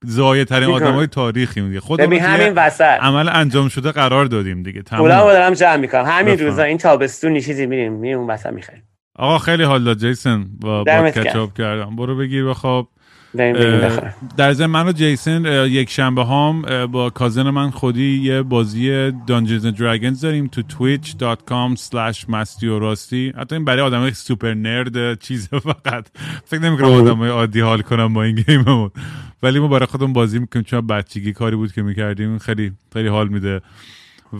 زایه 0.03 0.45
ترین 0.45 0.69
آدم 0.69 0.93
های 0.93 1.07
تاریخی 1.07 1.61
میگه 1.61 1.79
خود 1.79 1.99
همین 1.99 2.53
وسط. 2.55 2.81
عمل 2.81 3.29
انجام 3.29 3.67
شده 3.67 3.91
قرار 3.91 4.25
دادیم 4.25 4.63
دیگه. 4.63 4.81
تمام 4.81 5.01
اولا 5.01 5.33
دارم 5.33 5.53
جمع 5.53 5.75
می‌کنم. 5.75 6.05
همین 6.05 6.39
روزا 6.39 6.63
این 6.63 6.77
تابستون 6.77 7.39
چیزی 7.39 7.65
میریم 7.65 7.93
میریم 7.93 8.19
اون 8.19 8.29
وسط 8.29 8.53
می‌خریم. 8.53 8.83
آقا 9.15 9.37
خیلی 9.37 9.63
حال 9.63 9.83
داد 9.83 9.97
جیسن 9.97 10.45
با 10.61 10.83
کچاپ 11.15 11.53
کردم. 11.53 11.95
برو 11.95 12.17
بگیر 12.17 12.45
بخواب. 12.45 12.89
در 14.37 14.53
ضمن 14.53 14.65
من 14.65 14.87
و 14.87 14.91
جیسن 14.91 15.65
یک 15.65 15.89
شنبه 15.89 16.25
هم 16.25 16.85
با 16.91 17.09
کازن 17.09 17.49
من 17.49 17.69
خودی 17.69 18.19
یه 18.19 18.41
بازی 18.41 19.11
دانجنز 19.27 19.65
دراگونز 19.65 20.21
داریم 20.21 20.47
تو 20.47 20.61
twitch.com 20.61 21.79
slash 21.79 22.29
مستی 22.29 22.67
و 22.67 22.79
راستی 22.79 23.33
حتی 23.37 23.55
این 23.55 23.65
برای 23.65 23.81
آدم 23.81 24.09
سوپر 24.09 24.53
نرد 24.53 25.19
چیز 25.19 25.49
فقط. 25.49 26.07
فکر 26.45 26.59
نمی 26.59 26.77
کنم 26.77 26.87
آدم 26.87 27.23
عادی 27.23 27.59
حال 27.59 27.81
کنم 27.81 28.13
با 28.13 28.23
این 28.23 28.35
گیممون. 28.35 28.91
ولی 29.43 29.59
ما 29.59 29.67
برای 29.67 29.85
خودمون 29.85 30.13
بازی 30.13 30.39
می‌کنیم 30.39 30.65
چون 30.65 30.87
بچگی 30.87 31.33
کاری 31.33 31.55
بود 31.55 31.73
که 31.73 31.81
می‌کردیم. 31.81 32.37
خیلی 32.37 32.71
خیلی 32.93 33.07
حال 33.07 33.27
میده. 33.27 33.61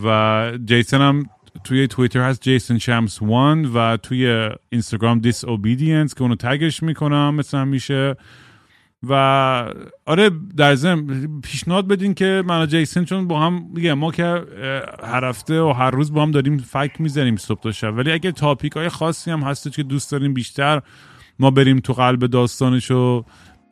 و 0.04 0.52
جیسن 0.64 1.00
هم 1.00 1.26
توی 1.64 1.86
توییتر 1.86 2.20
هست 2.20 2.42
جیسن 2.42 2.78
شمس 2.78 3.22
وان 3.22 3.64
و 3.64 3.96
توی 3.96 4.48
اینستاگرام 4.68 5.18
دیس 5.18 5.44
اوبیدینس 5.44 6.14
که 6.14 6.22
اونو 6.22 6.34
تگش 6.34 6.82
می‌کنم 6.82 7.34
مثل 7.34 7.58
همیشه. 7.58 8.16
و 9.02 9.12
آره 10.06 10.30
در 10.56 10.74
ضمن 10.74 11.28
پیشنهاد 11.40 11.88
بدین 11.88 12.14
که 12.14 12.42
من 12.46 12.62
و 12.62 12.66
جیسن 12.66 13.04
چون 13.04 13.28
با 13.28 13.40
هم 13.40 13.66
میگم 13.74 13.92
ما 13.92 14.10
که 14.10 14.42
هر 15.04 15.24
هفته 15.24 15.60
و 15.60 15.72
هر 15.72 15.90
روز 15.90 16.12
با 16.12 16.22
هم 16.22 16.30
داریم 16.30 16.58
فک 16.58 16.90
می‌زنیم 16.98 17.36
صبح 17.36 17.60
تا 17.60 17.72
شب. 17.72 17.94
ولی 17.96 18.12
اگه 18.12 18.32
تاپیک 18.32 18.72
های 18.72 18.88
خاصی 18.88 19.30
هم 19.30 19.40
هست 19.40 19.72
که 19.72 19.82
دوست 19.82 20.12
داریم 20.12 20.34
بیشتر 20.34 20.82
ما 21.38 21.50
بریم 21.50 21.80
تو 21.80 21.92
قلب 21.92 22.26
داستانش 22.26 22.90
رو 22.90 23.24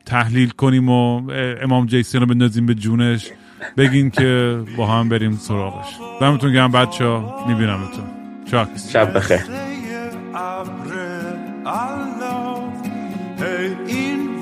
تحلیل 0.05 0.49
کنیم 0.49 0.89
و 0.89 1.31
امام 1.61 1.85
جیسن 1.85 2.19
رو 2.19 2.25
بندازیم 2.25 2.65
به 2.65 2.75
جونش 2.75 3.31
بگین 3.77 4.09
که 4.09 4.61
با 4.77 4.87
هم 4.87 5.09
بریم 5.09 5.37
سراغش. 5.37 5.87
دمتون 6.21 6.53
گرم 6.53 6.71
بچه 6.71 7.05
ها 7.05 7.45
میبینمتون 7.47 8.03
چاک 8.51 8.67
شب 8.93 9.17
بخیر. 9.17 9.41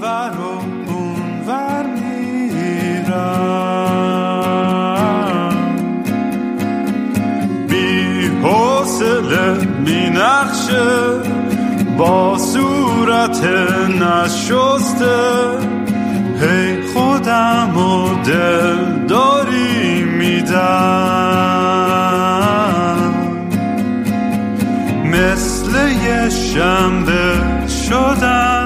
ور 0.01 0.64
بی 7.69 8.27
حوصله 8.43 9.53
بی 9.85 10.09
نقشه 10.09 11.35
با 11.97 12.37
صورت 12.37 13.43
نشسته. 14.01 15.15
هی 16.41 16.81
خودم 16.93 17.77
و 17.77 18.23
دل 18.23 19.05
داری 19.07 20.03
میدم. 20.03 21.35
مثل 25.05 25.71
یه 26.05 26.29
شنبه 26.29 27.43
شدم. 27.67 28.64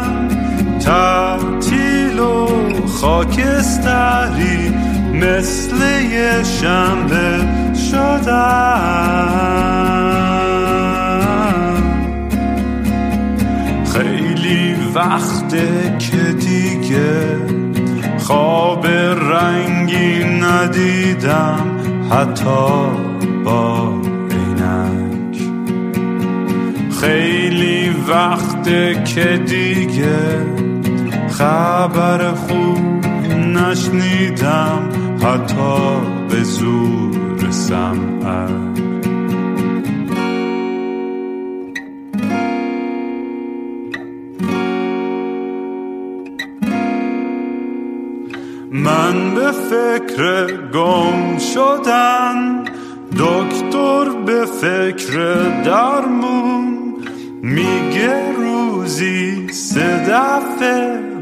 خاکستری 3.02 4.70
مثل 5.14 5.76
یه 6.12 6.44
شنبه 6.44 7.48
شدم 7.92 9.20
خیلی 13.94 14.76
وقته 14.96 15.98
که 16.00 16.18
دیگه 16.18 17.38
خواب 18.18 18.88
رنگی 18.88 20.24
ندیدم 20.24 21.80
حتی 22.12 22.90
با 23.46 23.94
عینک. 24.32 25.38
خیلی 27.02 27.90
وقته 28.08 29.04
که 29.04 29.38
دیگه 29.38 30.69
خبر 31.40 32.32
خوب 32.34 33.06
نشنیدم 33.36 34.90
حتی 35.24 36.02
به 36.30 36.44
زور 36.44 37.52
سمعت 37.52 38.80
من 48.72 49.36
به 49.36 49.52
فکر 49.52 50.58
گم 50.74 51.38
شدن 51.38 52.64
دکتر 53.12 54.10
به 54.26 54.46
فکر 54.46 55.44
درمون 55.64 56.96
میگه 57.42 58.32
روزی 58.38 59.48
سه 59.52 60.06
دفعه 60.10 61.09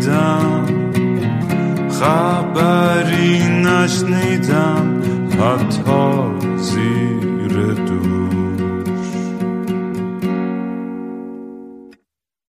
ندیدم 0.00 0.64
خبری 1.90 3.38
نشنیدم 3.38 5.02
حتی 5.40 6.56
زیر 6.56 6.99